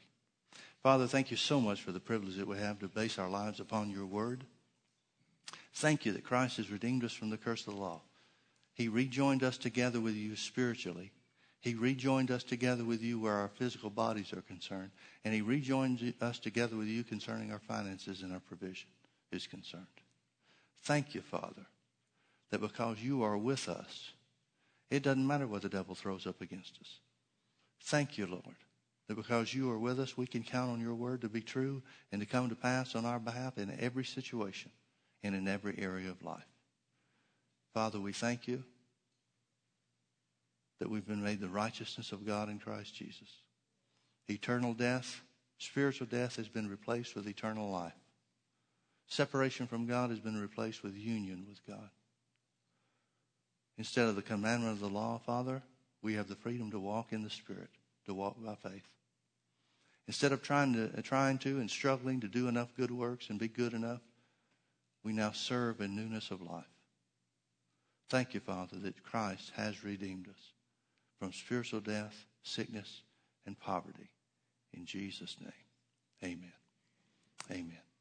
Father, 0.82 1.06
thank 1.06 1.30
you 1.30 1.36
so 1.36 1.60
much 1.60 1.80
for 1.82 1.92
the 1.92 2.00
privilege 2.00 2.36
that 2.36 2.48
we 2.48 2.58
have 2.58 2.80
to 2.80 2.88
base 2.88 3.16
our 3.16 3.28
lives 3.28 3.60
upon 3.60 3.90
your 3.90 4.06
word. 4.06 4.42
Thank 5.74 6.04
you 6.04 6.12
that 6.12 6.24
Christ 6.24 6.56
has 6.56 6.70
redeemed 6.70 7.04
us 7.04 7.12
from 7.12 7.30
the 7.30 7.36
curse 7.36 7.64
of 7.68 7.74
the 7.74 7.80
law. 7.80 8.00
He 8.74 8.88
rejoined 8.88 9.44
us 9.44 9.56
together 9.56 10.00
with 10.00 10.14
you 10.14 10.34
spiritually 10.34 11.12
he 11.62 11.74
rejoined 11.74 12.32
us 12.32 12.42
together 12.42 12.84
with 12.84 13.02
you 13.02 13.20
where 13.20 13.34
our 13.34 13.48
physical 13.48 13.88
bodies 13.88 14.32
are 14.32 14.42
concerned. 14.42 14.90
And 15.24 15.32
He 15.32 15.42
rejoins 15.42 16.02
us 16.20 16.40
together 16.40 16.76
with 16.76 16.88
you 16.88 17.04
concerning 17.04 17.52
our 17.52 17.60
finances 17.60 18.22
and 18.22 18.32
our 18.32 18.40
provision 18.40 18.88
is 19.30 19.46
concerned. 19.46 19.86
Thank 20.82 21.14
you, 21.14 21.20
Father, 21.20 21.64
that 22.50 22.60
because 22.60 23.00
you 23.00 23.22
are 23.22 23.38
with 23.38 23.68
us, 23.68 24.10
it 24.90 25.04
doesn't 25.04 25.26
matter 25.26 25.46
what 25.46 25.62
the 25.62 25.68
devil 25.68 25.94
throws 25.94 26.26
up 26.26 26.40
against 26.40 26.78
us. 26.80 26.98
Thank 27.84 28.18
you, 28.18 28.26
Lord, 28.26 28.56
that 29.06 29.14
because 29.14 29.54
you 29.54 29.70
are 29.70 29.78
with 29.78 30.00
us, 30.00 30.16
we 30.18 30.26
can 30.26 30.42
count 30.42 30.72
on 30.72 30.80
your 30.80 30.96
word 30.96 31.20
to 31.20 31.28
be 31.28 31.40
true 31.40 31.80
and 32.10 32.20
to 32.20 32.26
come 32.26 32.48
to 32.48 32.56
pass 32.56 32.96
on 32.96 33.04
our 33.04 33.20
behalf 33.20 33.56
in 33.56 33.78
every 33.78 34.04
situation 34.04 34.72
and 35.22 35.36
in 35.36 35.46
every 35.46 35.78
area 35.78 36.10
of 36.10 36.24
life. 36.24 36.42
Father, 37.72 38.00
we 38.00 38.12
thank 38.12 38.48
you 38.48 38.64
that 40.82 40.90
we've 40.90 41.06
been 41.06 41.22
made 41.22 41.38
the 41.38 41.46
righteousness 41.46 42.10
of 42.10 42.26
God 42.26 42.48
in 42.48 42.58
Christ 42.58 42.92
Jesus. 42.92 43.28
Eternal 44.28 44.74
death, 44.74 45.22
spiritual 45.58 46.08
death 46.08 46.34
has 46.34 46.48
been 46.48 46.68
replaced 46.68 47.14
with 47.14 47.28
eternal 47.28 47.70
life. 47.70 47.92
Separation 49.06 49.68
from 49.68 49.86
God 49.86 50.10
has 50.10 50.18
been 50.18 50.40
replaced 50.40 50.82
with 50.82 50.96
union 50.96 51.46
with 51.48 51.64
God. 51.64 51.88
Instead 53.78 54.08
of 54.08 54.16
the 54.16 54.22
commandment 54.22 54.72
of 54.72 54.80
the 54.80 54.88
law, 54.88 55.20
Father, 55.24 55.62
we 56.02 56.14
have 56.14 56.26
the 56.26 56.34
freedom 56.34 56.72
to 56.72 56.80
walk 56.80 57.12
in 57.12 57.22
the 57.22 57.30
Spirit, 57.30 57.70
to 58.06 58.12
walk 58.12 58.34
by 58.44 58.56
faith. 58.56 58.88
Instead 60.08 60.32
of 60.32 60.42
trying 60.42 60.72
to, 60.72 60.90
uh, 60.98 61.02
trying 61.02 61.38
to 61.38 61.60
and 61.60 61.70
struggling 61.70 62.18
to 62.18 62.26
do 62.26 62.48
enough 62.48 62.74
good 62.76 62.90
works 62.90 63.30
and 63.30 63.38
be 63.38 63.46
good 63.46 63.72
enough, 63.72 64.00
we 65.04 65.12
now 65.12 65.30
serve 65.30 65.80
in 65.80 65.94
newness 65.94 66.32
of 66.32 66.42
life. 66.42 66.64
Thank 68.10 68.34
you, 68.34 68.40
Father, 68.40 68.78
that 68.80 69.04
Christ 69.04 69.52
has 69.54 69.84
redeemed 69.84 70.26
us 70.26 70.51
from 71.22 71.32
spiritual 71.32 71.78
death, 71.78 72.26
sickness, 72.42 73.02
and 73.46 73.56
poverty. 73.56 74.10
In 74.72 74.84
Jesus' 74.84 75.36
name, 75.40 75.52
amen. 76.24 76.52
Amen. 77.48 77.91